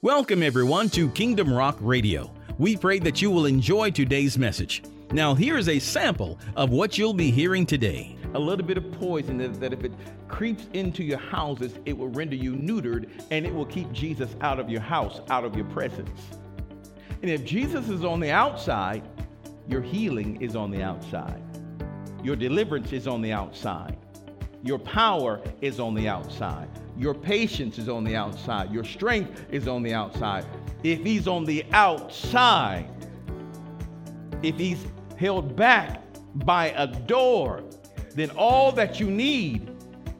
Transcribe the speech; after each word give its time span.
Welcome, 0.00 0.44
everyone, 0.44 0.90
to 0.90 1.10
Kingdom 1.10 1.52
Rock 1.52 1.76
Radio. 1.80 2.32
We 2.56 2.76
pray 2.76 3.00
that 3.00 3.20
you 3.20 3.32
will 3.32 3.46
enjoy 3.46 3.90
today's 3.90 4.38
message. 4.38 4.84
Now, 5.10 5.34
here 5.34 5.58
is 5.58 5.68
a 5.68 5.80
sample 5.80 6.38
of 6.54 6.70
what 6.70 6.96
you'll 6.96 7.12
be 7.12 7.32
hearing 7.32 7.66
today. 7.66 8.16
a 8.34 8.38
little 8.38 8.64
bit 8.64 8.78
of 8.78 8.92
poison 8.92 9.38
that, 9.38 9.72
if 9.72 9.82
it 9.82 9.90
creeps 10.28 10.68
into 10.72 11.02
your 11.02 11.18
houses, 11.18 11.74
it 11.84 11.98
will 11.98 12.10
render 12.10 12.36
you 12.36 12.54
neutered 12.54 13.10
and 13.32 13.44
it 13.44 13.52
will 13.52 13.66
keep 13.66 13.90
Jesus 13.90 14.36
out 14.40 14.60
of 14.60 14.70
your 14.70 14.80
house, 14.80 15.20
out 15.30 15.44
of 15.44 15.56
your 15.56 15.64
presence. 15.64 16.20
And 17.20 17.28
if 17.28 17.44
Jesus 17.44 17.88
is 17.88 18.04
on 18.04 18.20
the 18.20 18.30
outside, 18.30 19.02
your 19.66 19.82
healing 19.82 20.40
is 20.40 20.54
on 20.54 20.70
the 20.70 20.80
outside. 20.80 21.42
Your 22.22 22.36
deliverance 22.36 22.92
is 22.92 23.08
on 23.08 23.20
the 23.20 23.32
outside. 23.32 23.96
Your 24.62 24.78
power 24.78 25.40
is 25.60 25.80
on 25.80 25.94
the 25.94 26.06
outside. 26.06 26.68
Your 26.98 27.14
patience 27.14 27.78
is 27.78 27.88
on 27.88 28.02
the 28.02 28.16
outside. 28.16 28.72
Your 28.72 28.82
strength 28.82 29.44
is 29.50 29.68
on 29.68 29.84
the 29.84 29.94
outside. 29.94 30.44
If 30.82 31.04
he's 31.04 31.28
on 31.28 31.44
the 31.44 31.64
outside, 31.72 32.90
if 34.42 34.56
he's 34.56 34.84
held 35.16 35.54
back 35.54 36.02
by 36.44 36.70
a 36.70 36.88
door, 36.88 37.62
then 38.14 38.30
all 38.30 38.72
that 38.72 38.98
you 38.98 39.08
need 39.10 39.70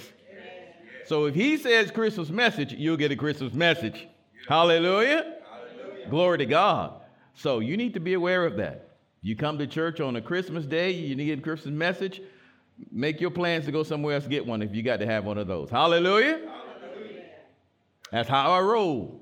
So 1.04 1.26
if 1.26 1.34
he 1.34 1.58
says 1.58 1.90
Christmas 1.90 2.30
message, 2.30 2.72
you'll 2.72 2.96
get 2.96 3.12
a 3.12 3.16
Christmas 3.16 3.52
message. 3.52 4.08
Hallelujah. 4.48 5.36
Hallelujah. 5.50 6.08
Glory 6.08 6.38
to 6.38 6.46
God. 6.46 6.94
So 7.34 7.58
you 7.58 7.76
need 7.76 7.92
to 7.94 8.00
be 8.00 8.14
aware 8.14 8.46
of 8.46 8.56
that. 8.56 8.96
You 9.20 9.36
come 9.36 9.58
to 9.58 9.66
church 9.66 10.00
on 10.00 10.16
a 10.16 10.22
Christmas 10.22 10.64
day, 10.64 10.92
you 10.92 11.14
need 11.16 11.38
a 11.38 11.42
Christmas 11.42 11.74
message, 11.74 12.22
make 12.90 13.20
your 13.20 13.30
plans 13.30 13.66
to 13.66 13.72
go 13.72 13.82
somewhere 13.82 14.14
else 14.14 14.26
get 14.26 14.46
one 14.46 14.62
if 14.62 14.74
you 14.74 14.82
got 14.82 15.00
to 15.00 15.06
have 15.06 15.24
one 15.24 15.38
of 15.38 15.46
those. 15.46 15.70
Hallelujah. 15.70 16.38
Hallelujah. 16.38 17.22
That's 18.10 18.28
how 18.28 18.52
I 18.52 18.60
roll. 18.60 19.20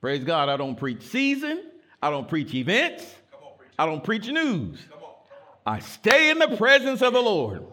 Praise 0.00 0.24
God. 0.24 0.48
I 0.48 0.56
don't 0.56 0.76
preach 0.76 1.02
season. 1.02 1.64
I 2.02 2.10
don't 2.10 2.28
preach 2.28 2.54
events. 2.54 3.04
I 3.78 3.86
don't 3.86 4.04
preach 4.04 4.28
news. 4.28 4.78
I 5.66 5.80
stay 5.80 6.30
in 6.30 6.38
the 6.38 6.56
presence 6.56 7.02
of 7.02 7.12
the 7.12 7.20
Lord. 7.20 7.64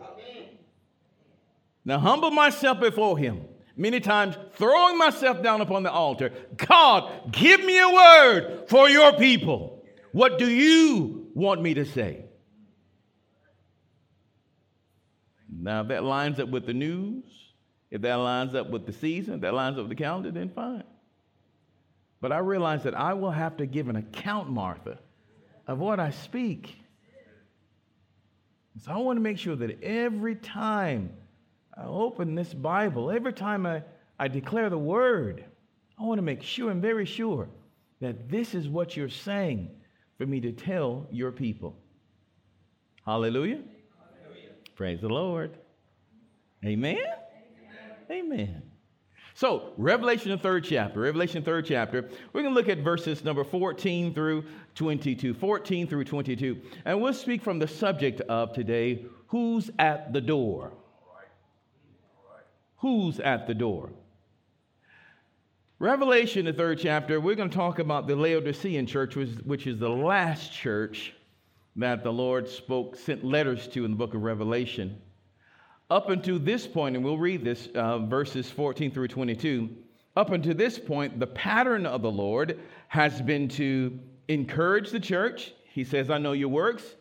Now, 1.86 2.00
humble 2.00 2.32
myself 2.32 2.80
before 2.80 3.18
Him, 3.18 3.42
many 3.76 4.00
times 4.00 4.36
throwing 4.54 4.98
myself 4.98 5.44
down 5.44 5.62
upon 5.62 5.84
the 5.84 5.92
altar. 5.92 6.32
God, 6.56 7.32
give 7.32 7.64
me 7.64 7.80
a 7.80 7.90
word 7.90 8.66
for 8.70 8.90
your 8.90 9.14
people. 9.14 9.84
What 10.12 10.38
do 10.38 10.50
you 10.50 11.28
want 11.34 11.62
me 11.62 11.74
to 11.76 11.86
say? 11.86 12.26
Now, 15.64 15.80
if 15.82 15.88
that 15.88 16.04
lines 16.04 16.42
up 16.42 16.50
with 16.50 16.66
the 16.66 16.74
news, 16.74 17.24
if 17.90 18.02
that 18.02 18.16
lines 18.16 18.54
up 18.54 18.70
with 18.70 18.86
the 18.86 18.92
season, 18.92 19.36
if 19.36 19.42
that 19.42 19.54
lines 19.54 19.78
up 19.78 19.84
with 19.84 19.98
the 19.98 20.04
calendar, 20.04 20.30
then 20.30 20.50
fine. 20.50 20.84
But 22.20 22.34
I 22.34 22.40
realize 22.40 22.84
that 22.84 22.96
I 22.96 23.14
will 23.14 23.32
have 23.32 23.56
to 23.58 23.66
give 23.66 23.88
an 23.88 23.96
account, 23.96 24.50
Martha, 24.50 25.00
of 25.66 25.80
what 25.80 26.02
I 26.02 26.10
speak. 26.10 26.76
So 28.84 28.92
I 28.92 28.98
want 28.98 29.16
to 29.16 29.22
make 29.22 29.38
sure 29.38 29.56
that 29.56 29.82
every 29.82 30.36
time 30.36 31.14
I 31.78 31.86
open 31.86 32.36
this 32.36 32.54
Bible, 32.54 33.10
every 33.10 33.32
time 33.32 33.66
I, 33.66 33.84
I 34.20 34.28
declare 34.28 34.70
the 34.70 34.78
word, 34.78 35.46
I 35.98 36.04
want 36.04 36.18
to 36.18 36.24
make 36.24 36.44
sure 36.44 36.72
and 36.72 36.82
very 36.82 37.06
sure 37.06 37.48
that 38.02 38.30
this 38.30 38.54
is 38.54 38.68
what 38.68 38.98
you're 38.98 39.08
saying 39.08 39.70
for 40.18 40.26
me 40.26 40.42
to 40.42 40.52
tell 40.52 41.08
your 41.10 41.32
people. 41.32 41.78
Hallelujah. 43.06 43.62
Praise 44.76 45.02
the 45.02 45.10
Lord. 45.10 45.58
Amen. 46.66 46.98
Amen. 48.10 48.32
Amen. 48.34 48.62
So, 49.36 49.74
Revelation, 49.78 50.32
the 50.32 50.38
third 50.38 50.64
chapter, 50.64 51.02
Revelation, 51.02 51.42
the 51.42 51.46
third 51.46 51.66
chapter, 51.66 52.10
we're 52.32 52.44
going 52.44 52.54
to 52.54 52.60
look 52.60 52.70
at 52.70 52.80
verses 52.80 53.24
number 53.24 53.44
14 53.44 54.14
through 54.14 54.46
22. 54.76 55.34
14 55.34 55.88
through 55.88 56.04
22. 56.04 56.62
And 56.86 57.02
we'll 57.02 57.14
speak 57.14 57.42
from 57.42 57.58
the 57.60 57.68
subject 57.68 58.22
of 58.22 58.54
today 58.54 59.06
who's 59.28 59.72
at 59.80 60.14
the 60.14 60.22
door? 60.22 60.72
Who's 62.78 63.20
at 63.20 63.48
the 63.48 63.56
door? 63.56 63.90
Revelation, 65.80 66.46
the 66.46 66.54
third 66.54 66.80
chapter, 66.80 67.20
we're 67.20 67.36
going 67.36 67.50
to 67.50 67.56
talk 67.56 67.80
about 67.80 68.08
the 68.08 68.16
Laodicean 68.16 68.86
church, 68.86 69.16
which 69.16 69.66
is 69.66 69.80
the 69.80 69.90
last 69.90 70.54
church 70.54 71.14
that 71.76 72.04
the 72.04 72.14
Lord 72.14 72.48
spoke, 72.48 72.96
sent 72.96 73.24
letters 73.24 73.68
to 73.70 73.86
in 73.86 73.92
the 73.92 73.98
book 73.98 74.14
of 74.14 74.24
Revelation. 74.24 75.02
Up 75.90 76.10
until 76.10 76.40
this 76.40 76.68
point, 76.68 76.96
and 76.96 77.04
we'll 77.04 77.18
read 77.18 77.44
this, 77.44 77.68
uh, 77.76 78.00
verses 78.00 78.50
14 78.50 78.92
through 78.92 79.08
22. 79.08 79.70
Up 80.16 80.32
until 80.32 80.54
this 80.54 80.78
point, 80.78 81.20
the 81.20 81.28
pattern 81.28 81.86
of 81.86 82.02
the 82.02 82.12
Lord 82.12 82.60
has 82.88 83.22
been 83.22 83.48
to 83.50 84.00
encourage 84.28 84.92
the 84.92 85.00
church. 85.00 85.54
He 85.66 85.84
says, 85.84 86.10
I 86.10 86.20
know 86.20 86.34
your 86.34 86.50
works. 86.50 86.96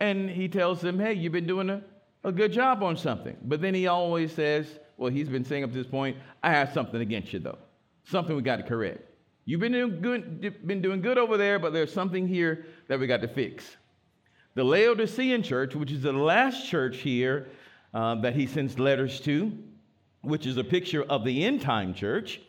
And 0.00 0.28
he 0.28 0.48
tells 0.48 0.80
them, 0.80 0.98
hey, 0.98 1.14
you've 1.14 1.32
been 1.32 1.46
doing 1.46 1.70
a, 1.70 1.82
a 2.24 2.32
good 2.32 2.52
job 2.52 2.82
on 2.82 2.96
something. 2.96 3.36
But 3.44 3.60
then 3.60 3.74
he 3.74 3.86
always 3.86 4.32
says, 4.32 4.66
well, 4.96 5.10
he's 5.10 5.28
been 5.28 5.44
saying 5.44 5.64
up 5.64 5.70
to 5.70 5.76
this 5.76 5.86
point, 5.86 6.16
I 6.42 6.50
have 6.50 6.72
something 6.72 7.00
against 7.00 7.32
you, 7.32 7.38
though. 7.38 7.58
Something 8.04 8.36
we 8.36 8.42
got 8.42 8.56
to 8.56 8.62
correct. 8.62 9.10
You've 9.44 9.60
been 9.60 9.72
doing 9.72 10.00
good, 10.00 10.66
been 10.66 10.82
doing 10.82 11.00
good 11.00 11.18
over 11.18 11.36
there, 11.36 11.58
but 11.58 11.72
there's 11.72 11.92
something 11.92 12.26
here 12.26 12.66
that 12.88 12.98
we 12.98 13.06
got 13.06 13.22
to 13.22 13.28
fix. 13.28 13.76
The 14.56 14.64
Laodicean 14.64 15.42
church, 15.42 15.74
which 15.74 15.92
is 15.92 16.00
the 16.00 16.14
last 16.14 16.66
church 16.66 16.96
here 16.96 17.46
uh, 17.92 18.14
that 18.22 18.34
he 18.34 18.46
sends 18.46 18.78
letters 18.78 19.20
to, 19.20 19.52
which 20.22 20.46
is 20.46 20.56
a 20.56 20.64
picture 20.64 21.02
of 21.02 21.24
the 21.24 21.44
end 21.44 21.60
time 21.60 21.92
church, 21.92 22.40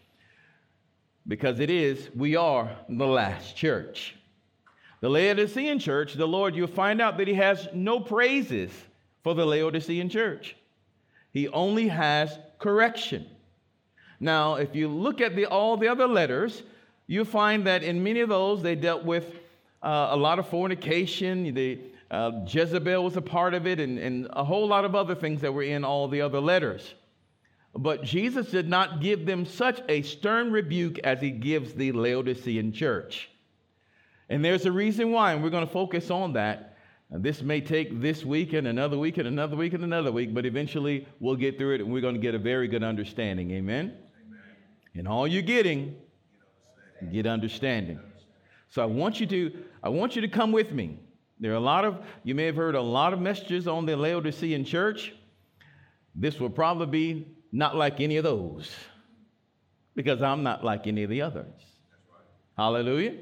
because 1.28 1.60
it 1.60 1.70
is, 1.70 2.10
we 2.16 2.38
are 2.38 2.74
the 2.88 3.06
last 3.06 3.58
church. 3.58 4.16
The 5.02 5.10
Laodicean 5.10 5.80
church, 5.80 6.14
the 6.14 6.26
Lord, 6.26 6.56
you'll 6.56 6.68
find 6.68 7.02
out 7.02 7.18
that 7.18 7.28
He 7.28 7.34
has 7.34 7.68
no 7.74 8.00
praises 8.00 8.72
for 9.22 9.36
the 9.36 9.46
Laodicean 9.46 10.08
church. 10.08 10.56
He 11.34 11.50
only 11.50 11.90
has 11.90 12.40
correction. 12.58 13.26
Now, 14.22 14.56
if 14.56 14.74
you 14.74 14.88
look 14.88 15.20
at 15.20 15.36
the, 15.36 15.46
all 15.46 15.76
the 15.76 15.90
other 15.90 16.08
letters, 16.08 16.64
you 17.06 17.26
find 17.26 17.68
that 17.68 17.84
in 17.84 18.02
many 18.02 18.22
of 18.22 18.30
those 18.30 18.64
they 18.64 18.76
dealt 18.76 19.04
with 19.04 19.42
uh, 19.84 20.08
a 20.12 20.16
lot 20.16 20.40
of 20.40 20.48
fornication. 20.48 21.54
The, 21.54 21.80
uh, 22.10 22.32
Jezebel 22.48 23.04
was 23.04 23.18
a 23.18 23.22
part 23.22 23.54
of 23.54 23.68
it, 23.68 23.80
and, 23.80 24.00
and 24.00 24.28
a 24.32 24.44
whole 24.44 24.68
lot 24.68 24.86
of 24.86 24.96
other 24.96 25.16
things 25.16 25.42
that 25.42 25.54
were 25.54 25.64
in 25.64 25.84
all 25.84 26.08
the 26.08 26.22
other 26.22 26.40
letters. 26.40 26.96
But 27.76 28.04
Jesus 28.04 28.48
did 28.48 28.68
not 28.68 29.02
give 29.02 29.26
them 29.26 29.46
such 29.46 29.82
a 29.90 30.02
stern 30.02 30.52
rebuke 30.52 31.00
as 31.00 31.22
he 31.22 31.32
gives 31.32 31.74
the 31.74 31.92
Laodicean 31.92 32.72
church. 32.72 33.30
And 34.30 34.44
there's 34.44 34.66
a 34.66 34.72
reason 34.72 35.12
why, 35.12 35.34
and 35.34 35.44
we're 35.44 35.50
going 35.50 35.66
to 35.66 35.72
focus 35.72 36.10
on 36.10 36.34
that. 36.34 36.78
This 37.10 37.42
may 37.42 37.62
take 37.62 38.02
this 38.02 38.26
week 38.26 38.52
and 38.52 38.68
another 38.68 38.98
week 38.98 39.18
and 39.18 39.28
another 39.28 39.56
week 39.56 39.74
and 39.74 39.84
another 39.84 40.12
week, 40.12 40.34
but 40.34 40.46
eventually 40.46 41.08
we'll 41.22 41.38
get 41.38 41.58
through 41.58 41.76
it 41.76 41.82
and 41.82 41.92
we're 41.92 42.02
going 42.02 42.16
to 42.16 42.22
get 42.22 42.36
a 42.36 42.40
very 42.40 42.68
good 42.68 42.84
understanding. 42.84 43.52
Amen? 43.52 43.94
Amen. 44.26 44.42
And 44.96 45.08
all 45.08 45.26
you're 45.26 45.42
getting, 45.42 45.96
get 47.14 47.26
understanding. 47.26 48.00
So 48.70 48.82
I 48.82 48.86
want 48.86 49.22
you 49.22 49.28
to, 49.28 49.64
I 49.82 49.88
want 49.88 50.18
you 50.18 50.22
to 50.22 50.28
come 50.28 50.52
with 50.52 50.74
me. 50.74 51.00
There 51.40 51.52
are 51.52 51.56
a 51.56 51.60
lot 51.60 51.86
of, 51.86 52.04
you 52.24 52.34
may 52.34 52.46
have 52.46 52.56
heard 52.56 52.76
a 52.76 52.82
lot 52.82 53.14
of 53.14 53.22
messages 53.22 53.68
on 53.68 53.86
the 53.86 53.96
Laodicean 53.96 54.66
church. 54.66 55.14
This 56.16 56.40
will 56.40 56.50
probably 56.50 56.88
be 56.88 57.28
not 57.52 57.76
like 57.76 58.00
any 58.00 58.18
of 58.18 58.24
those 58.24 58.72
because 59.96 60.22
I'm 60.22 60.44
not 60.44 60.64
like 60.64 60.88
any 60.88 61.04
of 61.04 61.10
the 61.10 61.22
others. 61.22 61.54
Hallelujah. 62.58 63.16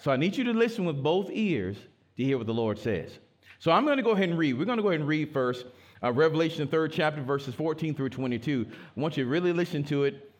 So 0.00 0.10
I 0.10 0.16
need 0.16 0.36
you 0.36 0.44
to 0.44 0.52
listen 0.52 0.84
with 0.84 1.02
both 1.02 1.28
ears 1.30 1.76
to 2.16 2.24
hear 2.24 2.38
what 2.38 2.46
the 2.46 2.54
Lord 2.54 2.78
says. 2.78 3.18
So 3.58 3.70
I'm 3.70 3.84
going 3.84 3.98
to 3.98 4.02
go 4.02 4.12
ahead 4.12 4.30
and 4.30 4.38
read. 4.38 4.58
We're 4.58 4.64
going 4.64 4.78
to 4.78 4.82
go 4.82 4.88
ahead 4.88 5.00
and 5.00 5.08
read 5.08 5.32
first 5.32 5.66
uh, 6.02 6.12
Revelation, 6.12 6.66
third 6.66 6.92
chapter, 6.92 7.22
verses 7.22 7.54
14 7.54 7.94
through 7.94 8.08
22. 8.08 8.66
I 8.96 9.00
want 9.00 9.16
you 9.16 9.24
to 9.24 9.30
really 9.30 9.52
listen 9.52 9.84
to 9.84 10.04
it, 10.04 10.32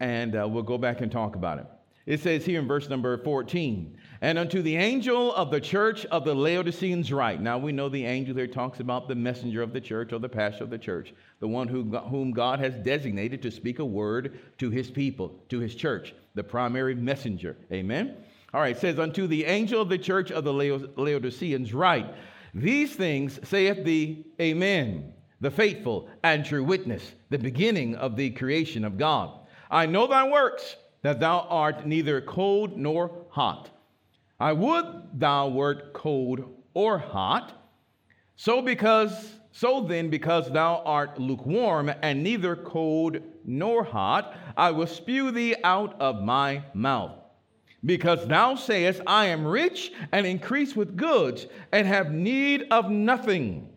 and 0.00 0.34
uh, 0.34 0.48
we'll 0.48 0.62
go 0.62 0.78
back 0.78 1.00
and 1.00 1.12
talk 1.12 1.36
about 1.36 1.58
it. 1.58 1.66
It 2.04 2.20
says 2.20 2.44
here 2.44 2.58
in 2.58 2.66
verse 2.66 2.88
number 2.88 3.16
14, 3.16 3.96
and 4.22 4.36
unto 4.36 4.60
the 4.60 4.76
angel 4.76 5.32
of 5.34 5.52
the 5.52 5.60
church 5.60 6.04
of 6.06 6.24
the 6.24 6.34
Laodiceans 6.34 7.12
write. 7.12 7.40
Now 7.40 7.58
we 7.58 7.70
know 7.70 7.88
the 7.88 8.04
angel 8.04 8.34
there 8.34 8.48
talks 8.48 8.80
about 8.80 9.06
the 9.06 9.14
messenger 9.14 9.62
of 9.62 9.72
the 9.72 9.80
church 9.80 10.12
or 10.12 10.18
the 10.18 10.28
pastor 10.28 10.64
of 10.64 10.70
the 10.70 10.78
church, 10.78 11.14
the 11.38 11.46
one 11.46 11.68
who, 11.68 11.84
whom 11.98 12.32
God 12.32 12.58
has 12.58 12.74
designated 12.78 13.40
to 13.42 13.52
speak 13.52 13.78
a 13.78 13.84
word 13.84 14.40
to 14.58 14.68
his 14.68 14.90
people, 14.90 15.40
to 15.48 15.60
his 15.60 15.76
church, 15.76 16.12
the 16.34 16.42
primary 16.42 16.96
messenger. 16.96 17.56
Amen. 17.72 18.16
All 18.52 18.60
right, 18.60 18.76
it 18.76 18.80
says, 18.80 18.98
Unto 18.98 19.28
the 19.28 19.44
angel 19.44 19.80
of 19.80 19.88
the 19.88 19.98
church 19.98 20.32
of 20.32 20.42
the 20.42 20.52
Laodiceans, 20.52 21.72
write, 21.72 22.12
These 22.52 22.96
things 22.96 23.38
saith 23.44 23.84
the 23.84 24.24
Amen, 24.40 25.12
the 25.40 25.52
faithful 25.52 26.08
and 26.24 26.44
true 26.44 26.64
witness, 26.64 27.12
the 27.30 27.38
beginning 27.38 27.94
of 27.94 28.16
the 28.16 28.30
creation 28.30 28.84
of 28.84 28.98
God. 28.98 29.38
I 29.70 29.86
know 29.86 30.06
thy 30.06 30.28
works, 30.28 30.76
that 31.02 31.20
thou 31.20 31.46
art 31.48 31.86
neither 31.86 32.20
cold 32.20 32.76
nor 32.76 33.26
hot. 33.30 33.70
I 34.40 34.52
would 34.52 34.86
thou 35.14 35.48
wert 35.48 35.92
cold 35.92 36.44
or 36.74 36.98
hot. 36.98 37.52
So 38.36 38.62
because 38.62 39.34
so 39.52 39.82
then, 39.82 40.08
because 40.08 40.50
thou 40.50 40.82
art 40.86 41.20
lukewarm 41.20 41.92
and 42.00 42.22
neither 42.22 42.56
cold 42.56 43.18
nor 43.44 43.84
hot, 43.84 44.34
I 44.56 44.70
will 44.70 44.86
spew 44.86 45.30
thee 45.30 45.54
out 45.62 46.00
of 46.00 46.22
my 46.22 46.64
mouth. 46.72 47.18
Because 47.84 48.26
thou 48.26 48.54
sayest, 48.54 49.02
I 49.06 49.26
am 49.26 49.46
rich 49.46 49.92
and 50.12 50.26
increase 50.26 50.74
with 50.74 50.96
goods, 50.96 51.46
and 51.72 51.86
have 51.86 52.12
need 52.12 52.64
of 52.70 52.90
nothing, 52.90 53.68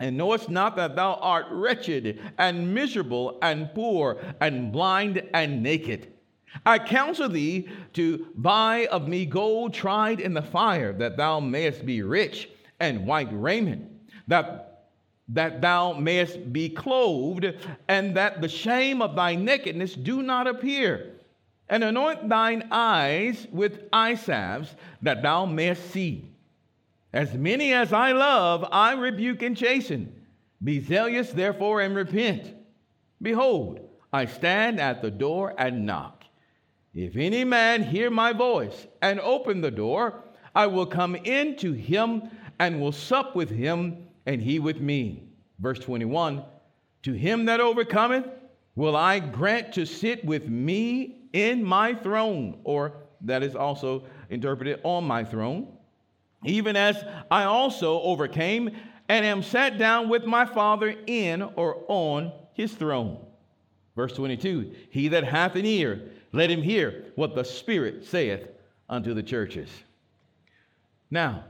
and 0.00 0.16
knowest 0.16 0.48
not 0.48 0.74
that 0.76 0.96
thou 0.96 1.14
art 1.14 1.46
wretched 1.50 2.18
and 2.38 2.74
miserable 2.74 3.38
and 3.42 3.72
poor 3.74 4.20
and 4.40 4.72
blind 4.72 5.22
and 5.34 5.62
naked. 5.62 6.12
I 6.66 6.78
counsel 6.78 7.28
thee 7.28 7.68
to 7.94 8.26
buy 8.34 8.86
of 8.86 9.08
me 9.08 9.26
gold 9.26 9.74
tried 9.74 10.20
in 10.20 10.34
the 10.34 10.42
fire, 10.42 10.92
that 10.94 11.16
thou 11.16 11.40
mayest 11.40 11.84
be 11.86 12.02
rich, 12.02 12.48
and 12.80 13.06
white 13.06 13.28
raiment, 13.30 13.90
that, 14.28 14.88
that 15.28 15.60
thou 15.60 15.92
mayest 15.92 16.52
be 16.52 16.68
clothed, 16.68 17.46
and 17.88 18.16
that 18.16 18.40
the 18.40 18.48
shame 18.48 19.00
of 19.02 19.16
thy 19.16 19.34
nakedness 19.34 19.94
do 19.94 20.22
not 20.22 20.46
appear 20.46 21.12
and 21.72 21.82
anoint 21.82 22.28
thine 22.28 22.68
eyes 22.70 23.46
with 23.50 23.84
eye 23.94 24.14
salves, 24.14 24.76
that 25.00 25.22
thou 25.22 25.46
mayest 25.46 25.90
see. 25.90 26.22
As 27.14 27.32
many 27.32 27.72
as 27.72 27.94
I 27.94 28.12
love, 28.12 28.68
I 28.70 28.92
rebuke 28.92 29.40
and 29.40 29.56
chasten. 29.56 30.12
Be 30.62 30.80
zealous, 30.80 31.30
therefore, 31.30 31.80
and 31.80 31.96
repent. 31.96 32.54
Behold, 33.22 33.80
I 34.12 34.26
stand 34.26 34.80
at 34.80 35.00
the 35.00 35.10
door 35.10 35.54
and 35.56 35.86
knock. 35.86 36.21
If 36.94 37.16
any 37.16 37.44
man 37.44 37.82
hear 37.82 38.10
my 38.10 38.32
voice 38.32 38.86
and 39.00 39.18
open 39.20 39.60
the 39.60 39.70
door, 39.70 40.24
I 40.54 40.66
will 40.66 40.86
come 40.86 41.14
in 41.16 41.56
to 41.56 41.72
him 41.72 42.30
and 42.58 42.80
will 42.80 42.92
sup 42.92 43.34
with 43.34 43.48
him, 43.50 44.06
and 44.26 44.40
he 44.40 44.58
with 44.58 44.80
me. 44.80 45.24
Verse 45.58 45.78
21 45.78 46.44
To 47.04 47.12
him 47.12 47.46
that 47.46 47.60
overcometh, 47.60 48.26
will 48.74 48.96
I 48.96 49.18
grant 49.18 49.72
to 49.74 49.86
sit 49.86 50.24
with 50.24 50.48
me 50.48 51.28
in 51.32 51.64
my 51.64 51.94
throne, 51.94 52.60
or 52.64 52.94
that 53.22 53.42
is 53.42 53.56
also 53.56 54.04
interpreted 54.28 54.80
on 54.82 55.04
my 55.04 55.24
throne, 55.24 55.68
even 56.44 56.76
as 56.76 57.02
I 57.30 57.44
also 57.44 58.00
overcame 58.02 58.70
and 59.08 59.24
am 59.24 59.42
sat 59.42 59.78
down 59.78 60.08
with 60.08 60.24
my 60.24 60.44
Father 60.44 60.94
in 61.06 61.42
or 61.42 61.84
on 61.88 62.32
his 62.54 62.72
throne. 62.72 63.24
Verse 63.96 64.12
22 64.12 64.72
He 64.90 65.08
that 65.08 65.24
hath 65.24 65.56
an 65.56 65.66
ear, 65.66 66.10
let 66.32 66.50
him 66.50 66.62
hear 66.62 67.12
what 67.14 67.34
the 67.34 67.44
Spirit 67.44 68.04
saith 68.04 68.48
unto 68.88 69.14
the 69.14 69.22
churches. 69.22 69.70
Now, 71.10 71.44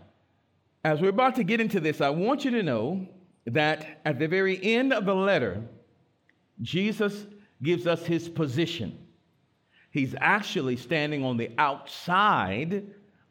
as 0.84 1.00
we're 1.00 1.10
about 1.10 1.36
to 1.36 1.44
get 1.44 1.60
into 1.60 1.80
this, 1.80 2.00
I 2.00 2.10
want 2.10 2.44
you 2.44 2.50
to 2.52 2.62
know 2.62 3.06
that 3.46 4.00
at 4.04 4.18
the 4.18 4.28
very 4.28 4.62
end 4.62 4.92
of 4.92 5.04
the 5.04 5.14
letter, 5.14 5.62
Jesus 6.60 7.26
gives 7.62 7.86
us 7.86 8.04
his 8.04 8.28
position. 8.28 8.98
He's 9.90 10.14
actually 10.20 10.76
standing 10.76 11.24
on 11.24 11.36
the 11.36 11.50
outside 11.58 12.84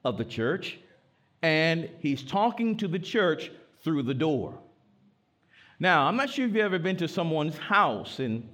of 0.05 0.17
the 0.17 0.25
church 0.25 0.79
and 1.41 1.89
he's 1.99 2.23
talking 2.23 2.77
to 2.77 2.87
the 2.87 2.99
church 2.99 3.51
through 3.83 4.03
the 4.03 4.13
door. 4.13 4.57
Now, 5.79 6.05
I'm 6.05 6.15
not 6.15 6.29
sure 6.29 6.45
if 6.45 6.53
you've 6.53 6.63
ever 6.63 6.77
been 6.77 6.97
to 6.97 7.07
someone's 7.07 7.57
house 7.57 8.19
and, 8.19 8.47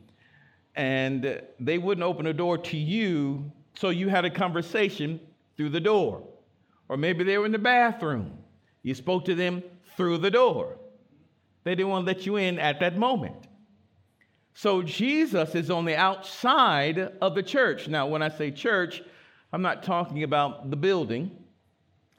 and 0.77 1.41
they 1.59 1.79
wouldn't 1.79 2.05
open 2.05 2.27
a 2.27 2.33
door 2.33 2.57
to 2.59 2.77
you, 2.77 3.51
so 3.73 3.89
you 3.89 4.09
had 4.09 4.25
a 4.25 4.29
conversation 4.29 5.19
through 5.57 5.69
the 5.69 5.79
door. 5.79 6.23
Or 6.87 6.97
maybe 6.97 7.23
they 7.23 7.37
were 7.39 7.47
in 7.47 7.51
the 7.51 7.57
bathroom. 7.57 8.37
You 8.83 8.93
spoke 8.93 9.25
to 9.25 9.35
them 9.35 9.63
through 9.97 10.19
the 10.19 10.29
door. 10.29 10.77
They 11.63 11.73
didn't 11.73 11.89
want 11.89 12.05
to 12.05 12.13
let 12.13 12.25
you 12.27 12.37
in 12.37 12.59
at 12.59 12.79
that 12.79 12.95
moment. 12.95 13.47
So 14.53 14.83
Jesus 14.83 15.55
is 15.55 15.69
on 15.71 15.83
the 15.85 15.95
outside 15.95 16.99
of 17.21 17.33
the 17.33 17.43
church. 17.43 17.87
Now, 17.87 18.07
when 18.07 18.21
I 18.21 18.29
say 18.29 18.51
church, 18.51 19.01
I'm 19.51 19.63
not 19.63 19.81
talking 19.81 20.23
about 20.23 20.69
the 20.69 20.75
building, 20.75 21.31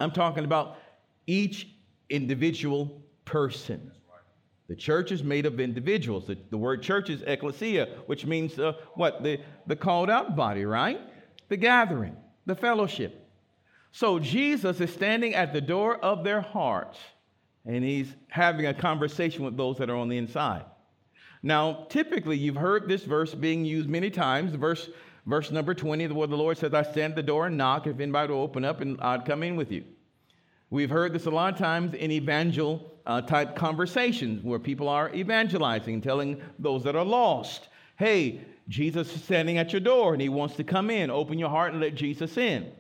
I'm 0.00 0.11
talking 0.11 0.45
about 0.45 0.79
each 1.27 1.69
individual 2.11 3.03
person. 3.25 3.93
The 4.68 4.76
church 4.76 5.12
is 5.12 5.22
made 5.25 5.46
of 5.46 5.60
individuals. 5.60 6.26
The, 6.26 6.37
the 6.50 6.58
word 6.58 6.82
church 6.82 7.08
is 7.08 7.22
ecclesia, 7.22 7.88
which 8.06 8.26
means 8.26 8.58
uh, 8.58 8.75
what? 8.94 9.22
The, 9.22 9.40
the 9.66 9.76
called 9.76 10.10
out 10.10 10.37
body, 10.37 10.64
right? 10.64 11.00
The 11.48 11.56
gathering, 11.56 12.16
the 12.44 12.54
fellowship. 12.54 13.26
So 13.92 14.18
Jesus 14.18 14.80
is 14.80 14.92
standing 14.92 15.34
at 15.34 15.54
the 15.54 15.62
door 15.62 15.96
of 15.96 16.22
their 16.22 16.42
hearts 16.42 16.98
and 17.64 17.84
he's 17.84 18.14
having 18.28 18.66
a 18.66 18.75
conversation 18.75 19.44
with 19.44 19.56
those 19.56 19.76
that 19.78 19.90
are 19.90 19.96
on 19.96 20.08
the 20.08 20.16
inside. 20.16 20.64
Now, 21.42 21.87
typically, 21.88 22.37
you've 22.37 22.56
heard 22.56 22.88
this 22.88 23.04
verse 23.04 23.34
being 23.34 23.64
used 23.64 23.88
many 23.88 24.10
times. 24.10 24.54
Verse, 24.54 24.88
verse 25.26 25.50
number 25.50 25.75
20, 25.75 26.08
where 26.08 26.26
the 26.26 26.37
Lord 26.37 26.58
says, 26.58 26.75
I 26.75 26.82
stand 26.82 27.12
at 27.12 27.16
the 27.16 27.22
door 27.22 27.46
and 27.46 27.56
knock. 27.56 27.87
If 27.87 28.00
anybody 28.00 28.32
will 28.32 28.40
open 28.40 28.64
up, 28.64 28.80
and 28.80 29.00
I'd 29.00 29.25
come 29.25 29.42
in 29.42 29.54
with 29.54 29.70
you. 29.70 29.84
We've 30.70 30.90
heard 30.90 31.12
this 31.12 31.26
a 31.26 31.30
lot 31.30 31.54
of 31.54 31.58
times 31.58 31.94
in 31.94 32.10
evangel 32.10 32.92
uh, 33.06 33.22
type 33.22 33.56
conversations 33.56 34.44
where 34.44 34.58
people 34.58 34.88
are 34.88 35.12
evangelizing, 35.14 36.02
telling 36.02 36.40
those 36.58 36.84
that 36.84 36.94
are 36.94 37.04
lost, 37.04 37.68
hey, 37.96 38.42
Jesus 38.68 39.14
is 39.14 39.25
standing 39.25 39.56
at 39.56 39.72
your 39.72 39.80
door 39.80 40.12
and 40.12 40.20
he 40.20 40.28
wants 40.28 40.56
to 40.56 40.64
come 40.64 40.90
in. 40.90 41.10
Open 41.10 41.38
your 41.38 41.48
heart 41.48 41.72
and 41.72 41.80
let 41.80 41.94
Jesus 41.94 42.37
in. 42.37 42.70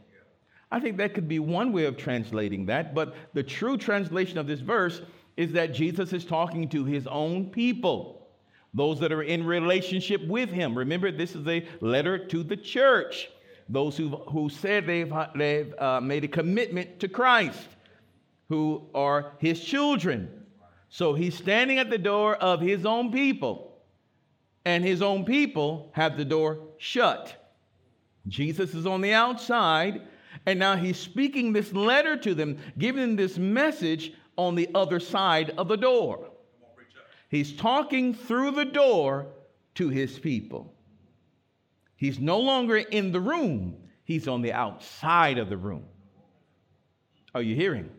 I 0.70 0.80
think 0.80 0.98
that 0.98 1.14
could 1.14 1.28
be 1.28 1.38
one 1.38 1.72
way 1.72 1.86
of 1.86 1.96
translating 1.96 2.66
that, 2.66 2.94
but 2.94 3.14
the 3.32 3.42
true 3.42 3.78
translation 3.78 4.36
of 4.36 4.46
this 4.46 4.60
verse 4.60 5.00
is 5.38 5.52
that 5.52 5.72
Jesus 5.72 6.12
is 6.12 6.26
talking 6.26 6.68
to 6.68 6.84
his 6.84 7.06
own 7.06 7.46
people 7.46 8.28
those 8.74 9.00
that 9.00 9.12
are 9.12 9.22
in 9.22 9.46
relationship 9.46 10.26
with 10.26 10.50
him. 10.50 10.76
Remember, 10.76 11.10
this 11.10 11.34
is 11.34 11.46
a 11.48 11.66
letter 11.80 12.18
to 12.26 12.42
the 12.42 12.56
church. 12.56 13.30
those 13.68 13.96
who, 13.96 14.08
who 14.08 14.48
said 14.48 14.86
they've, 14.86 15.12
they've 15.34 15.74
uh, 15.78 16.00
made 16.00 16.24
a 16.24 16.28
commitment 16.28 17.00
to 17.00 17.08
Christ, 17.08 17.68
who 18.48 18.88
are 18.94 19.32
his 19.38 19.60
children. 19.60 20.30
So 20.88 21.14
he's 21.14 21.36
standing 21.36 21.78
at 21.78 21.90
the 21.90 21.98
door 21.98 22.36
of 22.36 22.60
his 22.60 22.86
own 22.86 23.12
people, 23.12 23.78
and 24.64 24.82
his 24.82 25.02
own 25.02 25.24
people 25.24 25.90
have 25.92 26.16
the 26.16 26.24
door 26.24 26.58
shut. 26.78 27.52
Jesus 28.26 28.74
is 28.74 28.86
on 28.86 29.00
the 29.00 29.12
outside, 29.12 30.02
and 30.46 30.58
now 30.58 30.76
he's 30.76 30.98
speaking 30.98 31.52
this 31.52 31.72
letter 31.72 32.16
to 32.16 32.34
them, 32.34 32.58
giving 32.78 33.02
them 33.02 33.16
this 33.16 33.38
message 33.38 34.12
on 34.36 34.54
the 34.54 34.68
other 34.74 35.00
side 35.00 35.50
of 35.58 35.68
the 35.68 35.76
door. 35.76 36.30
He's 37.28 37.52
talking 37.54 38.14
through 38.14 38.52
the 38.52 38.64
door 38.64 39.26
to 39.74 39.90
his 39.90 40.18
people. 40.18 40.74
He's 41.96 42.18
no 42.18 42.38
longer 42.38 42.76
in 42.76 43.12
the 43.12 43.20
room, 43.20 43.76
he's 44.04 44.28
on 44.28 44.40
the 44.40 44.52
outside 44.52 45.36
of 45.36 45.50
the 45.50 45.56
room. 45.56 45.84
Are 47.34 47.42
you 47.42 47.54
hearing? 47.54 47.90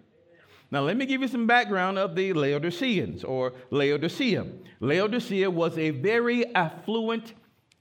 Now, 0.71 0.81
let 0.81 0.97
me 0.97 1.05
give 1.07 1.21
you 1.21 1.27
some 1.27 1.47
background 1.47 1.97
of 1.97 2.15
the 2.15 2.31
Laodiceans 2.33 3.23
or 3.23 3.53
Laodicea. 3.71 4.45
Laodicea 4.79 5.49
was 5.49 5.77
a 5.77 5.89
very 5.89 6.53
affluent 6.53 7.33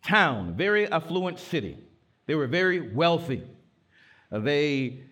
town, 0.02 0.54
very 0.56 0.90
affluent 0.90 1.38
city. 1.38 1.76
They 2.26 2.34
were 2.34 2.46
very 2.46 2.92
wealthy. 2.94 3.42
They 4.30 5.02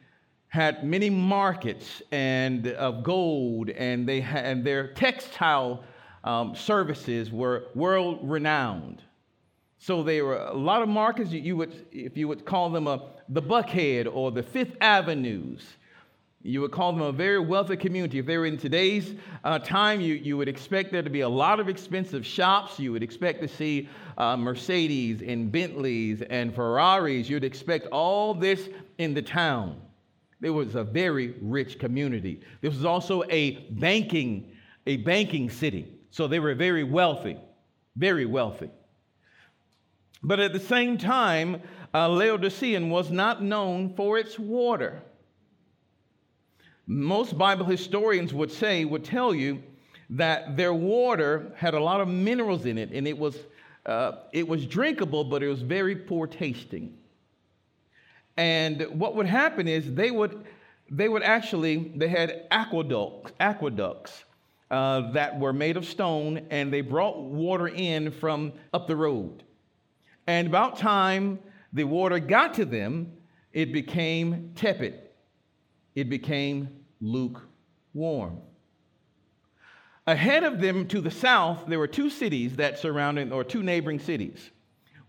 had 0.48 0.84
many 0.84 1.10
markets 1.10 2.02
and 2.12 2.68
of 2.68 3.02
gold, 3.02 3.68
and 3.70 4.08
they 4.08 4.20
had, 4.20 4.46
and 4.46 4.64
their 4.64 4.94
textile 4.94 5.84
um, 6.24 6.54
services 6.54 7.30
were 7.30 7.64
world 7.74 8.20
renowned. 8.22 9.02
So 9.78 10.02
there 10.02 10.24
were 10.24 10.38
a 10.38 10.54
lot 10.54 10.80
of 10.80 10.88
markets 10.88 11.30
you 11.30 11.56
would, 11.56 11.86
if 11.92 12.16
you 12.16 12.26
would 12.26 12.46
call 12.46 12.70
them 12.70 12.86
a, 12.86 13.10
the 13.28 13.42
Buckhead 13.42 14.08
or 14.10 14.30
the 14.30 14.42
Fifth 14.42 14.76
Avenues, 14.80 15.75
you 16.46 16.60
would 16.60 16.70
call 16.70 16.92
them 16.92 17.02
a 17.02 17.12
very 17.12 17.40
wealthy 17.40 17.76
community. 17.76 18.18
If 18.20 18.26
they 18.26 18.38
were 18.38 18.46
in 18.46 18.56
today's 18.56 19.14
uh, 19.42 19.58
time, 19.58 20.00
you, 20.00 20.14
you 20.14 20.36
would 20.36 20.48
expect 20.48 20.92
there 20.92 21.02
to 21.02 21.10
be 21.10 21.22
a 21.22 21.28
lot 21.28 21.58
of 21.58 21.68
expensive 21.68 22.24
shops. 22.24 22.78
You 22.78 22.92
would 22.92 23.02
expect 23.02 23.42
to 23.42 23.48
see 23.48 23.88
uh, 24.16 24.36
Mercedes 24.36 25.22
and 25.22 25.50
Bentleys 25.50 26.22
and 26.22 26.54
Ferraris. 26.54 27.28
You'd 27.28 27.44
expect 27.44 27.86
all 27.88 28.32
this 28.32 28.68
in 28.98 29.12
the 29.12 29.22
town. 29.22 29.80
It 30.40 30.50
was 30.50 30.76
a 30.76 30.84
very 30.84 31.34
rich 31.40 31.78
community. 31.78 32.40
This 32.60 32.74
was 32.74 32.84
also 32.84 33.24
a 33.28 33.56
banking, 33.70 34.52
a 34.86 34.98
banking 34.98 35.50
city. 35.50 35.92
So 36.10 36.28
they 36.28 36.38
were 36.38 36.54
very 36.54 36.84
wealthy, 36.84 37.38
very 37.96 38.26
wealthy. 38.26 38.70
But 40.22 40.38
at 40.38 40.52
the 40.52 40.60
same 40.60 40.96
time, 40.96 41.60
uh, 41.92 42.08
Laodicean 42.08 42.88
was 42.90 43.10
not 43.10 43.42
known 43.42 43.94
for 43.94 44.16
its 44.18 44.38
water. 44.38 45.02
Most 46.86 47.36
Bible 47.36 47.64
historians 47.64 48.32
would 48.32 48.50
say, 48.50 48.84
would 48.84 49.04
tell 49.04 49.34
you 49.34 49.62
that 50.10 50.56
their 50.56 50.72
water 50.72 51.52
had 51.56 51.74
a 51.74 51.80
lot 51.80 52.00
of 52.00 52.08
minerals 52.08 52.64
in 52.64 52.78
it, 52.78 52.92
and 52.92 53.08
it 53.08 53.18
was, 53.18 53.36
uh, 53.86 54.12
it 54.32 54.46
was 54.46 54.66
drinkable, 54.66 55.24
but 55.24 55.42
it 55.42 55.48
was 55.48 55.62
very 55.62 55.96
poor 55.96 56.26
tasting. 56.26 56.96
And 58.36 58.82
what 58.92 59.16
would 59.16 59.26
happen 59.26 59.66
is 59.66 59.94
they 59.94 60.10
would, 60.10 60.44
they 60.90 61.08
would 61.08 61.22
actually, 61.22 61.92
they 61.96 62.08
had 62.08 62.44
aqueducts, 62.50 63.32
aqueducts 63.40 64.24
uh, 64.70 65.10
that 65.12 65.38
were 65.40 65.52
made 65.52 65.76
of 65.76 65.84
stone, 65.84 66.46
and 66.50 66.72
they 66.72 66.82
brought 66.82 67.20
water 67.20 67.68
in 67.68 68.12
from 68.12 68.52
up 68.72 68.86
the 68.86 68.96
road. 68.96 69.42
And 70.26 70.46
about 70.46 70.78
time 70.78 71.38
the 71.72 71.84
water 71.84 72.18
got 72.18 72.54
to 72.54 72.64
them, 72.64 73.12
it 73.52 73.72
became 73.72 74.52
tepid. 74.54 75.05
It 75.96 76.08
became 76.08 76.68
lukewarm. 77.00 78.38
Ahead 80.06 80.44
of 80.44 80.60
them 80.60 80.86
to 80.88 81.00
the 81.00 81.10
south, 81.10 81.64
there 81.66 81.80
were 81.80 81.88
two 81.88 82.10
cities 82.10 82.54
that 82.56 82.78
surrounded, 82.78 83.32
or 83.32 83.42
two 83.42 83.64
neighboring 83.64 83.98
cities. 83.98 84.50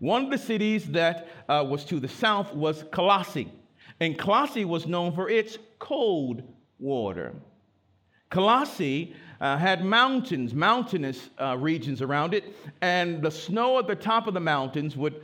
One 0.00 0.24
of 0.24 0.30
the 0.30 0.38
cities 0.38 0.86
that 0.90 1.28
uh, 1.48 1.64
was 1.68 1.84
to 1.84 2.00
the 2.00 2.08
south 2.08 2.52
was 2.52 2.84
Colossae, 2.90 3.52
and 4.00 4.18
Colossae 4.18 4.64
was 4.64 4.86
known 4.86 5.12
for 5.12 5.28
its 5.28 5.58
cold 5.78 6.42
water. 6.80 7.34
Colossae 8.30 9.14
uh, 9.40 9.56
had 9.56 9.84
mountains, 9.84 10.54
mountainous 10.54 11.30
uh, 11.40 11.56
regions 11.58 12.02
around 12.02 12.34
it, 12.34 12.44
and 12.80 13.22
the 13.22 13.30
snow 13.30 13.78
at 13.78 13.86
the 13.86 13.94
top 13.94 14.26
of 14.26 14.34
the 14.34 14.40
mountains 14.40 14.96
would, 14.96 15.22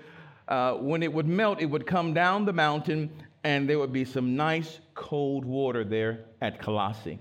uh, 0.48 0.74
when 0.74 1.02
it 1.02 1.12
would 1.12 1.26
melt, 1.26 1.60
it 1.60 1.66
would 1.66 1.86
come 1.86 2.14
down 2.14 2.44
the 2.44 2.52
mountain, 2.52 3.10
and 3.42 3.68
there 3.68 3.78
would 3.78 3.92
be 3.92 4.04
some 4.04 4.36
nice 4.36 4.78
cold 4.94 5.44
water 5.44 5.84
there 5.84 6.24
at 6.40 6.60
Colossae. 6.60 7.18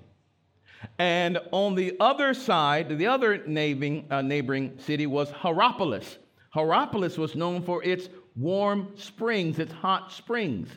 And 0.99 1.39
on 1.51 1.75
the 1.75 1.95
other 1.99 2.33
side, 2.33 2.97
the 2.97 3.07
other 3.07 3.45
neighboring, 3.47 4.05
uh, 4.09 4.21
neighboring 4.21 4.77
city 4.77 5.07
was 5.07 5.31
Hierapolis. 5.31 6.17
Hierapolis 6.53 7.17
was 7.17 7.35
known 7.35 7.61
for 7.61 7.83
its 7.83 8.09
warm 8.35 8.89
springs, 8.95 9.59
its 9.59 9.71
hot 9.71 10.11
springs. 10.11 10.69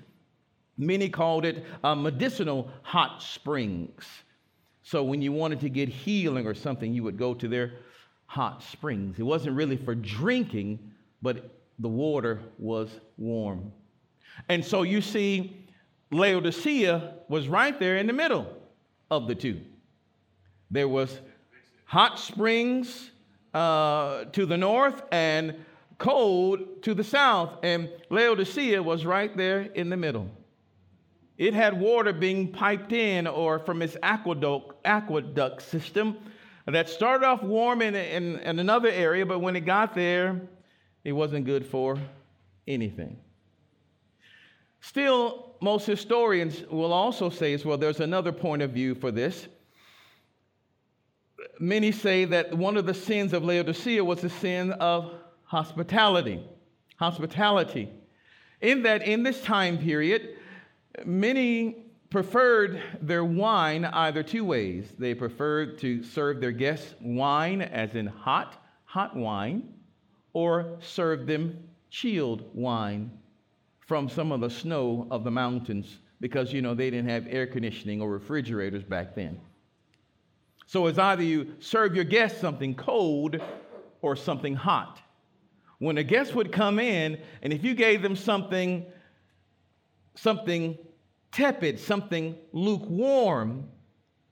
Many 0.78 1.08
called 1.08 1.44
it 1.44 1.64
uh, 1.82 1.94
medicinal 1.94 2.70
hot 2.82 3.22
springs. 3.22 4.04
So 4.82 5.02
when 5.02 5.20
you 5.20 5.32
wanted 5.32 5.60
to 5.60 5.68
get 5.68 5.88
healing 5.88 6.46
or 6.46 6.54
something, 6.54 6.92
you 6.94 7.02
would 7.02 7.18
go 7.18 7.34
to 7.34 7.48
their 7.48 7.72
hot 8.26 8.62
springs. 8.62 9.18
It 9.18 9.24
wasn't 9.24 9.56
really 9.56 9.76
for 9.76 9.94
drinking, 9.94 10.78
but 11.22 11.50
the 11.78 11.88
water 11.88 12.40
was 12.58 12.88
warm. 13.16 13.72
And 14.48 14.64
so 14.64 14.82
you 14.82 15.00
see, 15.00 15.65
Laodicea 16.10 17.14
was 17.28 17.48
right 17.48 17.78
there 17.78 17.96
in 17.96 18.06
the 18.06 18.12
middle 18.12 18.46
of 19.10 19.26
the 19.26 19.34
two. 19.34 19.60
There 20.70 20.88
was 20.88 21.20
hot 21.84 22.18
springs 22.18 23.10
uh, 23.54 24.24
to 24.26 24.46
the 24.46 24.56
north 24.56 25.02
and 25.10 25.54
cold 25.98 26.82
to 26.82 26.94
the 26.94 27.04
south, 27.04 27.58
and 27.62 27.90
Laodicea 28.10 28.82
was 28.82 29.06
right 29.06 29.34
there 29.36 29.62
in 29.62 29.88
the 29.88 29.96
middle. 29.96 30.28
It 31.38 31.54
had 31.54 31.78
water 31.78 32.12
being 32.12 32.52
piped 32.52 32.92
in 32.92 33.26
or 33.26 33.58
from 33.58 33.82
its 33.82 33.96
aqueduct, 34.02 34.74
aqueduct 34.84 35.62
system 35.62 36.16
that 36.66 36.88
started 36.88 37.26
off 37.26 37.42
warm 37.42 37.82
in, 37.82 37.94
in, 37.94 38.38
in 38.40 38.58
another 38.58 38.88
area, 38.88 39.24
but 39.24 39.40
when 39.40 39.54
it 39.54 39.60
got 39.60 39.94
there, 39.94 40.40
it 41.04 41.12
wasn't 41.12 41.44
good 41.44 41.64
for 41.66 41.98
anything. 42.66 43.18
Still, 44.86 45.56
most 45.60 45.84
historians 45.86 46.62
will 46.70 46.92
also 46.92 47.28
say 47.28 47.52
as 47.54 47.64
well, 47.64 47.76
there's 47.76 48.00
another 48.00 48.30
point 48.30 48.62
of 48.62 48.70
view 48.70 48.94
for 48.94 49.10
this. 49.10 49.48
Many 51.58 51.90
say 51.90 52.24
that 52.26 52.56
one 52.56 52.76
of 52.76 52.86
the 52.86 52.94
sins 52.94 53.32
of 53.32 53.42
Laodicea 53.42 54.04
was 54.04 54.20
the 54.20 54.30
sin 54.30 54.72
of 54.72 55.12
hospitality. 55.42 56.40
Hospitality. 56.98 57.88
In 58.60 58.84
that, 58.84 59.02
in 59.02 59.22
this 59.22 59.42
time 59.42 59.76
period, 59.78 60.36
Many 61.04 61.84
preferred 62.08 62.80
their 63.02 63.24
wine 63.24 63.84
either 63.84 64.22
two 64.22 64.44
ways. 64.44 64.94
They 64.98 65.14
preferred 65.14 65.78
to 65.78 66.02
serve 66.02 66.40
their 66.40 66.52
guests 66.52 66.94
wine, 67.00 67.60
as 67.60 67.94
in 67.94 68.06
hot, 68.06 68.64
hot 68.84 69.14
wine, 69.14 69.74
or 70.32 70.78
serve 70.80 71.26
them 71.26 71.68
chilled 71.90 72.48
wine 72.54 73.10
from 73.86 74.08
some 74.08 74.32
of 74.32 74.40
the 74.40 74.50
snow 74.50 75.06
of 75.10 75.24
the 75.24 75.30
mountains 75.30 75.98
because, 76.20 76.52
you 76.52 76.60
know, 76.60 76.74
they 76.74 76.90
didn't 76.90 77.08
have 77.08 77.26
air 77.28 77.46
conditioning 77.46 78.02
or 78.02 78.10
refrigerators 78.10 78.82
back 78.82 79.14
then. 79.14 79.40
So 80.66 80.86
it's 80.88 80.98
either 80.98 81.22
you 81.22 81.54
serve 81.60 81.94
your 81.94 82.04
guests 82.04 82.40
something 82.40 82.74
cold 82.74 83.40
or 84.02 84.16
something 84.16 84.54
hot. 84.54 85.00
When 85.78 85.98
a 85.98 86.02
guest 86.02 86.34
would 86.34 86.52
come 86.52 86.78
in, 86.78 87.18
and 87.42 87.52
if 87.52 87.62
you 87.62 87.74
gave 87.74 88.02
them 88.02 88.16
something, 88.16 88.84
something 90.16 90.76
tepid, 91.30 91.78
something 91.78 92.34
lukewarm, 92.52 93.68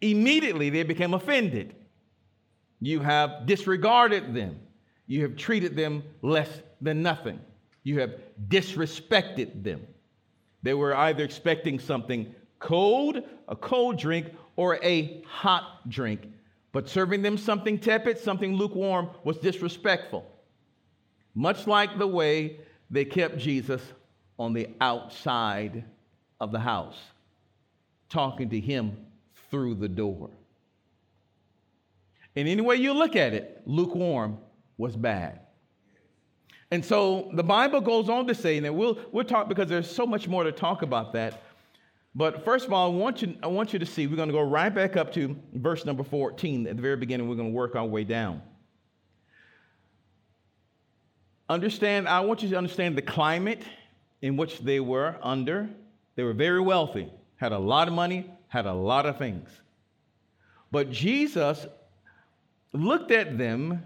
immediately 0.00 0.70
they 0.70 0.82
became 0.82 1.14
offended. 1.14 1.76
You 2.80 3.00
have 3.00 3.46
disregarded 3.46 4.34
them. 4.34 4.58
You 5.06 5.23
have 5.23 5.37
treated 5.37 5.76
them 5.76 6.02
less 6.23 6.49
than 6.80 7.02
nothing. 7.02 7.40
You 7.84 8.00
have 8.00 8.16
disrespected 8.48 9.62
them. 9.62 9.86
They 10.62 10.74
were 10.74 10.96
either 10.96 11.22
expecting 11.22 11.78
something 11.78 12.34
cold, 12.58 13.22
a 13.46 13.54
cold 13.54 13.98
drink, 13.98 14.32
or 14.56 14.82
a 14.82 15.22
hot 15.26 15.88
drink. 15.88 16.22
But 16.72 16.88
serving 16.88 17.22
them 17.22 17.38
something 17.38 17.78
tepid, 17.78 18.18
something 18.18 18.56
lukewarm, 18.56 19.10
was 19.22 19.36
disrespectful. 19.36 20.26
Much 21.34 21.66
like 21.66 21.98
the 21.98 22.06
way 22.06 22.58
they 22.90 23.04
kept 23.04 23.38
Jesus 23.38 23.82
on 24.38 24.52
the 24.52 24.68
outside 24.80 25.84
of 26.40 26.50
the 26.50 26.58
house, 26.58 26.98
talking 28.08 28.48
to 28.50 28.58
him 28.58 28.96
through 29.50 29.74
the 29.74 29.88
door. 29.88 30.30
And 32.34 32.48
any 32.48 32.62
way 32.62 32.76
you 32.76 32.92
look 32.92 33.14
at 33.14 33.34
it, 33.34 33.62
lukewarm 33.66 34.38
was 34.76 34.96
bad. 34.96 35.40
And 36.75 36.85
so 36.85 37.31
the 37.33 37.45
Bible 37.45 37.81
goes 37.81 38.09
on 38.09 38.26
to 38.26 38.35
say, 38.35 38.59
and 38.59 38.76
we'll, 38.76 38.99
we'll 39.12 39.25
talk 39.25 39.49
because 39.49 39.69
there's 39.69 39.88
so 39.88 40.04
much 40.04 40.26
more 40.26 40.43
to 40.43 40.50
talk 40.50 40.83
about 40.83 41.12
that. 41.12 41.45
But 42.16 42.45
first 42.45 42.66
of 42.66 42.73
all, 42.73 42.90
I 42.90 42.97
want 42.97 43.23
you, 43.23 43.37
I 43.45 43.47
want 43.47 43.73
you 43.73 43.78
to 43.78 43.87
see, 43.87 44.09
we're 44.09 44.16
going 44.16 44.28
to 44.28 44.33
go 44.33 44.43
right 44.43 44.75
back 44.75 44.97
up 44.97 45.12
to 45.12 45.37
verse 45.52 45.85
number 45.85 46.02
14. 46.02 46.66
At 46.66 46.75
the 46.75 46.83
very 46.83 46.97
beginning, 46.97 47.28
we're 47.28 47.37
going 47.37 47.52
to 47.52 47.54
work 47.54 47.76
our 47.76 47.87
way 47.87 48.02
down. 48.02 48.43
Understand, 51.49 52.09
I 52.09 52.19
want 52.19 52.43
you 52.43 52.49
to 52.49 52.57
understand 52.57 52.99
the 52.99 53.02
climate 53.02 53.62
in 54.21 54.37
which 54.37 54.59
they 54.59 54.81
were 54.81 55.14
under. 55.23 55.69
They 56.16 56.25
were 56.25 56.33
very 56.33 56.61
wealthy, 56.61 57.09
had 57.37 57.52
a 57.52 57.59
lot 57.59 57.87
of 57.87 57.95
money, 57.95 58.28
had 58.49 58.66
a 58.66 58.75
lot 58.75 59.07
of 59.07 59.16
things. 59.16 59.49
But 60.73 60.90
Jesus 60.90 61.69
looked 62.73 63.12
at 63.12 63.38
them 63.38 63.81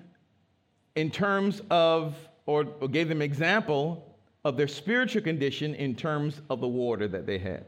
in 0.96 1.10
terms 1.10 1.60
of, 1.70 2.16
or, 2.48 2.64
or 2.80 2.88
gave 2.88 3.10
them 3.10 3.20
example 3.20 4.16
of 4.42 4.56
their 4.56 4.66
spiritual 4.66 5.20
condition 5.20 5.74
in 5.74 5.94
terms 5.94 6.40
of 6.48 6.62
the 6.62 6.66
water 6.66 7.06
that 7.06 7.26
they 7.26 7.36
had. 7.36 7.66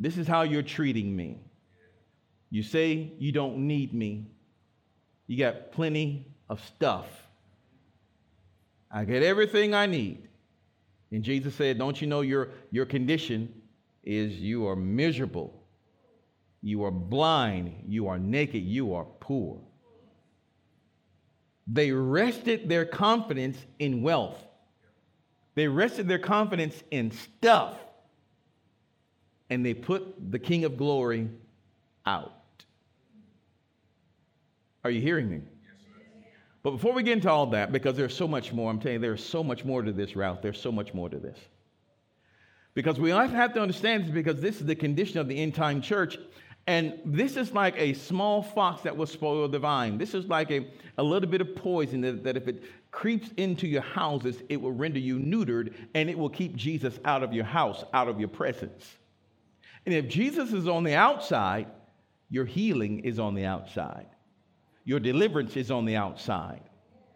This 0.00 0.18
is 0.18 0.26
how 0.26 0.42
you're 0.42 0.62
treating 0.62 1.14
me. 1.14 1.38
You 2.50 2.64
say 2.64 3.12
you 3.20 3.30
don't 3.30 3.56
need 3.58 3.94
me. 3.94 4.26
You 5.28 5.38
got 5.38 5.70
plenty 5.70 6.26
of 6.48 6.60
stuff. 6.64 7.06
I 8.90 9.04
get 9.04 9.22
everything 9.22 9.74
I 9.74 9.86
need. 9.86 10.26
And 11.12 11.22
Jesus 11.22 11.54
said, 11.54 11.78
Don't 11.78 12.00
you 12.00 12.08
know 12.08 12.22
your, 12.22 12.48
your 12.72 12.84
condition 12.84 13.62
is 14.02 14.40
you 14.40 14.66
are 14.66 14.74
miserable, 14.74 15.62
you 16.62 16.82
are 16.82 16.90
blind, 16.90 17.84
you 17.86 18.08
are 18.08 18.18
naked, 18.18 18.64
you 18.64 18.92
are 18.94 19.04
poor. 19.20 19.60
They 21.70 21.92
rested 21.92 22.68
their 22.68 22.86
confidence 22.86 23.58
in 23.78 24.02
wealth, 24.02 24.42
they 25.54 25.68
rested 25.68 26.08
their 26.08 26.18
confidence 26.18 26.82
in 26.90 27.10
stuff, 27.10 27.74
and 29.50 29.64
they 29.64 29.74
put 29.74 30.30
the 30.30 30.38
King 30.38 30.64
of 30.64 30.76
Glory 30.76 31.28
out. 32.06 32.32
Are 34.84 34.90
you 34.90 35.00
hearing 35.00 35.28
me? 35.28 35.40
But 36.62 36.72
before 36.72 36.92
we 36.92 37.02
get 37.02 37.12
into 37.14 37.30
all 37.30 37.46
that, 37.46 37.72
because 37.72 37.96
there's 37.96 38.16
so 38.16 38.26
much 38.26 38.52
more, 38.52 38.70
I'm 38.70 38.80
telling 38.80 38.94
you, 38.94 39.00
there's 39.00 39.24
so 39.24 39.42
much 39.42 39.64
more 39.64 39.82
to 39.82 39.92
this 39.92 40.16
route. 40.16 40.42
There's 40.42 40.60
so 40.60 40.72
much 40.72 40.92
more 40.92 41.08
to 41.08 41.18
this. 41.18 41.38
Because 42.74 42.98
we 42.98 43.10
have 43.10 43.54
to 43.54 43.60
understand 43.60 44.04
this 44.04 44.10
because 44.10 44.40
this 44.40 44.60
is 44.60 44.66
the 44.66 44.74
condition 44.74 45.18
of 45.18 45.28
the 45.28 45.40
end 45.40 45.54
time 45.54 45.80
church. 45.80 46.18
And 46.68 47.00
this 47.02 47.38
is 47.38 47.54
like 47.54 47.74
a 47.78 47.94
small 47.94 48.42
fox 48.42 48.82
that 48.82 48.94
will 48.94 49.06
spoil 49.06 49.48
the 49.48 49.58
vine. 49.58 49.96
This 49.96 50.12
is 50.12 50.26
like 50.26 50.50
a, 50.50 50.66
a 50.98 51.02
little 51.02 51.30
bit 51.30 51.40
of 51.40 51.56
poison 51.56 52.02
that, 52.02 52.22
that 52.24 52.36
if 52.36 52.46
it 52.46 52.62
creeps 52.90 53.30
into 53.38 53.66
your 53.66 53.80
houses, 53.80 54.42
it 54.50 54.60
will 54.60 54.72
render 54.72 54.98
you 54.98 55.18
neutered 55.18 55.72
and 55.94 56.10
it 56.10 56.18
will 56.18 56.28
keep 56.28 56.54
Jesus 56.54 56.98
out 57.06 57.22
of 57.22 57.32
your 57.32 57.46
house, 57.46 57.84
out 57.94 58.06
of 58.06 58.20
your 58.20 58.28
presence. 58.28 58.98
And 59.86 59.94
if 59.94 60.08
Jesus 60.08 60.52
is 60.52 60.68
on 60.68 60.84
the 60.84 60.94
outside, 60.94 61.68
your 62.28 62.44
healing 62.44 62.98
is 62.98 63.18
on 63.18 63.34
the 63.34 63.46
outside. 63.46 64.08
Your 64.84 65.00
deliverance 65.00 65.56
is 65.56 65.70
on 65.70 65.86
the 65.86 65.96
outside. 65.96 66.60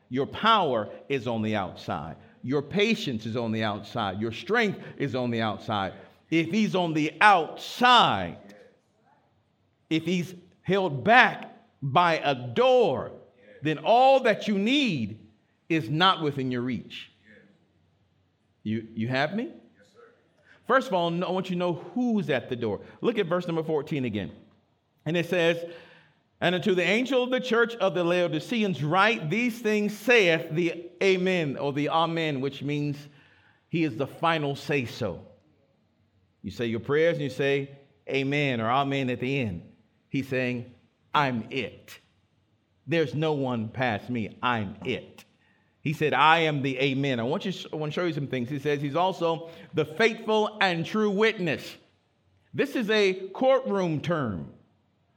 Your 0.09 0.27
power 0.27 0.89
is 1.11 1.27
on 1.27 1.43
the 1.43 1.57
outside. 1.57 2.17
Your 2.43 2.63
patience 2.63 3.27
is 3.27 3.37
on 3.37 3.53
the 3.53 3.65
outside. 3.65 4.19
Your 4.19 4.33
strength 4.33 4.81
is 4.97 5.15
on 5.15 5.31
the 5.31 5.43
outside. 5.43 5.93
If 6.31 6.51
he's 6.51 6.75
on 6.75 6.95
the 6.95 7.13
outside, 7.21 8.39
if 9.93 10.05
he's 10.05 10.35
held 10.63 11.05
back 11.05 11.55
by 11.83 12.15
a 12.25 12.35
door, 12.35 13.13
then 13.63 13.79
all 13.79 14.21
that 14.21 14.49
you 14.49 14.59
need 14.59 15.21
is 15.69 15.91
not 15.91 16.23
within 16.23 16.51
your 16.51 16.63
reach. 16.63 17.11
You, 18.63 18.87
you 18.95 19.09
have 19.09 19.35
me? 19.35 19.51
First 20.67 20.89
of 20.89 20.95
all, 20.95 21.13
I 21.25 21.31
want 21.31 21.51
you 21.51 21.57
to 21.57 21.59
know 21.59 21.75
who's 21.95 22.31
at 22.31 22.49
the 22.49 22.57
door. 22.57 22.81
Look 23.01 23.19
at 23.19 23.27
verse 23.27 23.47
number 23.47 23.63
14 23.63 24.05
again. 24.05 24.31
And 25.05 25.17
it 25.17 25.29
says, 25.29 25.59
and 26.41 26.55
unto 26.55 26.75
the 26.75 26.83
angel 26.83 27.23
of 27.23 27.31
the 27.31 27.41
church 27.41 27.75
of 27.77 27.95
the 27.95 28.03
Laodiceans, 28.03 28.83
write 28.83 29.29
these 29.29 29.59
things, 29.59 29.97
saith 29.97 30.47
the 30.51 30.91
Amen 31.03 31.57
or 31.57 31.73
the 31.73 31.89
Amen, 31.89 32.41
which 32.41 32.63
means 32.63 32.97
he 33.69 33.85
is 33.85 33.97
the 33.97 34.07
final 34.07 34.57
say 34.57 34.87
so. 34.87 35.27
You 36.43 36.51
say 36.51 36.67
your 36.67 36.81
prayers 36.81 37.15
and 37.15 37.25
you 37.25 37.31
say 37.31 37.71
Amen 38.09 38.61
or 38.61 38.71
Amen 38.71 39.11
at 39.11 39.21
the 39.21 39.41
end. 39.41 39.63
He's 40.13 40.29
saying, 40.29 40.71
I'm 41.15 41.47
it. 41.49 41.99
There's 42.87 43.15
no 43.15 43.33
one 43.33 43.71
past 43.71 44.11
me. 44.11 44.37
I'm 44.43 44.77
it. 44.85 45.25
He 45.81 45.95
said, 45.95 46.13
I 46.13 46.41
am 46.41 46.61
the 46.61 46.79
Amen. 46.79 47.19
I 47.19 47.23
want, 47.23 47.47
you, 47.47 47.53
I 47.73 47.77
want 47.77 47.95
to 47.95 47.99
show 47.99 48.05
you 48.05 48.13
some 48.13 48.27
things. 48.27 48.51
He 48.51 48.59
says 48.59 48.83
he's 48.83 48.95
also 48.95 49.49
the 49.73 49.87
faithful 49.87 50.59
and 50.61 50.85
true 50.85 51.09
witness. 51.09 51.77
This 52.53 52.77
is 52.77 52.91
a 52.91 53.15
courtroom 53.31 54.03
term. 54.03 54.53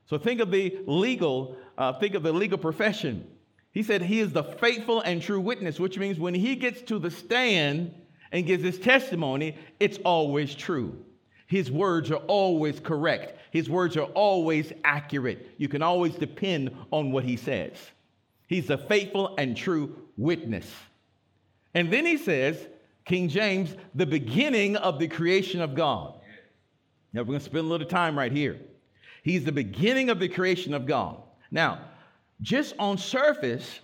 So 0.05 0.17
think 0.17 0.39
of 0.39 0.49
the 0.49 0.79
legal, 0.87 1.57
uh, 1.77 1.91
think 1.99 2.15
of 2.15 2.23
the 2.23 2.31
legal 2.31 2.57
profession. 2.57 3.27
He 3.73 3.83
said 3.83 4.01
he 4.01 4.21
is 4.21 4.31
the 4.31 4.45
faithful 4.45 5.01
and 5.01 5.21
true 5.21 5.41
witness, 5.41 5.77
which 5.77 5.99
means 5.99 6.19
when 6.19 6.33
he 6.33 6.55
gets 6.55 6.81
to 6.83 6.99
the 6.99 7.11
stand 7.11 7.93
and 8.31 8.45
gives 8.45 8.63
his 8.63 8.79
testimony, 8.79 9.57
it's 9.81 9.97
always 10.05 10.55
true. 10.55 11.03
His 11.47 11.71
words 11.71 12.11
are 12.11 12.21
always 12.27 12.79
correct. 12.79 13.37
His 13.51 13.69
words 13.69 13.97
are 13.97 14.09
always 14.13 14.73
accurate. 14.83 15.51
You 15.57 15.67
can 15.67 15.81
always 15.81 16.15
depend 16.15 16.75
on 16.91 17.11
what 17.11 17.23
he 17.23 17.37
says. 17.37 17.73
He's 18.47 18.69
a 18.69 18.77
faithful 18.77 19.35
and 19.37 19.55
true 19.55 19.95
witness. 20.17 20.71
And 21.73 21.91
then 21.91 22.05
he 22.05 22.17
says, 22.17 22.67
King 23.05 23.29
James, 23.29 23.75
the 23.93 24.05
beginning 24.05 24.75
of 24.77 24.97
the 24.97 25.07
creation 25.07 25.61
of 25.61 25.75
God. 25.75 26.15
Now 27.13 27.21
we're 27.21 27.27
going 27.27 27.39
to 27.39 27.45
spend 27.45 27.65
a 27.65 27.69
little 27.69 27.87
time 27.87 28.17
right 28.17 28.31
here. 28.31 28.59
He's 29.23 29.43
the 29.43 29.51
beginning 29.51 30.09
of 30.09 30.19
the 30.19 30.27
creation 30.27 30.73
of 30.73 30.85
God. 30.85 31.17
Now, 31.51 31.79
just 32.41 32.73
on 32.77 32.97
surface, 32.97 33.79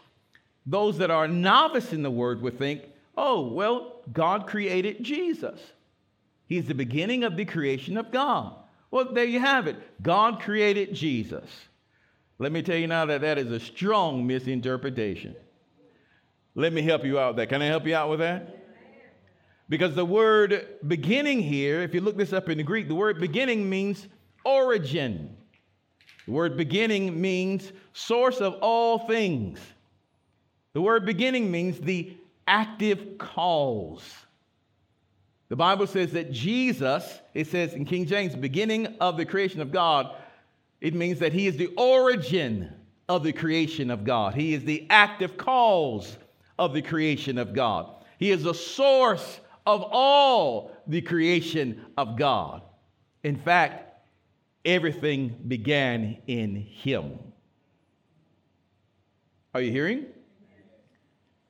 those 0.66 0.98
that 0.98 1.12
are 1.12 1.28
novice 1.28 1.94
in 1.94 2.04
the 2.04 2.12
word 2.12 2.42
would 2.42 2.58
think, 2.58 2.84
oh, 3.18 3.48
well, 3.48 4.02
God 4.14 4.48
created 4.48 5.04
Jesus. 5.04 5.60
He's 6.52 6.66
the 6.66 6.76
beginning 6.76 7.24
of 7.24 7.38
the 7.38 7.46
creation 7.46 7.96
of 7.96 8.12
God. 8.12 8.54
Well, 8.92 9.14
there 9.14 9.24
you 9.24 9.40
have 9.40 9.68
it. 9.68 9.78
God 10.04 10.42
created 10.42 10.94
Jesus. 10.94 11.50
Let 12.40 12.52
me 12.52 12.62
tell 12.62 12.76
you 12.76 12.88
now 12.88 13.06
that 13.06 13.22
that 13.22 13.38
is 13.38 13.50
a 13.52 13.60
strong 13.62 14.28
misinterpretation. 14.28 15.34
Let 16.56 16.74
me 16.74 16.82
help 16.82 17.06
you 17.06 17.18
out 17.18 17.30
with 17.30 17.38
that. 17.38 17.48
Can 17.48 17.62
I 17.62 17.68
help 17.68 17.88
you 17.88 17.96
out 17.96 18.10
with 18.10 18.20
that? 18.20 18.66
Because 19.70 19.96
the 19.96 20.04
word 20.04 20.68
beginning 20.88 21.42
here, 21.42 21.84
if 21.84 21.94
you 21.94 22.02
look 22.02 22.18
this 22.18 22.34
up 22.34 22.50
in 22.50 22.58
the 22.58 22.66
Greek, 22.66 22.90
the 22.90 22.96
word 22.96 23.22
beginning 23.22 23.70
means 23.70 24.10
origin. 24.44 25.34
The 26.26 26.34
word 26.34 26.58
beginning 26.58 27.22
means 27.22 27.72
source 27.94 28.42
of 28.42 28.56
all 28.56 29.08
things. 29.08 29.58
The 30.74 30.82
word 30.82 31.06
beginning 31.06 31.50
means 31.50 31.80
the 31.80 32.18
active 32.46 33.18
cause. 33.20 34.04
The 35.52 35.58
Bible 35.58 35.86
says 35.86 36.14
that 36.14 36.32
Jesus, 36.32 37.20
it 37.34 37.46
says 37.46 37.74
in 37.74 37.84
King 37.84 38.06
James, 38.06 38.34
beginning 38.38 38.96
of 39.02 39.18
the 39.18 39.26
creation 39.26 39.60
of 39.60 39.70
God, 39.70 40.16
it 40.80 40.94
means 40.94 41.20
that 41.20 41.34
he 41.34 41.46
is 41.46 41.58
the 41.58 41.68
origin 41.76 42.74
of 43.10 43.22
the 43.22 43.34
creation 43.34 43.92
of 43.92 44.06
God. 44.06 44.34
He 44.34 44.54
is 44.54 44.64
the 44.64 44.88
active 44.90 45.36
cause 45.36 46.16
of 46.58 46.74
the 46.74 46.82
creation 46.82 47.38
of 47.38 47.54
God. 47.54 47.94
He 48.18 48.32
is 48.32 48.44
the 48.44 48.54
source 48.54 49.42
of 49.66 49.84
all 49.92 50.72
the 50.88 51.02
creation 51.02 51.86
of 51.98 52.18
God. 52.18 52.62
In 53.26 53.36
fact, 53.36 54.06
everything 54.64 55.36
began 55.50 56.16
in 56.28 56.56
him. 56.56 57.20
Are 59.54 59.60
you 59.60 59.74
hearing? 59.74 60.06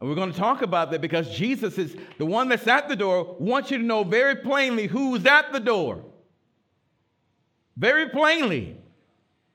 And 0.01 0.09
we're 0.09 0.15
going 0.15 0.31
to 0.31 0.37
talk 0.37 0.63
about 0.63 0.89
that 0.91 0.99
because 0.99 1.29
Jesus 1.29 1.77
is 1.77 1.95
the 2.17 2.25
one 2.25 2.49
that's 2.49 2.65
at 2.65 2.89
the 2.89 2.95
door, 2.95 3.35
wants 3.39 3.69
you 3.69 3.77
to 3.77 3.83
know 3.83 4.03
very 4.03 4.35
plainly 4.35 4.87
who's 4.87 5.27
at 5.27 5.53
the 5.53 5.59
door. 5.59 6.03
Very 7.77 8.09
plainly. 8.09 8.77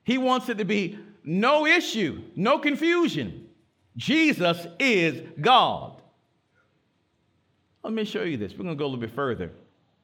He 0.05 0.17
wants 0.17 0.47
it 0.47 0.57
to 0.59 0.65
be 0.65 0.97
no 1.25 1.65
issue, 1.65 2.21
no 2.37 2.59
confusion. 2.59 3.49
Jesus 3.97 4.65
is 4.79 5.21
God. 5.41 6.01
Let 7.83 7.91
me 7.91 8.05
show 8.05 8.23
you 8.23 8.37
this. 8.37 8.53
We're 8.53 8.63
going 8.63 8.69
to 8.69 8.75
go 8.75 8.85
a 8.85 8.87
little 8.87 9.01
bit 9.01 9.11
further. 9.11 9.51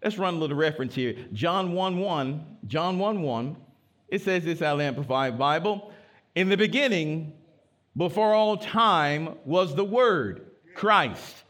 Let's 0.03 0.17
run 0.17 0.33
a 0.33 0.37
little 0.37 0.57
reference 0.57 0.93
here. 0.93 1.15
John 1.31 1.71
1 1.71 1.97
1, 1.97 2.57
John 2.67 2.99
1 2.99 3.21
1, 3.21 3.55
it 4.09 4.21
says 4.21 4.43
this 4.43 4.61
out 4.61 4.75
of 4.75 4.81
Amplified 4.81 5.39
Bible. 5.39 5.93
In 6.35 6.49
the 6.49 6.57
beginning, 6.57 7.31
before 7.95 8.33
all 8.33 8.57
time, 8.57 9.35
was 9.45 9.75
the 9.75 9.83
Word, 9.83 10.51
Christ. 10.75 11.43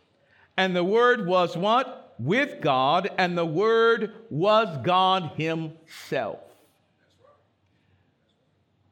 And 0.57 0.75
the 0.75 0.83
Word 0.83 1.25
was 1.25 1.57
what? 1.57 2.15
With 2.19 2.61
God, 2.61 3.09
and 3.17 3.37
the 3.37 3.45
Word 3.45 4.13
was 4.29 4.77
God 4.83 5.31
Himself. 5.35 6.39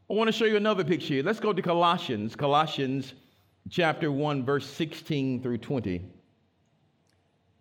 I 0.10 0.14
want 0.14 0.28
to 0.28 0.34
show 0.34 0.46
you 0.46 0.58
another 0.58 0.84
picture 0.84 1.14
here. 1.14 1.24
Let's 1.24 1.40
go 1.40 1.54
to 1.54 1.62
Colossians, 1.62 2.36
Colossians 2.36 3.14
chapter 3.70 4.12
1, 4.12 4.44
verse 4.44 4.68
16 4.68 5.42
through 5.42 5.60
20. 5.60 6.02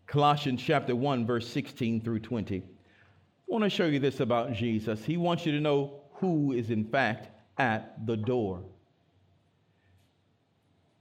Colossians 0.07 0.61
chapter 0.61 0.97
1, 0.97 1.27
verse 1.27 1.47
16 1.49 2.01
through 2.01 2.19
20. 2.19 2.57
I 2.57 2.63
want 3.47 3.63
to 3.63 3.71
show 3.71 3.87
you 3.87 4.01
this 4.01 4.19
about 4.19 4.53
Jesus. 4.53 5.05
He 5.05 5.17
wants 5.17 5.47
you 5.47 5.53
to 5.53 5.61
know 5.61 6.01
who 6.15 6.53
is, 6.53 6.71
in 6.71 6.85
fact, 6.85 7.29
at 7.59 8.05
the 8.07 8.17
door. 8.17 8.63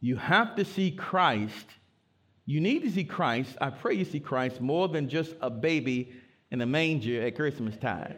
You 0.01 0.15
have 0.15 0.55
to 0.55 0.65
see 0.65 0.91
Christ. 0.91 1.65
You 2.45 2.62
need 2.62 2.83
to 2.83 2.91
see 2.91 3.03
Christ. 3.03 3.57
I 3.59 3.69
pray 3.69 3.95
you 3.95 4.05
see 4.05 4.19
Christ 4.19 4.62
more 4.62 4.88
than 4.88 5.09
just 5.09 5.35
a 5.41 5.49
baby 5.49 6.13
in 6.51 6.62
a 6.62 6.65
manger 6.65 7.21
at 7.21 7.35
Christmas 7.35 7.75
time. 7.77 8.15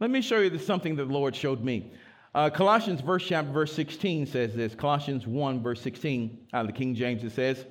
Let 0.00 0.10
me 0.10 0.20
show 0.20 0.38
you 0.38 0.50
this, 0.50 0.66
something 0.66 0.96
that 0.96 1.06
the 1.06 1.12
Lord 1.12 1.36
showed 1.36 1.62
me. 1.62 1.92
Uh, 2.34 2.50
Colossians 2.50 3.00
verse 3.00 3.24
chapter 3.24 3.52
verse 3.52 3.72
16 3.72 4.26
says 4.26 4.54
this. 4.54 4.74
Colossians 4.74 5.26
1 5.26 5.62
verse 5.62 5.80
16 5.80 6.46
out 6.52 6.62
of 6.62 6.66
the 6.66 6.72
King 6.72 6.94
James 6.94 7.22
it 7.22 7.30
says, 7.30 7.64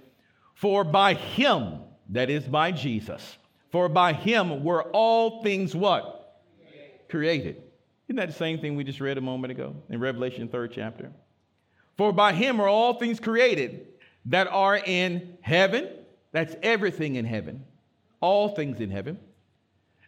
"For 0.56 0.86
by 0.86 1.15
him, 1.15 1.80
that 2.10 2.30
is 2.30 2.45
by 2.45 2.71
Jesus, 2.71 3.38
for 3.71 3.89
by 3.89 4.13
him 4.13 4.63
were 4.63 4.84
all 4.91 5.43
things 5.43 5.76
what? 5.76 6.41
Created. 7.10 7.10
Created. 7.10 7.63
Isn't 8.13 8.28
that 8.28 8.28
the 8.28 8.38
same 8.38 8.60
thing 8.60 8.76
we 8.76 8.84
just 8.84 9.02
read 9.02 9.17
a 9.17 9.21
moment 9.21 9.49
ago 9.49 9.76
in 9.89 9.99
Revelation 9.99 10.47
3rd 10.47 10.69
chapter? 10.71 11.12
For 11.97 12.13
by 12.13 12.32
him 12.32 12.62
are 12.62 12.67
all 12.67 12.93
things 12.93 13.19
created 13.19 13.88
that 14.28 14.45
are 14.45 14.78
in 14.78 15.36
heaven, 15.41 15.89
that's 16.32 16.56
everything 16.62 17.15
in 17.15 17.26
heaven, 17.26 17.65
all 18.21 18.49
things 18.49 18.82
in 18.82 18.91
heaven, 18.91 19.17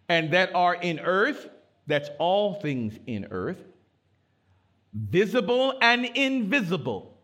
and 0.08 0.30
that 0.34 0.54
are 0.54 0.76
in 0.76 1.00
earth, 1.00 1.50
that's 1.88 2.12
all 2.20 2.54
things 2.54 2.94
in 3.08 3.26
earth, 3.32 3.64
visible 4.94 5.74
and 5.82 6.06
invisible, 6.06 7.18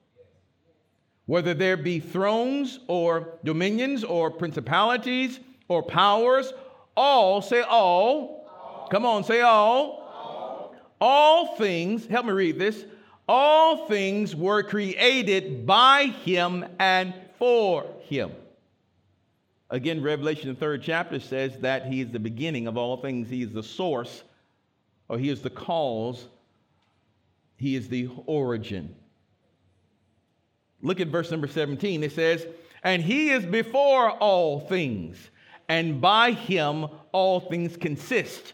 whether 1.28 1.54
there 1.54 1.78
be 1.78 2.00
thrones 2.00 2.80
or 2.88 3.38
dominions 3.44 4.04
or 4.04 4.32
principalities 4.32 5.42
or 5.68 5.84
powers, 5.84 6.54
all, 6.98 7.40
say 7.44 7.62
all. 7.62 8.48
all. 8.50 8.88
Come 8.90 9.06
on, 9.06 9.24
say 9.24 9.42
all. 9.42 10.01
All. 11.02 11.56
Things, 11.58 12.06
help 12.06 12.26
me 12.26 12.32
read 12.32 12.58
this. 12.58 12.86
All 13.28 13.88
things 13.88 14.36
were 14.36 14.64
created 14.64 15.66
by 15.66 16.06
him 16.06 16.66
and 16.80 17.14
for 17.38 17.86
him. 18.04 18.32
Again, 19.70 20.02
Revelation, 20.02 20.50
the 20.50 20.56
third 20.56 20.82
chapter 20.84 21.20
says 21.20 21.58
that 21.60 21.88
he 21.88 22.02
is 22.02 22.12
the 22.12 22.20
beginning 22.20 22.68
of 22.68 22.78
all 22.78 22.98
things. 22.98 23.30
He 23.30 23.42
is 23.42 23.52
the 23.52 23.64
source, 23.64 24.24
or 25.10 25.18
he 25.18 25.30
is 25.30 25.42
the 25.42 25.50
cause 25.50 26.28
he 27.62 27.76
is 27.76 27.88
the 27.88 28.10
origin. 28.26 28.96
Look 30.82 31.00
at 31.00 31.10
verse 31.10 31.30
number 31.30 31.46
17. 31.46 32.04
It 32.04 32.12
says, 32.12 32.48
And 32.82 33.04
he 33.04 33.30
is 33.30 33.46
before 33.46 34.10
all 34.10 34.62
things, 34.62 35.30
and 35.70 36.02
by 36.02 36.32
him 36.32 36.88
all 37.12 37.40
things 37.40 37.78
consist. 37.78 38.54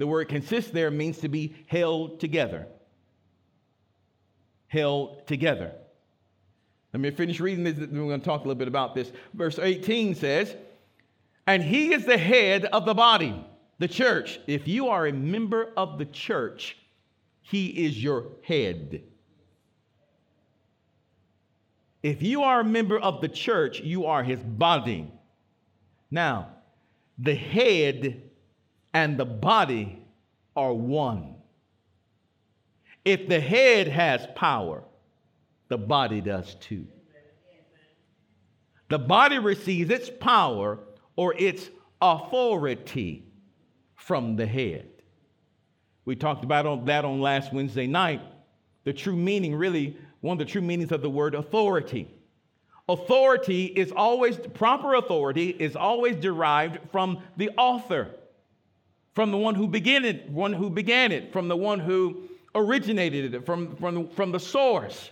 The 0.00 0.06
word 0.06 0.30
consist 0.30 0.72
there 0.72 0.90
means 0.90 1.18
to 1.18 1.28
be 1.28 1.54
held 1.66 2.20
together. 2.20 2.66
Held 4.68 5.26
together. 5.26 5.72
Let 6.94 7.00
me 7.00 7.10
finish 7.10 7.38
reading 7.38 7.64
this. 7.64 7.76
We're 7.76 7.86
going 7.86 8.18
to 8.18 8.24
talk 8.24 8.40
a 8.40 8.44
little 8.44 8.54
bit 8.54 8.66
about 8.66 8.94
this. 8.94 9.12
Verse 9.34 9.58
18 9.58 10.14
says, 10.14 10.56
And 11.46 11.62
he 11.62 11.92
is 11.92 12.06
the 12.06 12.16
head 12.16 12.64
of 12.64 12.86
the 12.86 12.94
body, 12.94 13.44
the 13.78 13.88
church. 13.88 14.40
If 14.46 14.66
you 14.66 14.88
are 14.88 15.06
a 15.06 15.12
member 15.12 15.70
of 15.76 15.98
the 15.98 16.06
church, 16.06 16.78
he 17.42 17.66
is 17.66 18.02
your 18.02 18.28
head. 18.42 19.02
If 22.02 22.22
you 22.22 22.42
are 22.42 22.60
a 22.60 22.64
member 22.64 22.98
of 22.98 23.20
the 23.20 23.28
church, 23.28 23.80
you 23.80 24.06
are 24.06 24.22
his 24.22 24.40
body. 24.42 25.12
Now, 26.10 26.52
the 27.18 27.34
head 27.34 28.29
and 28.92 29.18
the 29.18 29.24
body 29.24 30.02
are 30.56 30.72
one. 30.72 31.36
If 33.04 33.28
the 33.28 33.40
head 33.40 33.88
has 33.88 34.26
power, 34.34 34.82
the 35.68 35.78
body 35.78 36.20
does 36.20 36.54
too. 36.56 36.86
The 38.88 38.98
body 38.98 39.38
receives 39.38 39.90
its 39.90 40.10
power 40.10 40.80
or 41.16 41.34
its 41.38 41.70
authority 42.02 43.24
from 43.94 44.36
the 44.36 44.46
head. 44.46 44.88
We 46.04 46.16
talked 46.16 46.42
about 46.42 46.86
that 46.86 47.04
on 47.04 47.20
last 47.20 47.52
Wednesday 47.52 47.86
night. 47.86 48.20
The 48.84 48.92
true 48.92 49.14
meaning, 49.14 49.54
really, 49.54 49.96
one 50.20 50.34
of 50.34 50.38
the 50.38 50.50
true 50.50 50.62
meanings 50.62 50.90
of 50.90 51.02
the 51.02 51.10
word 51.10 51.34
authority. 51.34 52.08
Authority 52.88 53.66
is 53.66 53.92
always, 53.92 54.36
proper 54.54 54.94
authority 54.94 55.50
is 55.50 55.76
always 55.76 56.16
derived 56.16 56.78
from 56.90 57.22
the 57.36 57.50
author, 57.50 58.16
from 59.14 59.30
the 59.30 59.36
one 59.36 59.54
who 59.54 59.66
began 59.66 60.04
it, 60.04 60.28
one 60.28 60.52
who 60.52 60.70
began 60.70 61.12
it, 61.12 61.32
from 61.32 61.48
the 61.48 61.56
one 61.56 61.80
who 61.80 62.28
originated 62.54 63.34
it, 63.34 63.44
from, 63.46 63.76
from, 63.76 64.08
from 64.08 64.32
the 64.32 64.40
source. 64.40 65.10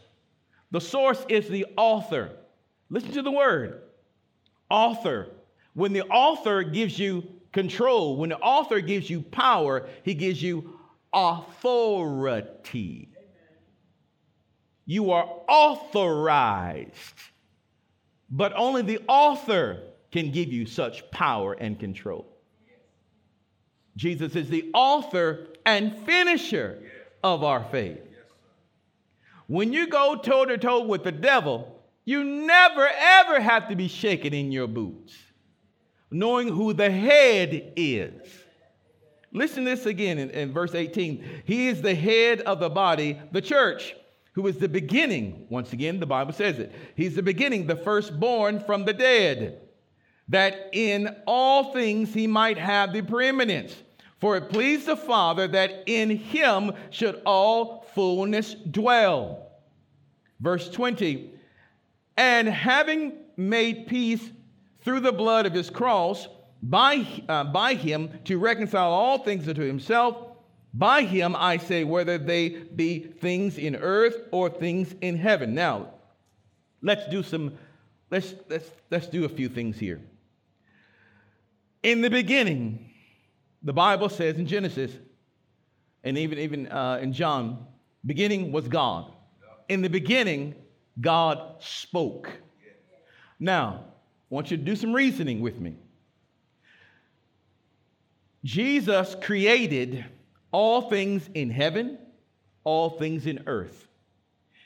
The 0.70 0.80
source 0.80 1.24
is 1.28 1.48
the 1.48 1.66
author. 1.76 2.30
Listen 2.90 3.12
to 3.12 3.22
the 3.22 3.30
word 3.30 3.82
author. 4.70 5.30
When 5.74 5.92
the 5.92 6.02
author 6.02 6.62
gives 6.62 6.98
you 6.98 7.26
control, 7.52 8.16
when 8.16 8.30
the 8.30 8.38
author 8.38 8.80
gives 8.80 9.08
you 9.08 9.22
power, 9.22 9.88
he 10.02 10.14
gives 10.14 10.42
you 10.42 10.78
authority. 11.12 13.08
You 14.84 15.10
are 15.12 15.28
authorized, 15.48 17.14
but 18.30 18.52
only 18.56 18.82
the 18.82 19.00
author 19.06 19.82
can 20.10 20.30
give 20.30 20.52
you 20.52 20.66
such 20.66 21.10
power 21.10 21.52
and 21.52 21.78
control. 21.78 22.37
Jesus 23.98 24.36
is 24.36 24.48
the 24.48 24.70
author 24.74 25.48
and 25.66 25.98
finisher 26.06 26.78
of 27.24 27.42
our 27.42 27.64
faith. 27.64 27.98
When 29.48 29.72
you 29.72 29.88
go 29.88 30.14
toe 30.14 30.44
to 30.44 30.56
toe 30.56 30.84
with 30.84 31.02
the 31.02 31.10
devil, 31.10 31.82
you 32.04 32.22
never 32.22 32.88
ever 32.88 33.40
have 33.40 33.68
to 33.68 33.74
be 33.74 33.88
shaken 33.88 34.32
in 34.32 34.52
your 34.52 34.68
boots, 34.68 35.16
knowing 36.12 36.46
who 36.46 36.72
the 36.72 36.88
head 36.88 37.72
is. 37.74 38.12
Listen 39.32 39.64
to 39.64 39.70
this 39.70 39.84
again 39.84 40.18
in, 40.18 40.30
in, 40.30 40.52
verse 40.52 40.76
18. 40.76 41.42
He 41.44 41.66
is 41.66 41.82
the 41.82 41.94
head 41.94 42.40
of 42.42 42.60
the 42.60 42.70
body, 42.70 43.20
the 43.32 43.42
church, 43.42 43.96
who 44.32 44.46
is 44.46 44.58
the 44.58 44.68
beginning. 44.68 45.48
Once 45.50 45.72
again, 45.72 45.98
the 45.98 46.06
Bible 46.06 46.32
says 46.32 46.60
it. 46.60 46.72
He's 46.94 47.16
the 47.16 47.22
beginning, 47.22 47.66
the 47.66 47.74
firstborn 47.74 48.60
from 48.60 48.84
the 48.84 48.92
dead, 48.92 49.60
that 50.28 50.70
in 50.72 51.16
all 51.26 51.72
things 51.72 52.14
he 52.14 52.28
might 52.28 52.58
have 52.58 52.92
the 52.92 53.02
preeminence. 53.02 53.74
For 54.18 54.36
it 54.36 54.50
pleased 54.50 54.86
the 54.86 54.96
Father 54.96 55.46
that 55.48 55.84
in 55.86 56.10
him 56.10 56.72
should 56.90 57.22
all 57.24 57.86
fullness 57.94 58.54
dwell. 58.54 59.50
Verse 60.40 60.68
20. 60.68 61.30
And 62.16 62.48
having 62.48 63.12
made 63.36 63.86
peace 63.86 64.30
through 64.80 65.00
the 65.00 65.12
blood 65.12 65.46
of 65.46 65.54
his 65.54 65.70
cross, 65.70 66.26
by, 66.62 67.06
uh, 67.28 67.44
by 67.44 67.74
him 67.74 68.10
to 68.24 68.38
reconcile 68.38 68.90
all 68.90 69.18
things 69.18 69.48
unto 69.48 69.62
himself. 69.62 70.16
By 70.74 71.02
him, 71.02 71.34
I 71.36 71.56
say, 71.56 71.84
whether 71.84 72.18
they 72.18 72.48
be 72.48 72.98
things 72.98 73.58
in 73.58 73.76
earth 73.76 74.16
or 74.32 74.50
things 74.50 74.94
in 75.00 75.16
heaven. 75.16 75.54
Now, 75.54 75.94
let's 76.82 77.08
do 77.08 77.22
some, 77.22 77.54
let's, 78.10 78.34
let's, 78.48 78.70
let's 78.90 79.06
do 79.06 79.24
a 79.24 79.28
few 79.28 79.48
things 79.48 79.78
here. 79.78 80.00
In 81.82 82.00
the 82.00 82.10
beginning, 82.10 82.87
the 83.62 83.72
Bible 83.72 84.08
says 84.08 84.36
in 84.36 84.46
Genesis, 84.46 84.92
and 86.04 86.16
even, 86.16 86.38
even 86.38 86.66
uh, 86.68 86.98
in 87.02 87.12
John, 87.12 87.66
beginning 88.06 88.52
was 88.52 88.68
God. 88.68 89.12
In 89.68 89.82
the 89.82 89.90
beginning, 89.90 90.54
God 91.00 91.56
spoke. 91.60 92.30
Now, 93.38 93.84
I 94.30 94.34
want 94.34 94.50
you 94.50 94.56
to 94.56 94.62
do 94.62 94.76
some 94.76 94.92
reasoning 94.92 95.40
with 95.40 95.60
me. 95.60 95.76
Jesus 98.44 99.16
created 99.20 100.04
all 100.52 100.88
things 100.88 101.28
in 101.34 101.50
heaven, 101.50 101.98
all 102.64 102.90
things 102.90 103.26
in 103.26 103.42
earth. 103.46 103.88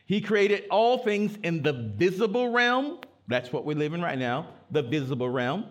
He 0.07 0.21
created 0.21 0.65
all 0.71 0.99
things 0.99 1.39
in 1.43 1.63
the 1.63 1.73
visible 1.73 2.53
realm. 2.53 2.99
That's 3.29 3.53
what 3.53 3.65
we 3.65 3.75
live 3.75 3.95
in 3.95 4.03
right 4.03 4.19
now, 4.19 4.49
the 4.71 4.83
visible 4.83 5.29
realm, 5.29 5.67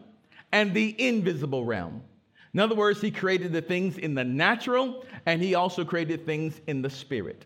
and 0.51 0.73
the 0.73 0.95
invisible 0.99 1.63
realm. 1.63 2.01
In 2.53 2.59
other 2.59 2.75
words, 2.75 2.99
he 2.99 3.11
created 3.11 3.53
the 3.53 3.61
things 3.61 3.97
in 3.97 4.13
the 4.13 4.23
natural, 4.23 5.05
and 5.25 5.41
he 5.41 5.55
also 5.55 5.85
created 5.85 6.25
things 6.25 6.59
in 6.67 6.81
the 6.81 6.89
spirit. 6.89 7.45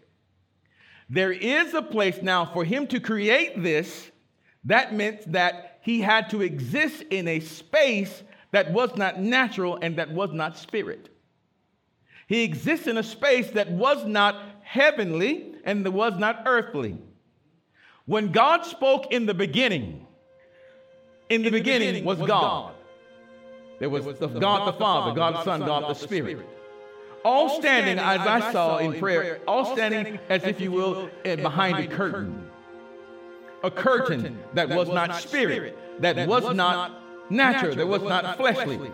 There 1.09 1.31
is 1.31 1.73
a 1.73 1.81
place 1.81 2.21
now 2.21 2.45
for 2.45 2.63
him 2.63 2.87
to 2.87 2.99
create 2.99 3.61
this. 3.61 4.09
That 4.63 4.95
meant 4.95 5.31
that 5.31 5.79
he 5.81 6.01
had 6.01 6.31
to 6.31 6.41
exist 6.41 7.03
in 7.11 7.27
a 7.27 7.39
space 7.39 8.23
that 8.51 8.71
was 8.71 8.95
not 8.95 9.19
natural 9.19 9.77
and 9.81 9.97
that 9.97 10.11
was 10.11 10.31
not 10.33 10.57
spirit. 10.57 11.09
He 12.27 12.43
exists 12.43 12.87
in 12.87 12.97
a 12.97 13.03
space 13.03 13.51
that 13.51 13.69
was 13.69 14.03
not 14.05 14.41
heavenly 14.63 15.53
and 15.63 15.85
that 15.85 15.91
was 15.91 16.17
not 16.17 16.43
earthly. 16.47 16.97
When 18.05 18.31
God 18.31 18.65
spoke 18.65 19.11
in 19.11 19.27
the 19.27 19.33
beginning, 19.35 20.07
in 21.29 21.41
the, 21.41 21.47
in 21.47 21.53
beginning, 21.53 21.87
the 21.93 22.01
beginning, 22.01 22.05
was, 22.05 22.17
was 22.17 22.27
God. 22.27 22.41
God. 22.41 22.74
There 23.79 23.89
was, 23.89 24.05
was 24.05 24.19
the, 24.19 24.27
God, 24.27 24.41
God 24.41 24.67
the 24.67 24.73
Father, 24.73 25.15
God 25.15 25.35
the 25.35 25.43
Son, 25.43 25.59
God, 25.61 25.89
the 25.89 25.93
Spirit. 25.93 26.39
All, 27.23 27.49
all 27.49 27.59
standing, 27.59 27.97
as 27.97 28.21
I 28.21 28.51
saw 28.51 28.77
in 28.77 28.99
prayer, 28.99 29.39
all 29.47 29.73
standing 29.73 30.19
as 30.29 30.43
if 30.43 30.61
you 30.61 30.71
will 30.71 31.09
eh, 31.25 31.31
eh, 31.31 31.35
behind 31.37 31.79
a 31.79 31.87
curtain. 31.87 32.49
A 33.63 33.71
curtain 33.71 34.37
that 34.53 34.69
was 34.69 34.87
not 34.89 35.15
spirit, 35.15 35.75
that 35.99 36.27
was 36.27 36.53
not 36.53 37.01
natural, 37.31 37.75
that 37.75 37.87
was 37.87 38.03
not 38.03 38.37
fleshly, 38.37 38.91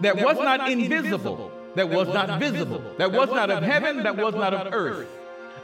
that 0.00 0.16
was 0.16 0.38
not 0.38 0.70
invisible, 0.70 1.52
that 1.74 1.88
was 1.90 2.08
not 2.08 2.40
visible, 2.40 2.82
that 2.96 3.12
was 3.12 3.28
not 3.28 3.50
of 3.50 3.62
heaven, 3.62 4.02
that 4.04 4.16
was 4.16 4.34
not 4.34 4.54
of 4.54 4.72
earth. 4.72 5.06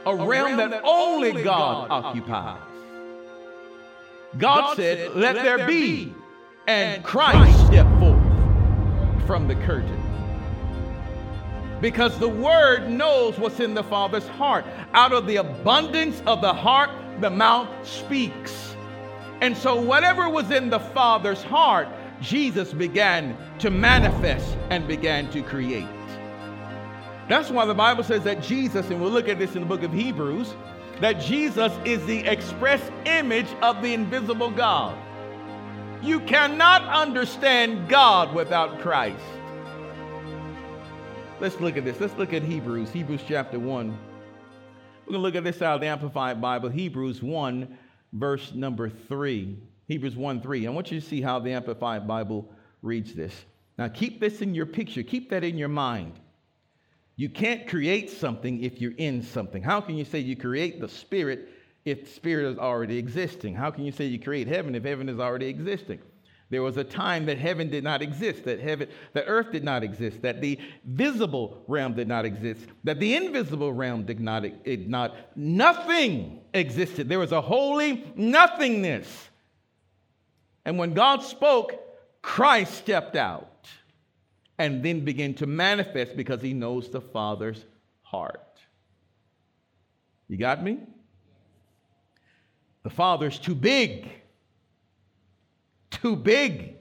A 0.05 0.15
realm 0.15 0.57
that 0.57 0.81
only 0.83 1.43
God 1.43 1.87
occupies. 1.89 2.61
God 4.37 4.75
said, 4.75 5.15
Let 5.15 5.35
there 5.35 5.67
be. 5.67 6.13
And 6.67 7.03
Christ 7.03 7.67
stepped 7.67 7.89
forth 7.99 8.16
from 9.27 9.47
the 9.47 9.55
curtain. 9.55 10.01
Because 11.81 12.17
the 12.17 12.29
Word 12.29 12.89
knows 12.89 13.37
what's 13.37 13.59
in 13.59 13.75
the 13.75 13.83
Father's 13.83 14.27
heart. 14.27 14.65
Out 14.93 15.13
of 15.13 15.27
the 15.27 15.35
abundance 15.35 16.23
of 16.25 16.41
the 16.41 16.53
heart, 16.53 16.89
the 17.21 17.29
mouth 17.29 17.69
speaks. 17.85 18.75
And 19.41 19.55
so, 19.55 19.79
whatever 19.79 20.27
was 20.29 20.49
in 20.49 20.71
the 20.71 20.79
Father's 20.79 21.43
heart, 21.43 21.87
Jesus 22.19 22.73
began 22.73 23.37
to 23.59 23.69
manifest 23.69 24.57
and 24.71 24.87
began 24.87 25.29
to 25.31 25.43
create. 25.43 25.85
That's 27.29 27.51
why 27.51 27.65
the 27.65 27.75
Bible 27.75 28.03
says 28.03 28.23
that 28.23 28.41
Jesus, 28.41 28.89
and 28.89 28.99
we'll 28.99 29.11
look 29.11 29.27
at 29.27 29.37
this 29.37 29.55
in 29.55 29.61
the 29.61 29.67
book 29.67 29.83
of 29.83 29.93
Hebrews, 29.93 30.55
that 31.01 31.21
Jesus 31.21 31.71
is 31.85 32.03
the 32.07 32.19
express 32.19 32.81
image 33.05 33.49
of 33.61 33.83
the 33.83 33.93
invisible 33.93 34.49
God. 34.49 34.97
You 36.03 36.19
cannot 36.21 36.83
understand 36.83 37.89
God 37.89 38.35
without 38.35 38.79
Christ. 38.81 39.23
Let's 41.39 41.59
look 41.59 41.75
at 41.75 41.85
this. 41.85 41.99
Let's 41.99 42.15
look 42.17 42.33
at 42.33 42.43
Hebrews, 42.43 42.91
Hebrews 42.91 43.21
chapter 43.27 43.57
1. 43.57 43.87
We're 43.89 45.11
going 45.11 45.13
to 45.13 45.19
look 45.19 45.35
at 45.35 45.43
this 45.43 45.61
out 45.61 45.75
of 45.75 45.81
the 45.81 45.87
Amplified 45.87 46.39
Bible, 46.39 46.69
Hebrews 46.69 47.23
1, 47.23 47.77
verse 48.13 48.53
number 48.53 48.89
3. 48.89 49.57
Hebrews 49.87 50.15
1 50.15 50.41
3. 50.41 50.67
I 50.67 50.69
want 50.69 50.91
you 50.91 50.99
to 50.99 51.05
see 51.05 51.21
how 51.21 51.39
the 51.39 51.51
Amplified 51.51 52.07
Bible 52.07 52.47
reads 52.83 53.13
this. 53.13 53.33
Now, 53.77 53.87
keep 53.87 54.19
this 54.19 54.41
in 54.41 54.53
your 54.53 54.65
picture, 54.65 55.01
keep 55.01 55.29
that 55.31 55.43
in 55.43 55.57
your 55.57 55.67
mind. 55.67 56.13
You 57.15 57.29
can't 57.29 57.67
create 57.67 58.11
something 58.11 58.63
if 58.63 58.79
you're 58.79 58.93
in 58.97 59.23
something. 59.23 59.63
How 59.63 59.81
can 59.81 59.97
you 59.97 60.05
say 60.05 60.19
you 60.19 60.35
create 60.35 60.79
the 60.79 60.87
Spirit 60.87 61.49
if 61.87 62.13
Spirit 62.13 62.51
is 62.51 62.57
already 62.57 62.97
existing? 62.97 63.55
How 63.55 63.71
can 63.71 63.85
you 63.85 63.93
say 63.93 64.05
you 64.05 64.19
create 64.19 64.47
heaven 64.47 64.75
if 64.75 64.83
heaven 64.83 65.07
is 65.07 65.19
already 65.19 65.47
existing? 65.47 65.99
There 66.49 66.61
was 66.61 66.75
a 66.75 66.83
time 66.83 67.25
that 67.27 67.37
heaven 67.37 67.69
did 67.69 67.83
not 67.83 68.01
exist, 68.01 68.43
that 68.43 68.59
heaven, 68.59 68.89
the 69.13 69.25
earth 69.25 69.51
did 69.51 69.63
not 69.63 69.83
exist, 69.83 70.21
that 70.21 70.41
the 70.41 70.59
visible 70.85 71.63
realm 71.67 71.93
did 71.93 72.07
not 72.07 72.25
exist, 72.25 72.65
that 72.83 72.99
the 72.99 73.15
invisible 73.15 73.71
realm 73.71 74.03
did 74.03 74.19
not, 74.19 74.43
did 74.63 74.89
not 74.89 75.15
nothing 75.35 76.41
existed. 76.53 77.07
There 77.07 77.19
was 77.19 77.31
a 77.31 77.41
holy 77.41 78.11
nothingness. 78.15 79.29
And 80.65 80.77
when 80.77 80.93
God 80.93 81.23
spoke, 81.23 81.73
Christ 82.21 82.75
stepped 82.75 83.15
out 83.15 83.67
and 84.57 84.83
then 84.83 85.05
began 85.05 85.33
to 85.35 85.47
manifest 85.47 86.17
because 86.17 86.41
he 86.41 86.53
knows 86.53 86.89
the 86.89 87.01
Father's 87.01 87.63
heart. 88.01 88.41
You 90.27 90.35
got 90.35 90.61
me? 90.61 90.79
The 92.87 92.93
Father's 92.93 93.37
too 93.37 93.53
big, 93.53 94.09
too 95.91 96.15
big 96.15 96.75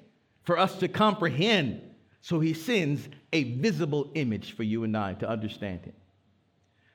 for 0.45 0.57
us 0.57 0.77
to 0.77 0.87
comprehend. 0.87 1.81
So 2.21 2.39
he 2.39 2.55
sends 2.55 3.09
a 3.33 3.55
visible 3.55 4.13
image 4.15 4.55
for 4.55 4.63
you 4.63 4.85
and 4.85 4.97
I 4.97 5.15
to 5.15 5.29
understand 5.29 5.81
it. 5.85 5.97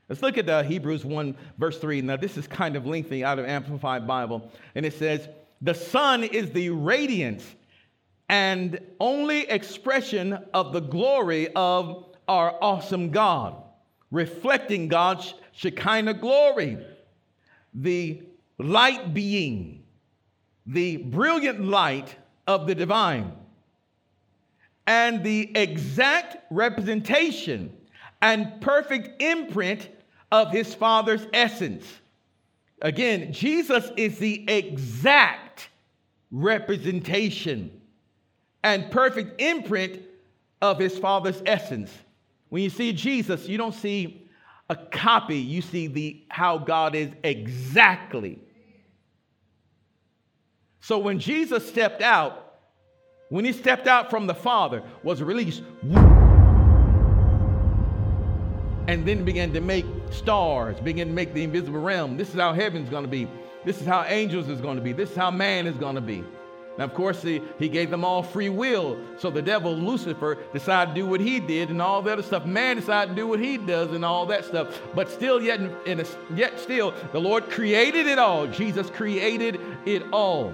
Let's 0.08 0.22
look 0.22 0.38
at 0.38 0.48
uh, 0.48 0.64
Hebrews 0.64 1.04
1, 1.04 1.36
verse 1.58 1.78
3. 1.80 2.04
Now, 2.04 2.16
this 2.16 2.38
is 2.38 2.48
kind 2.48 2.78
of 2.78 2.86
lengthy 2.86 3.22
out 3.22 3.38
of 3.38 3.44
Amplified 3.44 4.08
Bible. 4.08 4.50
And 4.76 4.86
it 4.86 4.94
says, 4.94 5.28
The 5.62 5.74
Son 5.74 6.24
is 6.24 6.50
the 6.52 6.70
radiance 6.70 7.44
and 8.30 8.80
only 9.02 9.42
expression 9.42 10.40
of 10.54 10.72
the 10.72 10.80
glory 10.80 11.50
of 11.54 12.06
our 12.30 12.56
awesome 12.62 13.10
God, 13.10 13.62
reflecting 14.10 14.88
God's 14.88 15.34
Shekinah 15.52 16.14
glory, 16.14 16.78
the 17.74 18.22
light 18.64 19.14
being, 19.14 19.84
the 20.66 20.98
brilliant 20.98 21.64
light 21.64 22.16
of 22.48 22.68
the 22.68 22.76
divine, 22.76 23.34
and 24.88 25.24
the 25.24 25.56
exact 25.56 26.38
representation 26.50 27.72
and 28.22 28.62
perfect 28.62 29.22
imprint 29.22 29.90
of 30.32 30.52
his 30.52 30.74
Father's 30.74 31.28
essence. 31.34 31.86
Again, 32.82 33.32
Jesus 33.32 33.92
is 33.96 34.18
the 34.18 34.44
exact 34.50 35.70
representation 36.32 37.82
and 38.64 38.90
perfect 38.92 39.42
imprint 39.42 40.02
of 40.62 40.80
his 40.80 40.98
Father's 40.98 41.42
essence. 41.46 41.92
When 42.50 42.64
you 42.64 42.70
see 42.70 42.94
Jesus, 42.94 43.48
you 43.48 43.58
don't 43.58 43.74
see 43.74 44.30
a 44.70 44.76
copy, 44.76 45.38
you 45.38 45.62
see 45.62 45.88
the 45.88 46.24
how 46.30 46.58
God 46.58 46.96
is 46.96 47.10
exactly. 47.24 48.40
So 50.82 50.98
when 50.98 51.20
Jesus 51.20 51.68
stepped 51.68 52.02
out, 52.02 52.58
when 53.30 53.46
he 53.46 53.54
stepped 53.54 53.88
out 53.88 54.10
from 54.10 54.28
the 54.28 54.34
Father, 54.34 54.84
was 55.04 55.22
released 55.22 55.64
and 58.88 59.06
then 59.06 59.24
began 59.24 59.54
to 59.54 59.62
make 59.62 59.86
stars, 60.10 60.80
began 60.82 61.08
to 61.08 61.14
make 61.14 61.34
the 61.34 61.44
invisible 61.44 61.80
realm. 61.80 62.18
This 62.18 62.30
is 62.30 62.36
how 62.36 62.52
heaven's 62.54 62.90
going 62.90 63.06
to 63.06 63.10
be. 63.10 63.28
This 63.64 63.80
is 63.80 63.86
how 63.86 64.04
angels 64.06 64.50
is 64.50 64.60
going 64.60 64.76
to 64.76 64.82
be. 64.82 64.92
This 64.92 65.12
is 65.12 65.16
how 65.16 65.30
man 65.30 65.68
is 65.68 65.76
going 65.76 65.96
to 65.96 66.02
be. 66.02 66.24
Now, 66.80 66.86
of 66.86 66.96
course, 66.96 67.22
he, 67.22 67.42
he 67.60 67.70
gave 67.70 67.92
them 67.92 68.04
all 68.04 68.24
free 68.24 68.50
will. 68.50 68.98
So 69.20 69.30
the 69.30 69.42
devil, 69.42 69.76
Lucifer, 69.76 70.40
decided 70.52 70.96
to 70.96 71.02
do 71.02 71.06
what 71.06 71.22
he 71.22 71.40
did 71.40 71.70
and 71.70 71.80
all 71.82 72.02
the 72.02 72.12
other 72.12 72.24
stuff. 72.24 72.46
Man 72.46 72.78
decided 72.78 73.10
to 73.10 73.16
do 73.16 73.28
what 73.28 73.40
he 73.40 73.58
does 73.58 73.92
and 73.92 74.04
all 74.04 74.26
that 74.28 74.46
stuff. 74.46 74.82
But 74.96 75.10
still, 75.10 75.42
yet, 75.42 75.60
in 75.86 76.00
a, 76.00 76.06
yet 76.34 76.60
still, 76.60 76.94
the 77.12 77.20
Lord 77.20 77.50
created 77.52 78.08
it 78.08 78.18
all. 78.18 78.48
Jesus 78.48 78.90
created 78.90 79.60
it 79.86 80.04
all. 80.12 80.54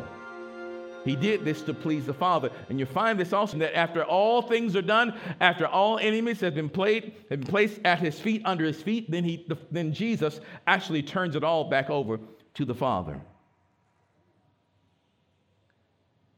He 1.07 1.15
did 1.15 1.45
this 1.45 1.61
to 1.63 1.73
please 1.73 2.05
the 2.05 2.13
Father. 2.13 2.51
And 2.69 2.79
you 2.79 2.85
find 2.85 3.19
this 3.19 3.33
also 3.33 3.57
that 3.59 3.75
after 3.75 4.03
all 4.03 4.41
things 4.41 4.75
are 4.75 4.81
done, 4.81 5.17
after 5.39 5.65
all 5.65 5.97
enemies 5.99 6.41
have 6.41 6.55
been 6.55 6.69
played, 6.69 7.13
have 7.29 7.41
been 7.41 7.49
placed 7.49 7.79
at 7.85 7.99
his 7.99 8.19
feet, 8.19 8.41
under 8.45 8.65
his 8.65 8.81
feet, 8.81 9.09
then 9.09 9.23
he 9.23 9.47
then 9.71 9.93
Jesus 9.93 10.39
actually 10.65 11.03
turns 11.03 11.35
it 11.35 11.43
all 11.43 11.69
back 11.69 11.89
over 11.89 12.19
to 12.55 12.65
the 12.65 12.75
Father 12.75 13.21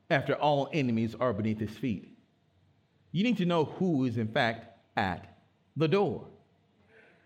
after 0.10 0.36
all 0.36 0.70
enemies 0.74 1.16
are 1.20 1.34
beneath 1.34 1.60
his 1.60 1.72
feet. 1.72 2.18
You 3.12 3.24
need 3.24 3.38
to 3.38 3.46
know 3.46 3.66
who 3.66 4.06
is, 4.06 4.18
in 4.18 4.28
fact, 4.28 4.80
at 4.98 5.38
the 5.78 5.88
door. 5.88 6.29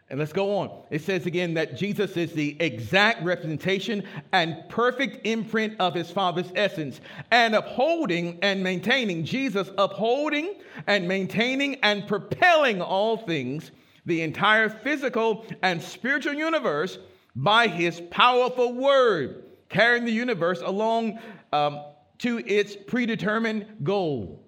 And 0.10 0.20
let's 0.20 0.34
go 0.34 0.58
on. 0.58 0.84
It 0.92 1.02
says 1.02 1.26
again 1.26 1.56
that 1.56 1.76
Jesus 1.78 2.18
is 2.18 2.34
the 2.34 2.56
exact 2.60 3.24
representation 3.24 4.04
and 4.32 4.58
perfect 4.70 5.26
imprint 5.26 5.76
of 5.80 5.96
his 5.96 6.12
Father's 6.12 6.52
essence, 6.56 7.02
and 7.32 7.56
upholding 7.56 8.38
and 8.42 8.62
maintaining, 8.62 9.24
Jesus 9.24 9.70
upholding 9.78 10.56
and 10.86 11.08
maintaining 11.08 11.76
and 11.76 12.08
propelling 12.08 12.82
all 12.82 13.18
things, 13.18 13.72
the 14.06 14.22
entire 14.22 14.70
physical 14.70 15.46
and 15.62 15.82
spiritual 15.82 16.34
universe, 16.34 17.00
by 17.36 17.68
his 17.68 18.02
powerful 18.12 18.74
word, 18.74 19.46
carrying 19.70 20.06
the 20.06 20.12
universe 20.12 20.62
along 20.62 21.18
um, 21.52 21.82
to 22.20 22.38
its 22.46 22.76
predetermined 22.76 23.66
goal. 23.84 24.43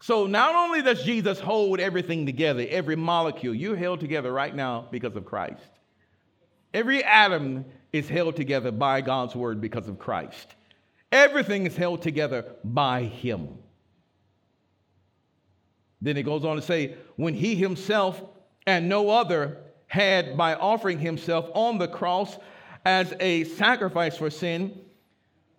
So 0.00 0.26
not 0.26 0.54
only 0.54 0.80
does 0.82 1.02
Jesus 1.04 1.38
hold 1.38 1.78
everything 1.78 2.24
together, 2.24 2.66
every 2.68 2.96
molecule, 2.96 3.54
you're 3.54 3.76
held 3.76 4.00
together 4.00 4.32
right 4.32 4.54
now 4.54 4.88
because 4.90 5.14
of 5.14 5.26
Christ. 5.26 5.62
Every 6.72 7.04
atom 7.04 7.66
is 7.92 8.08
held 8.08 8.36
together 8.36 8.72
by 8.72 9.02
God's 9.02 9.36
word 9.36 9.60
because 9.60 9.88
of 9.88 9.98
Christ. 9.98 10.54
Everything 11.12 11.66
is 11.66 11.76
held 11.76 12.00
together 12.00 12.44
by 12.64 13.02
Him. 13.02 13.58
Then 16.00 16.16
it 16.16 16.22
goes 16.22 16.46
on 16.46 16.56
to 16.56 16.62
say, 16.62 16.94
when 17.16 17.34
He 17.34 17.54
Himself 17.54 18.22
and 18.66 18.88
no 18.88 19.10
other 19.10 19.58
had, 19.86 20.36
by 20.36 20.54
offering 20.54 20.98
Himself 20.98 21.50
on 21.52 21.76
the 21.76 21.88
cross 21.88 22.38
as 22.86 23.12
a 23.20 23.44
sacrifice 23.44 24.16
for 24.16 24.30
sin, 24.30 24.80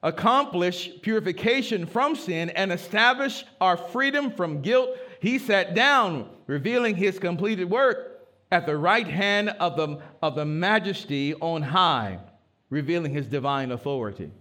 accomplish 0.03 0.89
purification 1.01 1.85
from 1.85 2.15
sin 2.15 2.49
and 2.51 2.71
establish 2.71 3.45
our 3.59 3.77
freedom 3.77 4.31
from 4.31 4.61
guilt, 4.61 4.89
he 5.19 5.37
sat 5.37 5.75
down, 5.75 6.29
revealing 6.47 6.95
his 6.95 7.19
completed 7.19 7.69
work 7.69 8.27
at 8.51 8.65
the 8.65 8.75
right 8.75 9.07
hand 9.07 9.49
of 9.59 9.77
the, 9.77 10.01
of 10.21 10.35
the 10.35 10.45
majesty 10.45 11.33
on 11.35 11.61
high. 11.61 12.19
revealing 12.71 13.13
his 13.13 13.27
divine 13.27 13.71
authority. 13.71 14.31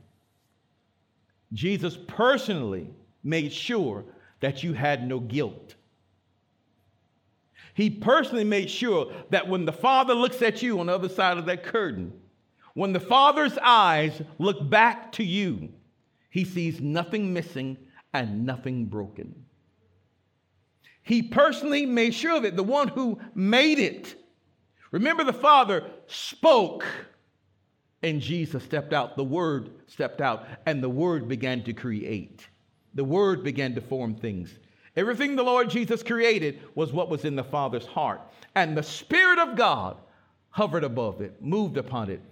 Jesus 1.52 1.98
personally 2.06 2.88
made 3.22 3.52
sure 3.52 4.04
that 4.38 4.62
you 4.62 4.72
had 4.72 5.06
no 5.06 5.18
guilt. 5.20 5.74
He 7.74 7.90
personally 7.90 8.44
made 8.44 8.70
sure 8.70 9.12
that 9.30 9.48
when 9.48 9.64
the 9.64 9.72
Father 9.72 10.14
looks 10.14 10.42
at 10.42 10.62
you 10.62 10.80
on 10.80 10.86
the 10.86 10.94
other 10.94 11.08
side 11.08 11.38
of 11.38 11.46
that 11.46 11.64
curtain, 11.64 12.12
when 12.74 12.92
the 12.92 13.00
Father's 13.00 13.58
eyes 13.58 14.20
look 14.38 14.68
back 14.68 15.12
to 15.12 15.24
you, 15.24 15.70
he 16.30 16.44
sees 16.44 16.80
nothing 16.80 17.32
missing 17.32 17.76
and 18.12 18.44
nothing 18.46 18.86
broken. 18.86 19.34
He 21.02 21.22
personally 21.22 21.86
made 21.86 22.14
sure 22.14 22.36
of 22.36 22.44
it, 22.44 22.56
the 22.56 22.62
one 22.62 22.88
who 22.88 23.18
made 23.34 23.78
it. 23.78 24.16
Remember, 24.92 25.24
the 25.24 25.32
Father 25.32 25.84
spoke 26.06 26.84
and 28.02 28.20
Jesus 28.20 28.64
stepped 28.64 28.92
out. 28.92 29.16
The 29.16 29.24
Word 29.24 29.70
stepped 29.86 30.20
out, 30.20 30.46
and 30.66 30.82
the 30.82 30.88
Word 30.88 31.28
began 31.28 31.62
to 31.64 31.72
create. 31.72 32.46
The 32.94 33.04
Word 33.04 33.44
began 33.44 33.74
to 33.74 33.80
form 33.80 34.14
things. 34.14 34.58
Everything 34.96 35.36
the 35.36 35.42
Lord 35.42 35.70
Jesus 35.70 36.02
created 36.02 36.60
was 36.74 36.92
what 36.92 37.08
was 37.08 37.24
in 37.24 37.36
the 37.36 37.44
Father's 37.44 37.86
heart. 37.86 38.20
And 38.54 38.76
the 38.76 38.82
Spirit 38.82 39.38
of 39.38 39.56
God 39.56 39.98
hovered 40.50 40.84
above 40.84 41.20
it, 41.20 41.40
moved 41.40 41.76
upon 41.76 42.10
it, 42.10 42.22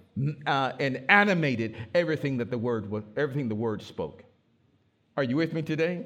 uh, 0.45 0.73
and 0.79 1.05
animated 1.09 1.77
everything 1.93 2.37
that 2.37 2.49
the 2.49 2.57
Word 2.57 2.89
was, 2.89 3.03
everything 3.17 3.49
the 3.49 3.55
Word 3.55 3.81
spoke. 3.81 4.23
Are 5.17 5.23
you 5.23 5.35
with 5.35 5.53
me 5.53 5.61
today? 5.61 6.05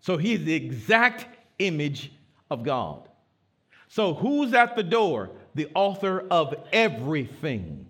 So 0.00 0.16
he's 0.16 0.44
the 0.44 0.54
exact 0.54 1.26
image 1.58 2.12
of 2.50 2.62
God. 2.62 3.08
So 3.88 4.14
who's 4.14 4.52
at 4.54 4.76
the 4.76 4.82
door? 4.82 5.30
The 5.54 5.68
author 5.74 6.26
of 6.30 6.54
everything. 6.72 7.86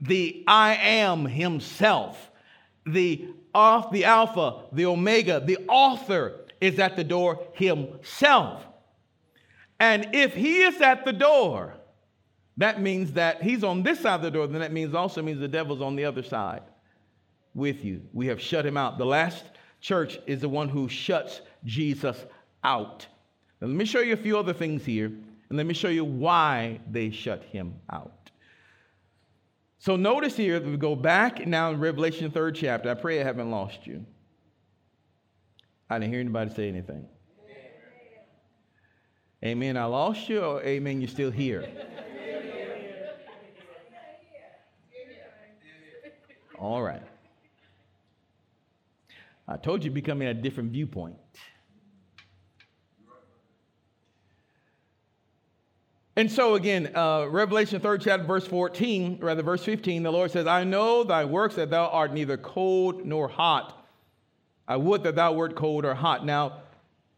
The 0.00 0.44
I 0.46 0.74
am 0.74 1.24
himself. 1.26 2.30
The 2.84 3.28
off 3.54 3.90
the 3.90 4.04
alpha, 4.04 4.64
the 4.72 4.84
omega, 4.84 5.40
the 5.40 5.58
author 5.68 6.44
is 6.60 6.78
at 6.78 6.94
the 6.94 7.04
door 7.04 7.42
himself. 7.54 8.66
And 9.80 10.14
if 10.14 10.34
he 10.34 10.62
is 10.62 10.80
at 10.82 11.06
the 11.06 11.12
door, 11.12 11.74
that 12.58 12.80
means 12.80 13.12
that 13.12 13.42
he's 13.42 13.62
on 13.62 13.82
this 13.82 14.00
side 14.00 14.14
of 14.14 14.22
the 14.22 14.30
door, 14.30 14.46
then 14.46 14.60
that 14.60 14.72
means 14.72 14.94
also 14.94 15.22
means 15.22 15.40
the 15.40 15.48
devil's 15.48 15.82
on 15.82 15.96
the 15.96 16.04
other 16.04 16.22
side 16.22 16.62
with 17.54 17.84
you. 17.84 18.02
We 18.12 18.26
have 18.28 18.40
shut 18.40 18.64
him 18.64 18.76
out. 18.76 18.98
The 18.98 19.06
last 19.06 19.44
church 19.80 20.18
is 20.26 20.40
the 20.40 20.48
one 20.48 20.68
who 20.68 20.88
shuts 20.88 21.42
Jesus 21.64 22.24
out. 22.64 23.06
Now, 23.60 23.68
let 23.68 23.76
me 23.76 23.84
show 23.84 24.00
you 24.00 24.14
a 24.14 24.18
few 24.18 24.38
other 24.38 24.52
things 24.52 24.84
here, 24.84 25.06
and 25.06 25.56
let 25.56 25.66
me 25.66 25.74
show 25.74 25.88
you 25.88 26.04
why 26.04 26.80
they 26.90 27.10
shut 27.10 27.42
him 27.44 27.74
out. 27.90 28.30
So 29.78 29.96
notice 29.96 30.36
here, 30.36 30.60
we 30.60 30.76
go 30.76 30.96
back 30.96 31.46
now 31.46 31.70
in 31.70 31.78
Revelation 31.78 32.30
3rd 32.30 32.54
chapter. 32.56 32.90
I 32.90 32.94
pray 32.94 33.20
I 33.20 33.24
haven't 33.24 33.50
lost 33.50 33.86
you. 33.86 34.04
I 35.88 35.98
didn't 35.98 36.12
hear 36.12 36.20
anybody 36.20 36.52
say 36.52 36.68
anything. 36.68 37.06
Amen. 39.44 39.76
I 39.76 39.84
lost 39.84 40.28
you, 40.28 40.40
or 40.40 40.62
amen, 40.62 41.00
you're 41.00 41.08
still 41.08 41.30
here. 41.30 41.68
All 46.58 46.82
right. 46.82 47.02
I 49.48 49.56
told 49.56 49.84
you 49.84 49.90
becoming 49.90 50.28
a 50.28 50.34
different 50.34 50.72
viewpoint. 50.72 51.16
And 56.18 56.32
so 56.32 56.54
again, 56.54 56.96
uh, 56.96 57.26
Revelation 57.28 57.78
3rd 57.78 58.00
chapter, 58.02 58.24
verse 58.24 58.46
14, 58.46 59.18
rather 59.20 59.42
verse 59.42 59.62
15, 59.62 60.02
the 60.02 60.10
Lord 60.10 60.30
says, 60.30 60.46
I 60.46 60.64
know 60.64 61.04
thy 61.04 61.26
works 61.26 61.56
that 61.56 61.68
thou 61.68 61.88
art 61.88 62.14
neither 62.14 62.38
cold 62.38 63.04
nor 63.04 63.28
hot. 63.28 63.86
I 64.66 64.78
would 64.78 65.02
that 65.02 65.14
thou 65.14 65.34
wert 65.34 65.54
cold 65.54 65.84
or 65.84 65.94
hot. 65.94 66.24
Now, 66.24 66.62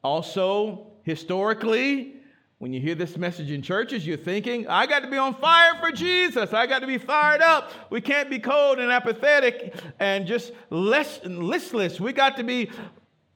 also, 0.03 0.89
historically, 1.05 2.17
when 2.59 2.73
you 2.73 2.81
hear 2.81 2.97
this 2.97 3.17
message 3.17 3.53
in 3.53 3.63
churches, 3.63 4.05
you're 4.05 4.17
thinking, 4.17 4.67
I 4.67 4.87
got 4.87 5.01
to 5.01 5.11
be 5.11 5.17
on 5.17 5.35
fire 5.37 5.75
for 5.81 5.93
Jesus. 5.93 6.53
I 6.53 6.67
got 6.67 6.81
to 6.81 6.89
be 6.89 6.99
fired 6.99 7.41
up. 7.41 7.71
We 7.89 8.01
can't 8.01 8.29
be 8.29 8.41
cold 8.41 8.81
and 8.81 8.91
apathetic 8.91 9.75
and 10.01 10.27
just 10.27 10.53
less, 10.71 11.21
listless. 11.25 12.01
We 12.01 12.13
got 12.13 12.37
to 12.39 12.43
be 12.43 12.71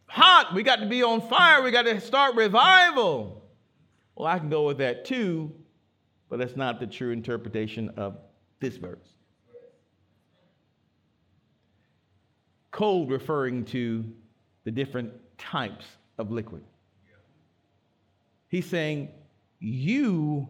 hot. 0.07 0.53
We 0.53 0.65
got 0.65 0.81
to 0.81 0.87
be 0.87 1.05
on 1.05 1.21
fire. 1.29 1.63
We 1.63 1.71
got 1.71 1.83
to 1.83 2.01
start 2.01 2.35
revival. 2.35 3.45
Well, 4.17 4.27
I 4.27 4.41
can 4.41 4.51
go 4.51 4.67
with 4.67 4.79
that 4.79 5.05
too, 5.05 5.53
but 6.29 6.41
that's 6.41 6.57
not 6.57 6.81
the 6.81 6.87
true 6.89 7.13
interpretation 7.13 7.91
of 7.97 8.19
this 8.59 8.77
verse. 8.77 9.07
Cold 12.73 13.09
referring 13.09 13.67
to 13.67 14.05
the 14.65 14.73
different 14.73 15.13
types 15.39 15.85
of 16.19 16.33
liquid. 16.33 16.65
He's 18.53 18.67
saying, 18.67 19.09
You 19.61 20.47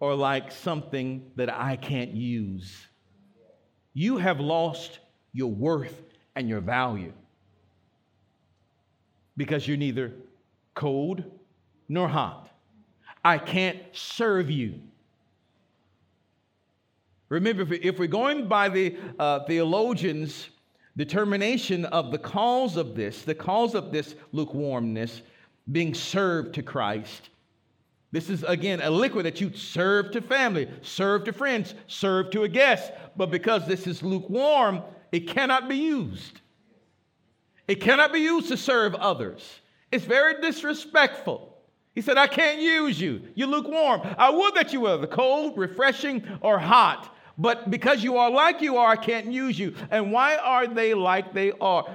are 0.00 0.14
like 0.14 0.50
something 0.50 1.30
that 1.36 1.48
I 1.48 1.76
can't 1.76 2.10
use. 2.10 2.76
You 3.94 4.16
have 4.16 4.40
lost 4.40 4.98
your 5.32 5.52
worth 5.52 6.02
and 6.34 6.48
your 6.48 6.60
value 6.60 7.12
because 9.36 9.68
you're 9.68 9.76
neither 9.76 10.12
cold 10.74 11.22
nor 11.88 12.08
hot. 12.08 12.50
I 13.24 13.38
can't 13.38 13.78
serve 13.92 14.50
you. 14.50 14.80
Remember, 17.28 17.72
if 17.72 18.00
we're 18.00 18.08
going 18.08 18.48
by 18.48 18.68
the 18.68 18.96
uh, 19.16 19.44
theologians' 19.44 20.48
determination 20.96 21.84
of 21.84 22.10
the 22.10 22.18
cause 22.18 22.76
of 22.76 22.96
this, 22.96 23.22
the 23.22 23.34
cause 23.34 23.76
of 23.76 23.92
this 23.92 24.16
lukewarmness 24.32 25.22
being 25.70 25.94
served 25.94 26.54
to 26.54 26.62
Christ, 26.62 27.30
this 28.10 28.30
is 28.30 28.42
again 28.42 28.80
a 28.82 28.90
liquid 28.90 29.26
that 29.26 29.40
you 29.40 29.52
serve 29.54 30.12
to 30.12 30.20
family, 30.22 30.68
serve 30.80 31.24
to 31.24 31.32
friends, 31.32 31.74
serve 31.86 32.30
to 32.30 32.44
a 32.44 32.48
guest. 32.48 32.92
But 33.16 33.30
because 33.30 33.66
this 33.66 33.86
is 33.86 34.02
lukewarm, 34.02 34.82
it 35.12 35.28
cannot 35.28 35.68
be 35.68 35.76
used. 35.76 36.40
It 37.66 37.76
cannot 37.82 38.12
be 38.12 38.20
used 38.20 38.48
to 38.48 38.56
serve 38.56 38.94
others. 38.94 39.60
It's 39.92 40.04
very 40.04 40.40
disrespectful. 40.40 41.56
He 41.94 42.00
said, 42.00 42.16
I 42.16 42.28
can't 42.28 42.60
use 42.60 43.00
you. 43.00 43.22
You're 43.34 43.48
lukewarm. 43.48 44.02
I 44.16 44.30
would 44.30 44.54
that 44.54 44.72
you 44.72 44.80
were 44.82 44.96
the 44.96 45.06
cold, 45.06 45.58
refreshing, 45.58 46.22
or 46.40 46.58
hot. 46.58 47.14
But 47.36 47.70
because 47.70 48.02
you 48.02 48.16
are 48.16 48.30
like 48.30 48.62
you 48.62 48.76
are, 48.76 48.92
I 48.92 48.96
can't 48.96 49.32
use 49.32 49.58
you. 49.58 49.74
And 49.90 50.12
why 50.12 50.36
are 50.36 50.66
they 50.66 50.94
like 50.94 51.34
they 51.34 51.52
are? 51.60 51.86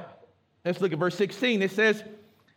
Let's 0.63 0.79
look 0.79 0.93
at 0.93 0.99
verse 0.99 1.15
16. 1.15 1.61
It 1.61 1.71
says, 1.71 2.03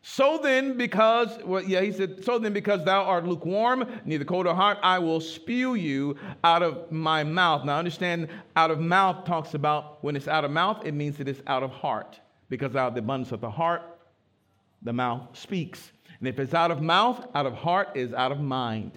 So 0.09 0.39
then, 0.41 0.77
because, 0.77 1.37
well, 1.45 1.65
yeah, 1.65 1.81
he 1.81 1.91
said, 1.91 2.25
So 2.25 2.39
then, 2.39 2.53
because 2.53 2.85
thou 2.85 3.03
art 3.03 3.27
lukewarm, 3.27 3.85
neither 4.05 4.25
cold 4.25 4.47
nor 4.47 4.55
hot, 4.55 4.79
I 4.81 5.01
will 5.01 5.21
spew 5.21 5.75
you 5.75 6.17
out 6.45 6.63
of 6.63 6.93
my 6.93 7.25
mouth. 7.25 7.65
Now, 7.65 7.77
understand, 7.77 8.29
out 8.55 8.71
of 8.71 8.79
mouth 8.79 9.25
talks 9.25 9.55
about 9.55 10.05
when 10.05 10.15
it's 10.15 10.29
out 10.29 10.45
of 10.45 10.53
mouth, 10.53 10.87
it 10.87 10.95
means 10.95 11.17
that 11.17 11.27
it's 11.27 11.43
out 11.49 11.65
of 11.65 11.73
heart. 11.73 12.21
Because 12.49 12.77
out 12.77 12.87
of 12.87 12.95
the 12.95 13.01
abundance 13.01 13.33
of 13.33 13.41
the 13.41 13.51
heart, 13.51 13.83
the 14.81 14.93
mouth 14.93 15.37
speaks. 15.37 15.91
And 16.21 16.29
if 16.29 16.39
it's 16.39 16.55
out 16.55 16.71
of 16.71 16.81
mouth, 16.81 17.27
out 17.35 17.47
of 17.47 17.55
heart 17.55 17.97
is 17.97 18.15
out 18.15 18.31
of 18.31 18.39
mind. 18.39 18.93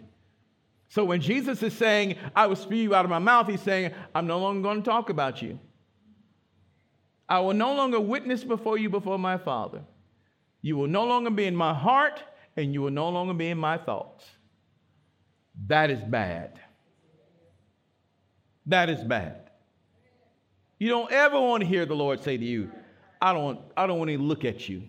So 0.89 1.04
when 1.04 1.22
Jesus 1.22 1.63
is 1.63 1.74
saying, 1.74 2.17
I 2.36 2.45
will 2.45 2.56
spew 2.56 2.78
you 2.78 2.93
out 2.93 3.04
of 3.04 3.10
my 3.10 3.17
mouth, 3.17 3.48
he's 3.48 3.62
saying, 3.62 3.93
I'm 4.13 4.28
no 4.28 4.38
longer 4.38 4.62
going 4.62 4.84
to 4.84 4.88
talk 4.88 5.10
about 5.10 5.41
you. 5.41 5.58
I 7.28 7.39
will 7.39 7.56
no 7.56 7.74
longer 7.74 8.00
witness 8.00 8.43
before 8.43 8.78
you 8.78 8.91
before 8.91 9.17
my 9.17 9.39
Father. 9.39 9.82
You 10.62 10.78
will 10.78 10.88
no 10.88 11.06
longer 11.06 11.30
be 11.30 11.45
in 11.45 11.56
my 11.56 11.74
heart, 11.74 12.22
and 12.58 12.74
you 12.74 12.82
will 12.82 12.91
no 12.91 13.10
longer 13.10 13.34
be 13.34 13.48
in 13.48 13.58
my 13.58 13.78
thoughts. 13.78 14.26
That 15.67 15.89
is 15.89 16.02
bad. 16.04 16.60
That 18.65 18.89
is 18.89 19.04
bad. 19.04 19.50
You 20.77 20.90
don't 20.90 21.12
ever 21.12 21.40
want 21.40 21.62
to 21.62 21.67
hear 21.67 21.86
the 21.86 21.96
Lord 21.96 22.23
say 22.23 22.38
to 22.38 22.46
you, 22.46 22.71
I 23.21 23.34
don't, 23.34 23.60
I 23.75 23.88
don't 23.88 24.00
want 24.00 24.12
to 24.12 24.17
look 24.17 24.46
at 24.46 24.69
you. 24.69 24.84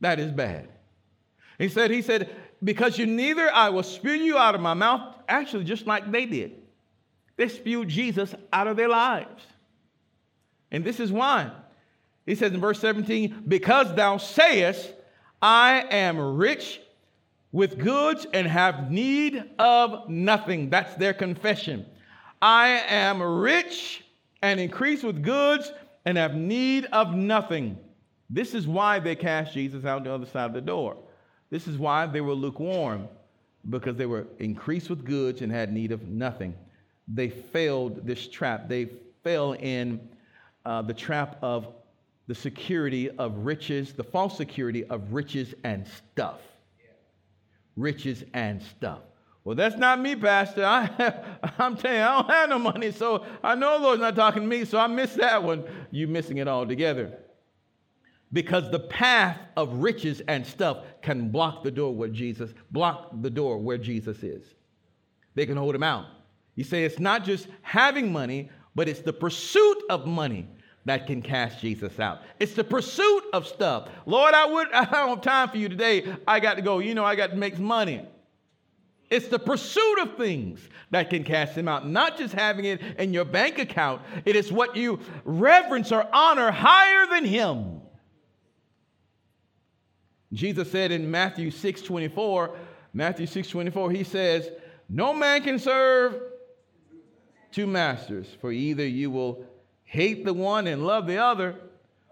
That 0.00 0.20
is 0.20 0.30
bad. 0.30 0.68
He 1.58 1.68
said, 1.68 1.90
He 1.90 2.02
said, 2.02 2.30
because 2.62 2.98
you 2.98 3.06
neither 3.06 3.50
I 3.50 3.70
will 3.70 3.82
spew 3.82 4.12
you 4.12 4.36
out 4.38 4.54
of 4.54 4.60
my 4.60 4.74
mouth, 4.74 5.16
actually, 5.28 5.64
just 5.64 5.86
like 5.86 6.10
they 6.10 6.26
did. 6.26 6.52
They 7.36 7.48
spewed 7.48 7.88
Jesus 7.88 8.34
out 8.52 8.66
of 8.66 8.76
their 8.76 8.88
lives. 8.88 9.42
And 10.70 10.84
this 10.84 11.00
is 11.00 11.10
why. 11.10 11.50
He 12.26 12.34
says 12.34 12.52
in 12.52 12.60
verse 12.60 12.80
17, 12.80 13.44
because 13.46 13.94
thou 13.94 14.16
sayest, 14.16 14.92
I 15.42 15.84
am 15.90 16.18
rich 16.36 16.80
with 17.52 17.78
goods 17.78 18.26
and 18.32 18.46
have 18.46 18.90
need 18.90 19.44
of 19.58 20.08
nothing. 20.08 20.70
That's 20.70 20.94
their 20.96 21.12
confession. 21.12 21.86
I 22.40 22.82
am 22.88 23.22
rich 23.22 24.04
and 24.42 24.58
increase 24.58 25.02
with 25.02 25.22
goods 25.22 25.72
and 26.04 26.18
have 26.18 26.34
need 26.34 26.86
of 26.86 27.14
nothing. 27.14 27.78
This 28.30 28.54
is 28.54 28.66
why 28.66 28.98
they 28.98 29.14
cast 29.14 29.54
Jesus 29.54 29.84
out 29.84 30.04
the 30.04 30.12
other 30.12 30.26
side 30.26 30.46
of 30.46 30.54
the 30.54 30.60
door. 30.60 30.96
This 31.50 31.68
is 31.68 31.78
why 31.78 32.06
they 32.06 32.20
were 32.20 32.32
lukewarm, 32.32 33.06
because 33.70 33.96
they 33.96 34.06
were 34.06 34.26
increased 34.38 34.90
with 34.90 35.04
goods 35.04 35.40
and 35.42 35.52
had 35.52 35.72
need 35.72 35.92
of 35.92 36.08
nothing. 36.08 36.54
they 37.06 37.28
failed 37.28 38.06
this 38.06 38.26
trap. 38.28 38.68
They 38.68 38.88
fell 39.22 39.52
in 39.52 40.00
uh, 40.64 40.82
the 40.82 40.94
trap 40.94 41.38
of 41.42 41.68
the 42.26 42.34
security 42.34 43.10
of 43.10 43.38
riches, 43.38 43.92
the 43.92 44.04
false 44.04 44.36
security 44.36 44.84
of 44.84 45.12
riches 45.12 45.54
and 45.64 45.86
stuff. 45.86 46.40
Riches 47.76 48.24
and 48.32 48.62
stuff. 48.62 49.00
Well, 49.44 49.54
that's 49.54 49.76
not 49.76 50.00
me, 50.00 50.16
Pastor. 50.16 50.64
I 50.64 51.52
am 51.58 51.76
telling 51.76 51.98
you, 51.98 52.02
I 52.02 52.22
don't 52.22 52.30
have 52.30 52.48
no 52.48 52.58
money, 52.58 52.92
so 52.92 53.26
I 53.42 53.54
know 53.54 53.78
the 53.78 53.84
Lord's 53.84 54.00
not 54.00 54.16
talking 54.16 54.42
to 54.42 54.48
me, 54.48 54.64
so 54.64 54.78
I 54.78 54.86
missed 54.86 55.18
that 55.18 55.42
one. 55.42 55.64
You 55.90 56.08
missing 56.08 56.38
it 56.38 56.48
altogether. 56.48 57.18
Because 58.32 58.70
the 58.70 58.80
path 58.80 59.38
of 59.56 59.82
riches 59.82 60.22
and 60.26 60.46
stuff 60.46 60.78
can 61.02 61.28
block 61.28 61.62
the 61.62 61.70
door 61.70 61.94
where 61.94 62.08
Jesus, 62.08 62.54
block 62.70 63.10
the 63.20 63.30
door 63.30 63.58
where 63.58 63.78
Jesus 63.78 64.22
is. 64.22 64.42
They 65.34 65.44
can 65.44 65.58
hold 65.58 65.74
him 65.74 65.82
out. 65.82 66.06
You 66.54 66.64
say 66.64 66.84
it's 66.84 66.98
not 66.98 67.24
just 67.24 67.48
having 67.62 68.10
money, 68.12 68.48
but 68.74 68.88
it's 68.88 69.00
the 69.00 69.12
pursuit 69.12 69.82
of 69.90 70.06
money 70.06 70.48
that 70.84 71.06
can 71.06 71.22
cast 71.22 71.60
Jesus 71.60 71.98
out. 71.98 72.22
It's 72.38 72.54
the 72.54 72.64
pursuit 72.64 73.24
of 73.32 73.46
stuff. 73.46 73.88
Lord, 74.06 74.34
I 74.34 74.46
would 74.46 74.70
I 74.72 74.84
don't 74.84 75.08
have 75.08 75.22
time 75.22 75.48
for 75.48 75.56
you 75.56 75.68
today. 75.68 76.14
I 76.26 76.40
got 76.40 76.54
to 76.56 76.62
go. 76.62 76.78
You 76.78 76.94
know, 76.94 77.04
I 77.04 77.16
got 77.16 77.30
to 77.30 77.36
make 77.36 77.58
money. 77.58 78.06
It's 79.10 79.28
the 79.28 79.38
pursuit 79.38 79.98
of 80.00 80.16
things 80.16 80.60
that 80.90 81.10
can 81.10 81.24
cast 81.24 81.56
him 81.56 81.68
out, 81.68 81.86
not 81.86 82.16
just 82.18 82.34
having 82.34 82.64
it 82.64 82.80
in 82.98 83.12
your 83.12 83.24
bank 83.24 83.58
account. 83.58 84.02
It 84.24 84.34
is 84.34 84.50
what 84.50 84.76
you 84.76 84.98
reverence 85.24 85.92
or 85.92 86.06
honor 86.12 86.50
higher 86.50 87.06
than 87.06 87.24
him. 87.24 87.82
Jesus 90.32 90.70
said 90.70 90.90
in 90.90 91.10
Matthew 91.10 91.50
6 91.50 91.82
24, 91.82 92.56
Matthew 92.92 93.26
6 93.26 93.48
24, 93.48 93.90
he 93.92 94.04
says, 94.04 94.50
No 94.88 95.12
man 95.12 95.42
can 95.42 95.58
serve 95.58 96.20
two 97.52 97.66
masters, 97.66 98.26
for 98.40 98.50
either 98.50 98.86
you 98.86 99.10
will 99.10 99.46
hate 99.94 100.24
the 100.24 100.34
one 100.34 100.66
and 100.66 100.84
love 100.84 101.06
the 101.06 101.18
other, 101.18 101.54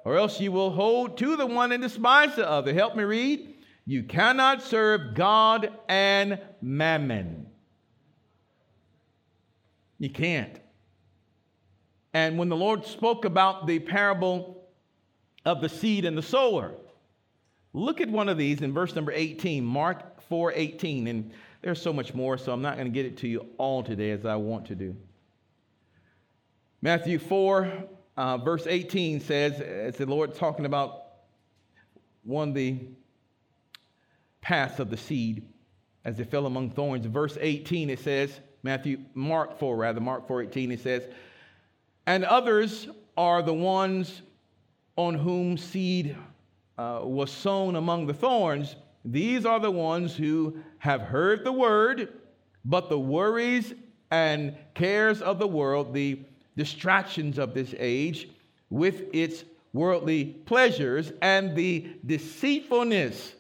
or 0.05 0.17
else 0.17 0.41
you 0.41 0.53
will 0.53 0.71
hold 0.71 1.19
to 1.19 1.37
the 1.37 1.47
one 1.47 1.73
and 1.73 1.83
despise 1.83 2.37
the 2.37 2.49
other. 2.49 2.73
Help 2.73 2.95
me 2.95 3.03
read. 3.03 3.55
You 3.85 4.05
cannot 4.05 4.63
serve 4.63 5.15
God 5.15 5.69
and 5.89 6.39
mammon. 6.61 7.47
You 9.99 10.11
can't. 10.11 10.61
And 12.15 12.39
when 12.39 12.49
the 12.49 12.57
Lord 12.57 12.87
spoke 12.87 13.25
about 13.25 13.67
the 13.67 13.81
parable 13.81 14.63
of 15.45 15.61
the 15.61 15.69
seed 15.69 16.05
and 16.05 16.17
the 16.17 16.23
sower, 16.23 16.75
look 17.73 18.01
at 18.01 18.09
one 18.09 18.29
of 18.29 18.39
these 18.39 18.63
in 18.63 18.73
verse 18.73 18.95
number 18.95 19.11
18, 19.11 19.65
Mark 19.65 20.23
4 20.29 20.53
18. 20.53 21.09
And 21.09 21.33
there's 21.63 21.83
so 21.83 21.93
much 21.93 22.15
more, 22.15 22.39
so 22.39 22.53
I'm 22.53 22.63
not 22.63 22.77
going 22.77 22.87
to 22.87 22.93
get 22.93 23.07
it 23.07 23.17
to 23.19 23.29
you 23.29 23.47
all 23.59 23.83
today 23.83 24.13
as 24.13 24.25
I 24.25 24.37
want 24.37 24.67
to 24.67 24.77
do. 24.77 24.95
Matthew 26.85 27.21
4, 27.21 27.73
uh, 28.17 28.39
verse 28.39 28.67
18 28.67 29.21
says, 29.21 29.61
as 29.61 29.97
the 29.97 30.07
Lord 30.07 30.35
talking 30.35 30.67
about 30.67 31.05
one 32.25 32.53
the 32.53 32.81
paths 34.41 34.81
of 34.81 34.91
the 34.91 34.97
seed 34.97 35.49
as 36.05 36.19
it 36.19 36.29
fell 36.29 36.45
among 36.47 36.71
thorns. 36.71 37.07
Verse 37.07 37.39
18, 37.41 37.89
it 37.89 38.01
says, 38.01 38.41
Matthew, 38.65 38.99
Mark 39.15 39.61
4, 39.61 39.77
rather, 39.77 40.01
Mark 40.01 40.27
4 40.27 40.43
18, 40.43 40.73
it 40.73 40.81
says, 40.81 41.05
and 42.07 42.25
others 42.25 42.89
are 43.17 43.43
the 43.43 43.55
ones 43.55 44.23
on 44.97 45.15
whom 45.15 45.57
seed 45.57 46.17
uh, 46.79 47.01
was 47.05 47.31
sown 47.31 47.77
among 47.77 48.09
the 48.09 48.15
thorns. 48.15 48.75
These 49.05 49.47
are 49.47 49.61
the 49.61 49.71
ones 49.71 50.17
who 50.17 50.59
have 50.79 51.03
heard 51.03 51.45
the 51.45 51.53
word, 51.53 52.09
but 52.65 52.89
the 52.89 52.99
worries 52.99 53.73
and 54.11 54.57
cares 54.75 55.23
of 55.23 55.39
the 55.39 55.47
world, 55.47 55.95
the 55.95 56.19
distractions 56.57 57.39
of 57.39 57.55
this 57.55 57.75
age, 57.79 58.29
with 58.71 59.05
its 59.13 59.45
worldly 59.73 60.25
pleasures 60.25 61.13
and 61.23 61.57
the 61.57 61.89
deceitfulness 62.07 63.35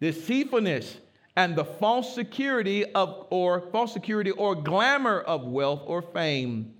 deceitfulness, 0.00 0.98
and 1.36 1.54
the 1.54 1.64
false 1.64 2.14
security 2.14 2.84
of 2.94 3.26
or 3.30 3.60
false 3.72 3.92
security 3.92 4.30
or 4.32 4.54
glamour 4.54 5.20
of 5.20 5.44
wealth 5.44 5.82
or 5.86 6.02
fame, 6.02 6.74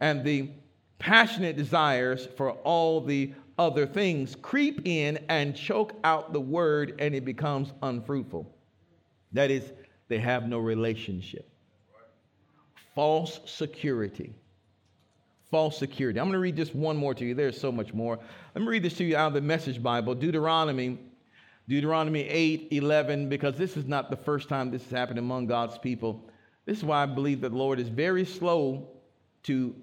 and 0.00 0.24
the 0.24 0.50
passionate 0.98 1.56
desires 1.56 2.26
for 2.36 2.52
all 2.52 3.00
the 3.00 3.32
other 3.58 3.86
things 3.86 4.36
creep 4.42 4.82
in 4.86 5.18
and 5.28 5.54
choke 5.54 5.94
out 6.04 6.32
the 6.32 6.40
word 6.40 6.94
and 6.98 7.14
it 7.14 7.24
becomes 7.24 7.72
unfruitful. 7.82 8.52
That 9.32 9.50
is, 9.50 9.72
they 10.08 10.18
have 10.18 10.48
no 10.48 10.58
relationship. 10.58 11.48
False 12.96 13.38
security. 13.44 14.34
False 15.52 15.78
security. 15.78 16.18
I'm 16.18 16.26
going 16.26 16.32
to 16.32 16.40
read 16.40 16.56
just 16.56 16.74
one 16.74 16.96
more 16.96 17.14
to 17.14 17.24
you. 17.24 17.34
There's 17.34 17.60
so 17.60 17.70
much 17.70 17.94
more. 17.94 18.18
Let 18.54 18.62
me 18.62 18.66
read 18.66 18.82
this 18.82 18.94
to 18.94 19.04
you 19.04 19.16
out 19.16 19.28
of 19.28 19.34
the 19.34 19.40
Message 19.40 19.80
Bible, 19.80 20.16
Deuteronomy 20.16 20.98
Deuteronomy 21.68 22.22
8 22.22 22.68
11, 22.70 23.28
because 23.28 23.56
this 23.56 23.76
is 23.76 23.86
not 23.86 24.08
the 24.08 24.16
first 24.16 24.48
time 24.48 24.70
this 24.70 24.82
has 24.84 24.92
happened 24.92 25.18
among 25.18 25.46
God's 25.46 25.76
people. 25.78 26.30
This 26.64 26.78
is 26.78 26.84
why 26.84 27.02
I 27.02 27.06
believe 27.06 27.40
that 27.40 27.50
the 27.50 27.56
Lord 27.56 27.80
is 27.80 27.88
very 27.88 28.24
slow 28.24 28.88
to 29.44 29.74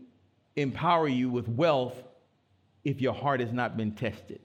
empower 0.55 1.07
you 1.07 1.29
with 1.29 1.47
wealth 1.47 2.01
if 2.83 3.01
your 3.01 3.13
heart 3.13 3.41
has 3.41 3.51
not 3.51 3.75
been 3.75 3.91
tested. 3.91 4.39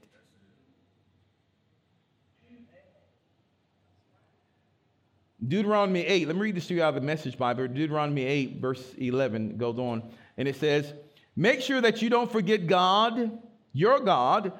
Deuteronomy 5.47 6.05
8, 6.05 6.27
let 6.27 6.35
me 6.35 6.41
read 6.41 6.55
this 6.55 6.67
to 6.67 6.73
you 6.73 6.83
out 6.83 6.89
of 6.89 6.95
the 6.95 7.01
Message 7.01 7.37
Bible. 7.37 7.67
Deuteronomy 7.67 8.25
8, 8.25 8.59
verse 8.59 8.93
11 8.97 9.57
goes 9.57 9.79
on, 9.79 10.03
and 10.37 10.47
it 10.47 10.55
says, 10.57 10.93
Make 11.35 11.61
sure 11.61 11.79
that 11.79 12.01
you 12.01 12.09
don't 12.09 12.29
forget 12.29 12.67
God, 12.67 13.39
your 13.71 14.01
God, 14.01 14.51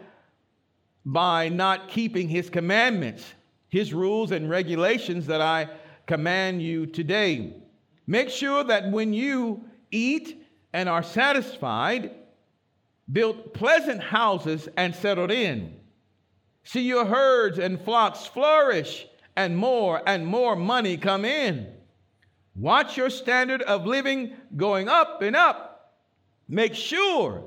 by 1.05 1.49
not 1.49 1.89
keeping 1.89 2.29
his 2.29 2.49
commandments, 2.49 3.25
his 3.67 3.93
rules 3.93 4.31
and 4.31 4.49
regulations 4.49 5.27
that 5.27 5.41
I 5.41 5.69
command 6.05 6.61
you 6.61 6.85
today. 6.85 7.53
Make 8.07 8.29
sure 8.29 8.63
that 8.63 8.89
when 8.89 9.13
you 9.13 9.65
eat 9.91 10.45
and 10.71 10.87
are 10.87 11.03
satisfied, 11.03 12.11
build 13.11 13.53
pleasant 13.53 14.01
houses 14.01 14.69
and 14.77 14.95
settled 14.95 15.31
in. 15.31 15.75
See 16.63 16.81
your 16.81 17.05
herds 17.05 17.59
and 17.59 17.81
flocks 17.81 18.25
flourish, 18.25 19.07
and 19.39 19.55
more 19.55 20.01
and 20.05 20.27
more 20.27 20.53
money 20.53 20.97
come 20.97 21.23
in. 21.23 21.65
Watch 22.57 22.97
your 22.97 23.09
standard 23.09 23.61
of 23.61 23.85
living 23.85 24.33
going 24.57 24.89
up 24.89 25.21
and 25.21 25.33
up. 25.33 25.95
Make 26.49 26.75
sure 26.75 27.45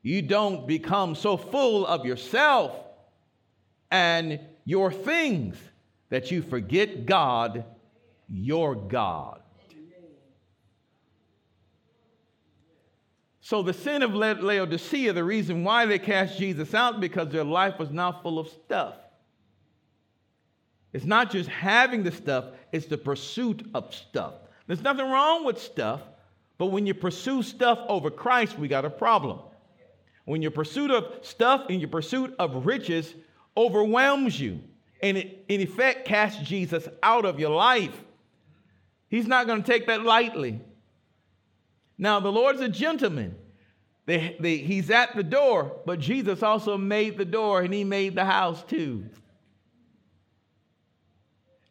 you 0.00 0.22
don't 0.22 0.66
become 0.66 1.14
so 1.14 1.36
full 1.36 1.86
of 1.86 2.06
yourself 2.06 2.72
and 3.90 4.40
your 4.64 4.90
things 4.90 5.58
that 6.08 6.30
you 6.30 6.40
forget 6.40 7.04
God, 7.04 7.64
your 8.30 8.74
God. 8.74 9.42
So, 13.42 13.62
the 13.62 13.74
sin 13.74 14.02
of 14.02 14.14
Laodicea, 14.14 15.12
the 15.12 15.22
reason 15.22 15.64
why 15.64 15.84
they 15.84 15.98
cast 15.98 16.38
Jesus 16.38 16.72
out, 16.72 16.98
because 16.98 17.28
their 17.28 17.44
life 17.44 17.78
was 17.78 17.90
now 17.90 18.20
full 18.22 18.38
of 18.38 18.48
stuff. 18.48 18.94
It's 20.96 21.04
not 21.04 21.30
just 21.30 21.50
having 21.50 22.02
the 22.02 22.10
stuff, 22.10 22.46
it's 22.72 22.86
the 22.86 22.96
pursuit 22.96 23.68
of 23.74 23.94
stuff. 23.94 24.32
There's 24.66 24.80
nothing 24.80 25.04
wrong 25.04 25.44
with 25.44 25.60
stuff, 25.60 26.00
but 26.56 26.68
when 26.68 26.86
you 26.86 26.94
pursue 26.94 27.42
stuff 27.42 27.78
over 27.86 28.10
Christ, 28.10 28.58
we 28.58 28.66
got 28.66 28.86
a 28.86 28.88
problem. 28.88 29.40
When 30.24 30.40
your 30.40 30.52
pursuit 30.52 30.90
of 30.90 31.18
stuff 31.20 31.66
and 31.68 31.82
your 31.82 31.90
pursuit 31.90 32.34
of 32.38 32.64
riches 32.64 33.14
overwhelms 33.58 34.40
you 34.40 34.60
and 35.02 35.18
it, 35.18 35.44
in 35.48 35.60
effect, 35.60 36.06
casts 36.08 36.40
Jesus 36.40 36.88
out 37.02 37.26
of 37.26 37.38
your 37.38 37.54
life. 37.54 38.02
He's 39.10 39.26
not 39.26 39.46
going 39.46 39.62
to 39.62 39.70
take 39.70 39.88
that 39.88 40.02
lightly. 40.02 40.62
Now, 41.98 42.20
the 42.20 42.32
Lord's 42.32 42.62
a 42.62 42.70
gentleman. 42.70 43.36
They, 44.06 44.34
they, 44.40 44.56
he's 44.56 44.88
at 44.88 45.14
the 45.14 45.22
door, 45.22 45.76
but 45.84 46.00
Jesus 46.00 46.42
also 46.42 46.78
made 46.78 47.18
the 47.18 47.26
door 47.26 47.60
and 47.60 47.74
he 47.74 47.84
made 47.84 48.14
the 48.14 48.24
house 48.24 48.64
too. 48.64 49.10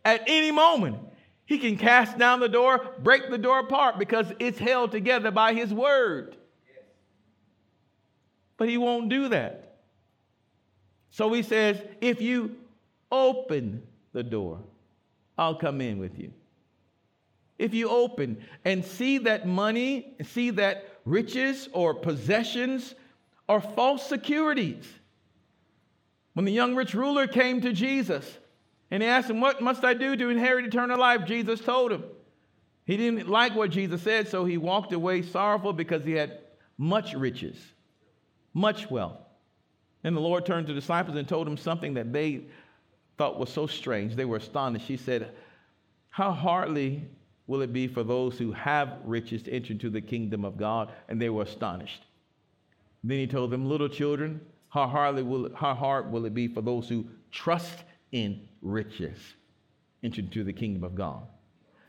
At 0.05 0.21
any 0.27 0.51
moment, 0.51 0.99
he 1.45 1.57
can 1.57 1.77
cast 1.77 2.17
down 2.19 2.39
the 2.39 2.47
door, 2.47 2.93
break 2.99 3.29
the 3.31 3.39
door 3.39 3.59
apart 3.59 3.97
because 3.97 4.31
it's 4.39 4.59
held 4.59 4.91
together 4.91 5.31
by 5.31 5.53
his 5.53 5.73
word. 5.73 6.37
But 8.57 8.69
he 8.69 8.77
won't 8.77 9.09
do 9.09 9.29
that. 9.29 9.77
So 11.09 11.33
he 11.33 11.41
says, 11.41 11.81
if 12.01 12.21
you 12.21 12.55
open 13.11 13.81
the 14.13 14.23
door, 14.23 14.59
I'll 15.37 15.55
come 15.55 15.81
in 15.81 15.97
with 15.97 16.19
you. 16.19 16.31
If 17.57 17.73
you 17.73 17.89
open 17.89 18.37
and 18.63 18.85
see 18.85 19.17
that 19.19 19.47
money, 19.47 20.15
see 20.23 20.51
that 20.51 20.99
riches 21.05 21.67
or 21.73 21.93
possessions 21.93 22.93
are 23.47 23.61
false 23.61 24.07
securities. 24.07 24.85
When 26.33 26.45
the 26.45 26.51
young 26.51 26.75
rich 26.75 26.93
ruler 26.93 27.27
came 27.27 27.61
to 27.61 27.71
Jesus 27.71 28.39
and 28.91 29.01
he 29.01 29.09
asked 29.09 29.29
him, 29.29 29.41
What 29.41 29.61
must 29.61 29.83
I 29.83 29.93
do 29.93 30.15
to 30.15 30.29
inherit 30.29 30.65
eternal 30.65 30.99
life? 30.99 31.25
Jesus 31.25 31.59
told 31.59 31.91
him, 31.91 32.03
He 32.85 32.97
didn't 32.97 33.27
like 33.27 33.55
what 33.55 33.71
Jesus 33.71 34.01
said, 34.01 34.27
so 34.27 34.45
he 34.45 34.57
walked 34.57 34.93
away 34.93 35.21
sorrowful 35.21 35.73
because 35.73 36.03
he 36.03 36.13
had 36.13 36.39
much 36.77 37.13
riches, 37.13 37.57
much 38.53 38.89
wealth. 38.89 39.17
And 40.03 40.15
the 40.15 40.21
Lord 40.21 40.45
turned 40.45 40.67
to 40.67 40.73
the 40.73 40.79
disciples 40.79 41.17
and 41.17 41.27
told 41.27 41.47
them 41.47 41.57
something 41.57 41.95
that 41.95 42.13
they 42.13 42.41
thought 43.17 43.39
was 43.39 43.49
so 43.49 43.65
strange. 43.65 44.15
They 44.15 44.25
were 44.25 44.37
astonished. 44.37 44.87
He 44.87 44.97
said, 44.97 45.31
How 46.09 46.31
hardly 46.31 47.03
will 47.47 47.61
it 47.61 47.73
be 47.73 47.87
for 47.87 48.03
those 48.03 48.37
who 48.37 48.51
have 48.51 48.99
riches 49.03 49.43
to 49.43 49.51
enter 49.51 49.73
into 49.73 49.89
the 49.89 50.01
kingdom 50.01 50.45
of 50.45 50.57
God? 50.57 50.91
And 51.09 51.19
they 51.19 51.29
were 51.29 51.43
astonished. 51.43 52.03
Then 53.03 53.17
he 53.17 53.27
told 53.27 53.49
them, 53.49 53.67
Little 53.67 53.89
children, 53.89 54.41
how, 54.69 54.87
hardly 54.87 55.23
will 55.23 55.49
how 55.55 55.73
hard 55.73 56.11
will 56.11 56.25
it 56.25 56.33
be 56.33 56.47
for 56.47 56.61
those 56.61 56.87
who 56.87 57.05
trust 57.31 57.83
in 58.11 58.47
riches 58.65 59.17
into 60.01 60.43
the 60.43 60.53
kingdom 60.53 60.83
of 60.83 60.95
God? 60.95 61.23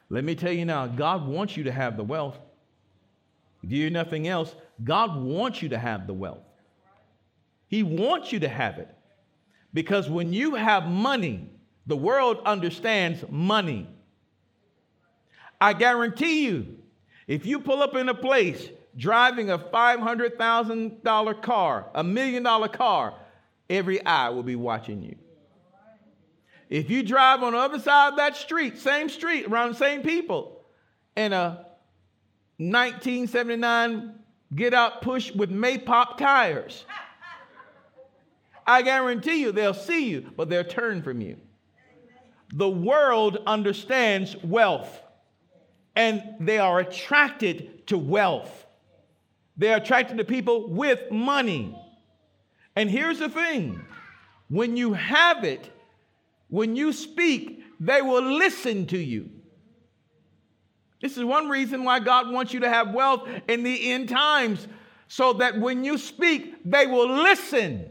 Let 0.08 0.22
me 0.22 0.34
tell 0.34 0.52
you 0.52 0.64
now, 0.64 0.86
God 0.86 1.26
wants 1.26 1.56
you 1.56 1.64
to 1.64 1.72
have 1.72 1.96
the 1.96 2.04
wealth. 2.04 2.38
If 3.62 3.72
you 3.72 3.82
hear 3.82 3.90
nothing 3.90 4.28
else, 4.28 4.54
God 4.84 5.20
wants 5.20 5.62
you 5.62 5.70
to 5.70 5.78
have 5.78 6.06
the 6.06 6.14
wealth. 6.14 6.44
He 7.68 7.82
wants 7.82 8.30
you 8.30 8.40
to 8.40 8.48
have 8.48 8.78
it. 8.78 8.88
Because 9.74 10.08
when 10.08 10.32
you 10.32 10.54
have 10.54 10.86
money, 10.86 11.50
the 11.86 11.96
world 11.96 12.38
understands 12.44 13.24
money. 13.28 13.88
I 15.60 15.72
guarantee 15.72 16.46
you, 16.46 16.76
if 17.26 17.44
you 17.44 17.58
pull 17.58 17.82
up 17.82 17.96
in 17.96 18.08
a 18.08 18.14
place 18.14 18.68
driving 18.96 19.50
a 19.50 19.58
$500,000 19.58 21.42
car, 21.42 21.86
a 21.94 22.04
million 22.04 22.42
dollar 22.42 22.68
car, 22.68 23.14
every 23.68 24.04
eye 24.06 24.28
will 24.28 24.42
be 24.42 24.56
watching 24.56 25.02
you. 25.02 25.16
If 26.68 26.90
you 26.90 27.02
drive 27.02 27.42
on 27.42 27.52
the 27.52 27.58
other 27.58 27.78
side 27.78 28.10
of 28.10 28.16
that 28.16 28.36
street, 28.36 28.78
same 28.78 29.08
street, 29.08 29.46
around 29.46 29.72
the 29.72 29.78
same 29.78 30.02
people, 30.02 30.64
in 31.16 31.32
a 31.32 31.66
1979 32.58 34.14
get 34.54 34.74
out 34.74 35.02
push 35.02 35.32
with 35.32 35.50
Maypop 35.50 36.16
tires, 36.16 36.84
I 38.66 38.82
guarantee 38.82 39.40
you 39.40 39.52
they'll 39.52 39.74
see 39.74 40.08
you, 40.08 40.32
but 40.36 40.48
they'll 40.48 40.64
turn 40.64 41.02
from 41.02 41.20
you. 41.20 41.36
The 42.52 42.68
world 42.68 43.38
understands 43.46 44.36
wealth 44.42 45.02
and 45.96 46.22
they 46.40 46.58
are 46.58 46.78
attracted 46.78 47.86
to 47.88 47.96
wealth. 47.96 48.66
They're 49.56 49.78
attracted 49.78 50.18
to 50.18 50.24
people 50.24 50.68
with 50.68 51.10
money. 51.10 51.76
And 52.76 52.90
here's 52.90 53.18
the 53.18 53.30
thing 53.30 53.82
when 54.48 54.76
you 54.76 54.92
have 54.92 55.42
it, 55.44 55.70
when 56.48 56.76
you 56.76 56.92
speak, 56.92 57.62
they 57.80 58.02
will 58.02 58.22
listen 58.22 58.86
to 58.86 58.98
you. 58.98 59.30
This 61.02 61.16
is 61.16 61.24
one 61.24 61.48
reason 61.48 61.84
why 61.84 62.00
God 62.00 62.30
wants 62.30 62.52
you 62.52 62.60
to 62.60 62.68
have 62.68 62.94
wealth 62.94 63.28
in 63.48 63.62
the 63.62 63.90
end 63.92 64.08
times, 64.08 64.66
so 65.08 65.34
that 65.34 65.58
when 65.60 65.84
you 65.84 65.98
speak, 65.98 66.54
they 66.64 66.86
will 66.86 67.08
listen. 67.08 67.86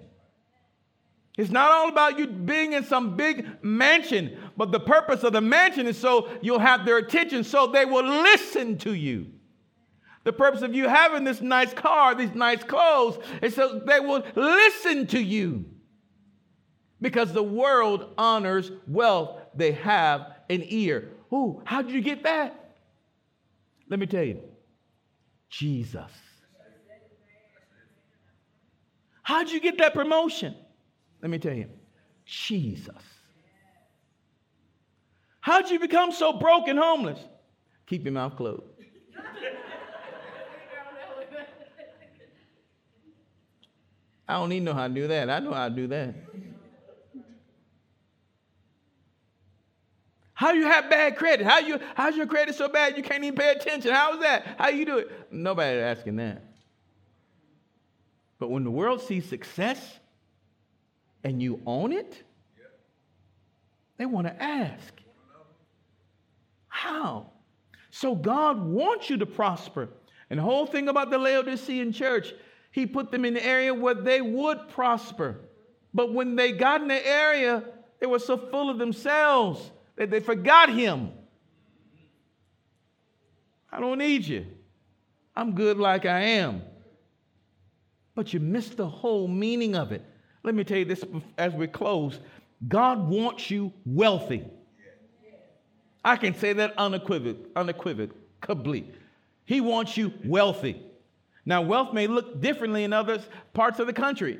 It's 1.37 1.51
not 1.51 1.69
all 1.69 1.89
about 1.89 2.17
you 2.17 2.27
being 2.27 2.73
in 2.73 2.83
some 2.83 3.15
big 3.15 3.45
mansion, 3.61 4.37
but 4.55 4.71
the 4.71 4.79
purpose 4.79 5.23
of 5.23 5.33
the 5.33 5.41
mansion 5.41 5.85
is 5.85 5.97
so 5.97 6.29
you'll 6.41 6.59
have 6.59 6.85
their 6.85 6.97
attention, 6.97 7.43
so 7.43 7.67
they 7.67 7.85
will 7.85 8.05
listen 8.05 8.77
to 8.79 8.93
you. 8.93 9.27
The 10.23 10.33
purpose 10.33 10.63
of 10.63 10.73
you 10.73 10.87
having 10.87 11.23
this 11.23 11.41
nice 11.41 11.73
car, 11.73 12.15
these 12.15 12.33
nice 12.33 12.63
clothes, 12.63 13.19
is 13.41 13.53
so 13.55 13.81
they 13.85 13.99
will 13.99 14.23
listen 14.35 15.05
to 15.07 15.19
you. 15.19 15.65
Because 17.01 17.33
the 17.33 17.43
world 17.43 18.13
honors 18.17 18.71
wealth, 18.87 19.39
they 19.53 19.73
have 19.73 20.33
an 20.49 20.63
ear. 20.65 21.09
Ooh, 21.33 21.61
how 21.65 21.81
did 21.81 21.91
you 21.91 22.01
get 22.01 22.23
that? 22.23 22.75
Let 23.89 23.99
me 23.99 24.05
tell 24.05 24.23
you 24.23 24.41
Jesus. 25.49 26.11
How'd 29.21 29.49
you 29.49 29.59
get 29.59 29.77
that 29.79 29.93
promotion? 29.93 30.55
Let 31.21 31.31
me 31.31 31.39
tell 31.39 31.53
you 31.53 31.67
Jesus. 32.25 32.95
How'd 35.41 35.69
you 35.69 35.79
become 35.79 36.11
so 36.11 36.33
broke 36.33 36.67
and 36.67 36.77
homeless? 36.77 37.19
Keep 37.87 38.03
your 38.03 38.13
mouth 38.13 38.35
closed. 38.35 38.63
I 44.27 44.33
don't 44.33 44.51
even 44.51 44.63
know 44.63 44.73
how 44.73 44.87
to 44.87 44.93
do 44.93 45.07
that. 45.07 45.29
I 45.29 45.39
know 45.39 45.53
how 45.53 45.69
to 45.69 45.75
do 45.75 45.87
that. 45.87 46.15
How 50.35 50.51
you 50.51 50.67
have 50.67 50.89
bad 50.89 51.15
credit? 51.15 51.47
How 51.47 51.59
you 51.59 51.79
how's 51.95 52.15
your 52.17 52.27
credit 52.27 52.55
so 52.55 52.67
bad 52.67 52.97
you 52.97 53.03
can't 53.03 53.23
even 53.23 53.37
pay 53.37 53.51
attention? 53.51 53.91
How 53.91 54.13
is 54.13 54.19
that? 54.19 54.45
How 54.59 54.67
you 54.67 54.85
do 54.85 54.97
it? 54.97 55.09
Nobody's 55.31 55.81
asking 55.81 56.17
that. 56.17 56.43
But 58.37 58.49
when 58.49 58.65
the 58.65 58.69
world 58.69 59.01
sees 59.01 59.27
success 59.27 59.79
and 61.23 61.41
you 61.41 61.61
own 61.65 61.93
it, 61.93 62.21
they 63.97 64.05
want 64.05 64.27
to 64.27 64.43
ask, 64.43 64.93
how? 66.67 67.31
So 67.91 68.13
God 68.13 68.61
wants 68.61 69.09
you 69.09 69.15
to 69.17 69.25
prosper. 69.25 69.87
And 70.29 70.39
the 70.39 70.43
whole 70.43 70.65
thing 70.65 70.89
about 70.89 71.11
the 71.11 71.17
Laodicean 71.17 71.93
church, 71.93 72.33
he 72.71 72.85
put 72.85 73.09
them 73.09 73.23
in 73.23 73.35
the 73.35 73.45
area 73.45 73.73
where 73.73 73.93
they 73.93 74.19
would 74.19 74.67
prosper. 74.67 75.39
But 75.93 76.13
when 76.13 76.35
they 76.35 76.51
got 76.51 76.81
in 76.81 76.89
the 76.89 77.07
area, 77.07 77.63
they 78.01 78.05
were 78.05 78.19
so 78.19 78.37
full 78.37 78.69
of 78.69 78.77
themselves 78.77 79.71
that 79.95 80.09
they 80.09 80.19
forgot 80.19 80.69
him. 80.69 81.11
I 83.71 83.79
don't 83.79 83.97
need 83.97 84.25
you. 84.25 84.45
I'm 85.35 85.53
good 85.53 85.77
like 85.77 86.05
I 86.05 86.21
am. 86.21 86.61
But 88.13 88.33
you 88.33 88.39
missed 88.39 88.77
the 88.77 88.87
whole 88.87 89.27
meaning 89.27 89.75
of 89.75 89.91
it. 89.91 90.03
Let 90.43 90.55
me 90.55 90.63
tell 90.63 90.77
you 90.77 90.85
this 90.85 91.03
as 91.37 91.53
we 91.53 91.67
close 91.67 92.19
God 92.67 93.09
wants 93.09 93.51
you 93.51 93.73
wealthy. 93.85 94.45
I 96.03 96.15
can 96.15 96.35
say 96.35 96.53
that 96.53 96.73
unequivocally. 96.77 97.49
unequivocally. 97.55 98.91
He 99.45 99.59
wants 99.59 99.97
you 99.97 100.13
wealthy. 100.23 100.81
Now, 101.45 101.61
wealth 101.61 101.93
may 101.93 102.07
look 102.07 102.41
differently 102.41 102.83
in 102.83 102.93
other 102.93 103.21
parts 103.53 103.79
of 103.79 103.87
the 103.87 103.93
country. 103.93 104.39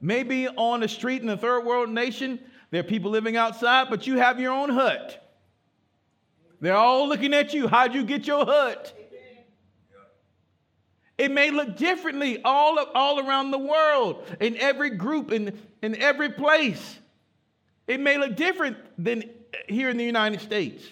Maybe 0.00 0.48
on 0.48 0.80
the 0.80 0.88
street 0.88 1.22
in 1.22 1.28
a 1.28 1.36
third 1.36 1.64
world 1.64 1.90
nation, 1.90 2.40
there 2.70 2.80
are 2.80 2.84
people 2.84 3.10
living 3.10 3.36
outside, 3.36 3.88
but 3.90 4.06
you 4.06 4.16
have 4.16 4.38
your 4.38 4.52
own 4.52 4.70
hut. 4.70 5.16
They're 6.60 6.76
all 6.76 7.08
looking 7.08 7.34
at 7.34 7.54
you. 7.54 7.68
How'd 7.68 7.94
you 7.94 8.04
get 8.04 8.26
your 8.26 8.44
hut? 8.44 8.96
It 11.18 11.30
may 11.30 11.50
look 11.50 11.76
differently 11.76 12.40
all, 12.42 12.78
all 12.94 13.20
around 13.20 13.50
the 13.50 13.58
world, 13.58 14.24
in 14.40 14.56
every 14.56 14.90
group, 14.90 15.32
in, 15.32 15.58
in 15.82 15.96
every 15.96 16.30
place. 16.30 16.98
It 17.86 18.00
may 18.00 18.16
look 18.16 18.36
different 18.36 18.76
than 18.96 19.24
here 19.68 19.90
in 19.90 19.96
the 19.96 20.04
United 20.04 20.40
States. 20.40 20.82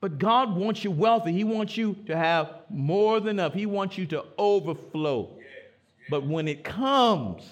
But 0.00 0.18
God 0.18 0.54
wants 0.54 0.84
you 0.84 0.90
wealthy. 0.90 1.32
He 1.32 1.44
wants 1.44 1.76
you 1.76 1.96
to 2.06 2.16
have 2.16 2.54
more 2.70 3.20
than 3.20 3.30
enough. 3.30 3.54
He 3.54 3.66
wants 3.66 3.98
you 3.98 4.06
to 4.06 4.24
overflow. 4.38 5.30
But 6.08 6.26
when 6.26 6.46
it 6.46 6.62
comes, 6.62 7.42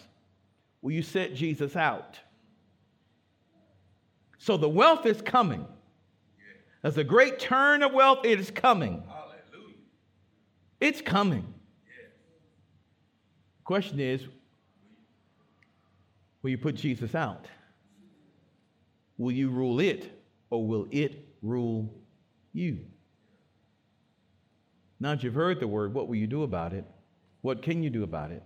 will 0.80 0.93
you 0.93 1.03
set 1.03 1.34
Jesus 1.34 1.76
out? 1.76 2.18
So 4.43 4.57
the 4.57 4.68
wealth 4.68 5.07
is 5.07 5.22
coming. 5.22 5.64
There's 6.82 6.99
a 6.99 7.05
great 7.05 7.38
turn 7.38 7.84
of 7.84 7.93
wealth. 7.93 8.24
It 8.24 8.40
is 8.40 8.51
coming. 8.51 9.05
Hallelujah. 9.07 9.76
It's 10.80 11.01
coming. 11.01 11.55
Question 13.62 14.01
is, 14.01 14.20
will 16.43 16.51
you 16.51 16.59
put 16.59 16.74
Jesus 16.74 17.14
out? 17.14 17.47
Will 19.16 19.30
you 19.30 19.49
rule 19.49 19.78
it 19.78 20.11
or 20.51 20.66
will 20.66 20.88
it 20.90 21.24
rule 21.40 21.95
you. 22.53 22.80
Now 24.99 25.14
that 25.14 25.22
you've 25.22 25.34
heard 25.34 25.61
the 25.61 25.68
word, 25.68 25.95
what 25.95 26.09
will 26.09 26.16
you 26.16 26.26
do 26.26 26.43
about 26.43 26.72
it? 26.72 26.84
What 27.43 27.62
can 27.62 27.84
you 27.84 27.90
do 27.90 28.03
about 28.03 28.32
it? 28.32 28.43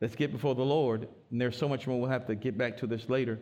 Let's 0.00 0.16
get 0.16 0.32
before 0.32 0.56
the 0.56 0.64
Lord. 0.64 1.06
And 1.30 1.40
there's 1.40 1.56
so 1.56 1.68
much 1.68 1.86
more. 1.86 2.00
We'll 2.00 2.10
have 2.10 2.26
to 2.26 2.34
get 2.34 2.58
back 2.58 2.76
to 2.78 2.88
this 2.88 3.08
later. 3.08 3.38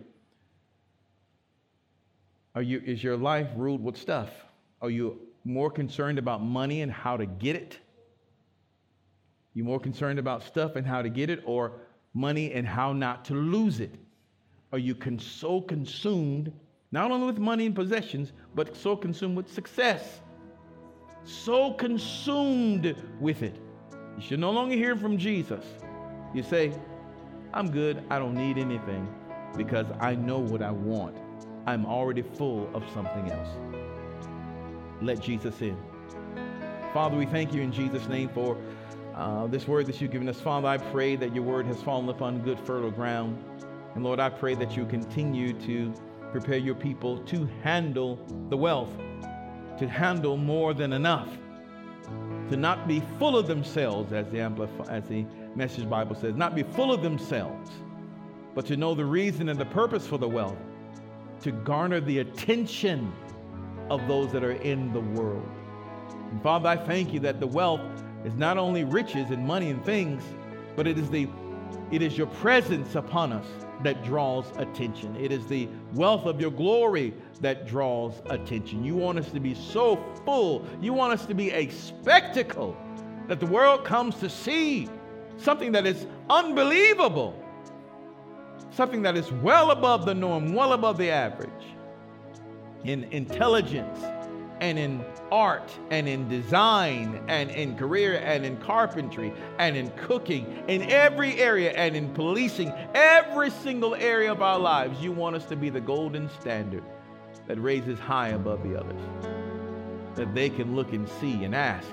Are 2.54 2.62
you, 2.62 2.82
is 2.84 3.02
your 3.02 3.16
life 3.16 3.48
ruled 3.56 3.82
with 3.82 3.96
stuff? 3.96 4.30
Are 4.80 4.90
you 4.90 5.18
more 5.44 5.70
concerned 5.70 6.18
about 6.18 6.42
money 6.42 6.82
and 6.82 6.90
how 6.92 7.16
to 7.16 7.26
get 7.26 7.56
it? 7.56 7.78
You 9.54 9.64
more 9.64 9.80
concerned 9.80 10.18
about 10.18 10.42
stuff 10.42 10.76
and 10.76 10.86
how 10.86 11.02
to 11.02 11.08
get 11.08 11.30
it, 11.30 11.42
or 11.44 11.72
money 12.12 12.52
and 12.52 12.66
how 12.66 12.92
not 12.92 13.24
to 13.26 13.34
lose 13.34 13.80
it? 13.80 13.94
Are 14.72 14.78
you 14.78 14.94
con- 14.94 15.18
so 15.18 15.60
consumed 15.60 16.52
not 16.94 17.10
only 17.10 17.26
with 17.26 17.38
money 17.38 17.66
and 17.66 17.74
possessions, 17.74 18.32
but 18.54 18.76
so 18.76 18.94
consumed 18.94 19.36
with 19.36 19.52
success. 19.52 20.20
So 21.24 21.72
consumed 21.72 22.94
with 23.18 23.42
it. 23.42 23.56
You 24.16 24.22
should 24.22 24.38
no 24.38 24.52
longer 24.52 24.76
hear 24.76 24.96
from 24.96 25.18
Jesus. 25.18 25.64
You 26.32 26.44
say, 26.44 26.72
I'm 27.52 27.68
good. 27.68 28.04
I 28.10 28.20
don't 28.20 28.36
need 28.36 28.58
anything 28.58 29.12
because 29.56 29.86
I 29.98 30.14
know 30.14 30.38
what 30.38 30.62
I 30.62 30.70
want. 30.70 31.16
I'm 31.66 31.86
already 31.86 32.22
full 32.22 32.68
of 32.74 32.82
something 32.92 33.30
else. 33.30 33.48
Let 35.00 35.20
Jesus 35.20 35.60
in. 35.60 35.76
Father, 36.92 37.16
we 37.16 37.26
thank 37.26 37.52
you 37.52 37.62
in 37.62 37.72
Jesus' 37.72 38.06
name 38.08 38.28
for 38.28 38.56
uh, 39.14 39.46
this 39.46 39.66
word 39.66 39.86
that 39.86 40.00
you've 40.00 40.10
given 40.10 40.28
us. 40.28 40.40
Father, 40.40 40.68
I 40.68 40.78
pray 40.78 41.16
that 41.16 41.34
your 41.34 41.44
word 41.44 41.66
has 41.66 41.80
fallen 41.82 42.08
upon 42.08 42.40
good, 42.42 42.58
fertile 42.60 42.90
ground. 42.90 43.42
And 43.94 44.04
Lord, 44.04 44.20
I 44.20 44.28
pray 44.28 44.54
that 44.56 44.76
you 44.76 44.84
continue 44.86 45.52
to 45.60 45.92
prepare 46.32 46.58
your 46.58 46.74
people 46.74 47.18
to 47.18 47.48
handle 47.62 48.18
the 48.48 48.56
wealth, 48.56 48.90
to 49.78 49.88
handle 49.88 50.36
more 50.36 50.74
than 50.74 50.92
enough, 50.92 51.28
to 52.50 52.56
not 52.56 52.86
be 52.88 53.02
full 53.18 53.36
of 53.38 53.46
themselves, 53.46 54.12
as 54.12 54.28
the, 54.30 54.38
Amplif- 54.38 54.88
as 54.88 55.08
the 55.08 55.24
Message 55.54 55.88
Bible 55.88 56.16
says, 56.16 56.34
not 56.34 56.54
be 56.54 56.62
full 56.64 56.92
of 56.92 57.02
themselves, 57.02 57.70
but 58.54 58.66
to 58.66 58.76
know 58.76 58.94
the 58.94 59.04
reason 59.04 59.48
and 59.48 59.58
the 59.58 59.66
purpose 59.66 60.06
for 60.06 60.18
the 60.18 60.28
wealth, 60.28 60.58
to 61.44 61.52
garner 61.52 62.00
the 62.00 62.18
attention 62.20 63.12
of 63.90 64.06
those 64.08 64.32
that 64.32 64.42
are 64.42 64.52
in 64.52 64.92
the 64.92 65.00
world. 65.00 65.46
And 66.30 66.42
Father, 66.42 66.70
I 66.70 66.76
thank 66.76 67.12
you 67.12 67.20
that 67.20 67.38
the 67.38 67.46
wealth 67.46 67.82
is 68.24 68.34
not 68.34 68.56
only 68.56 68.82
riches 68.82 69.30
and 69.30 69.46
money 69.46 69.68
and 69.68 69.84
things, 69.84 70.22
but 70.74 70.86
it 70.86 70.98
is 70.98 71.10
the 71.10 71.28
it 71.90 72.00
is 72.00 72.16
your 72.16 72.28
presence 72.28 72.94
upon 72.94 73.30
us 73.30 73.46
that 73.82 74.02
draws 74.02 74.46
attention. 74.56 75.14
It 75.16 75.30
is 75.30 75.46
the 75.46 75.68
wealth 75.92 76.24
of 76.24 76.40
your 76.40 76.50
glory 76.50 77.12
that 77.42 77.66
draws 77.66 78.22
attention. 78.30 78.82
You 78.82 78.96
want 78.96 79.18
us 79.18 79.30
to 79.32 79.40
be 79.40 79.54
so 79.54 80.02
full. 80.24 80.66
You 80.80 80.94
want 80.94 81.12
us 81.12 81.26
to 81.26 81.34
be 81.34 81.50
a 81.50 81.68
spectacle 81.68 82.74
that 83.28 83.38
the 83.38 83.46
world 83.46 83.84
comes 83.84 84.14
to 84.16 84.30
see 84.30 84.88
something 85.36 85.72
that 85.72 85.86
is 85.86 86.06
unbelievable, 86.30 87.38
something 88.70 89.02
that 89.02 89.16
is 89.16 89.30
well 89.32 89.70
above 89.70 90.04
the 90.04 90.14
norm, 90.14 90.54
well 90.54 90.72
above 90.72 90.98
the 90.98 91.10
average 91.10 91.50
in 92.84 93.04
intelligence 93.04 93.98
and 94.60 94.78
in 94.78 95.04
art 95.32 95.76
and 95.90 96.08
in 96.08 96.28
design 96.28 97.22
and 97.28 97.50
in 97.50 97.76
career 97.76 98.20
and 98.24 98.44
in 98.44 98.56
carpentry 98.58 99.32
and 99.58 99.76
in 99.76 99.90
cooking, 99.90 100.62
in 100.68 100.82
every 100.90 101.40
area 101.40 101.72
and 101.72 101.96
in 101.96 102.12
policing, 102.14 102.72
every 102.94 103.50
single 103.50 103.94
area 103.94 104.30
of 104.30 104.42
our 104.42 104.58
lives, 104.58 105.00
you 105.02 105.12
want 105.12 105.34
us 105.34 105.44
to 105.46 105.56
be 105.56 105.70
the 105.70 105.80
golden 105.80 106.30
standard 106.40 106.84
that 107.46 107.60
raises 107.60 107.98
high 107.98 108.28
above 108.28 108.62
the 108.62 108.78
others. 108.78 109.00
That 110.14 110.34
they 110.34 110.48
can 110.48 110.76
look 110.76 110.92
and 110.92 111.08
see 111.20 111.44
and 111.44 111.54
ask, 111.54 111.88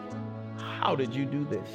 How 0.57 0.95
did 0.95 1.13
you 1.13 1.25
do 1.25 1.43
this? 1.45 1.67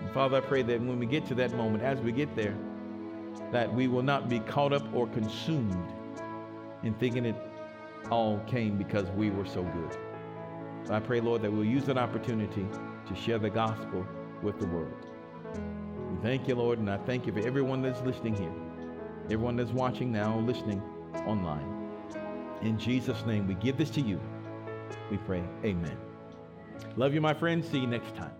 And 0.00 0.10
Father, 0.12 0.38
I 0.38 0.40
pray 0.40 0.62
that 0.62 0.80
when 0.80 0.98
we 0.98 1.06
get 1.06 1.26
to 1.26 1.34
that 1.36 1.54
moment, 1.54 1.84
as 1.84 2.00
we 2.00 2.10
get 2.10 2.34
there, 2.34 2.56
that 3.52 3.72
we 3.72 3.88
will 3.88 4.02
not 4.02 4.28
be 4.28 4.40
caught 4.40 4.72
up 4.72 4.84
or 4.94 5.06
consumed 5.08 5.92
in 6.82 6.94
thinking 6.94 7.24
it 7.26 7.36
all 8.10 8.38
came 8.46 8.78
because 8.78 9.08
we 9.10 9.30
were 9.30 9.46
so 9.46 9.62
good. 9.62 9.96
So 10.86 10.94
I 10.94 11.00
pray, 11.00 11.20
Lord, 11.20 11.42
that 11.42 11.52
we'll 11.52 11.64
use 11.64 11.84
that 11.84 11.98
opportunity 11.98 12.66
to 13.06 13.14
share 13.14 13.38
the 13.38 13.50
gospel 13.50 14.06
with 14.42 14.58
the 14.58 14.66
world. 14.66 15.06
We 16.10 16.22
thank 16.22 16.48
you, 16.48 16.54
Lord, 16.54 16.78
and 16.78 16.90
I 16.90 16.98
thank 16.98 17.26
you 17.26 17.32
for 17.32 17.40
everyone 17.40 17.82
that's 17.82 18.00
listening 18.02 18.36
here, 18.36 18.52
everyone 19.26 19.56
that's 19.56 19.72
watching 19.72 20.10
now, 20.10 20.38
listening 20.40 20.82
online. 21.26 21.80
In 22.62 22.78
Jesus' 22.78 23.24
name, 23.26 23.46
we 23.46 23.54
give 23.54 23.76
this 23.76 23.90
to 23.90 24.00
you. 24.00 24.20
We 25.10 25.18
pray, 25.18 25.42
Amen. 25.64 25.96
Love 26.96 27.14
you, 27.14 27.20
my 27.20 27.34
friends. 27.34 27.68
See 27.68 27.78
you 27.78 27.86
next 27.86 28.14
time. 28.16 28.39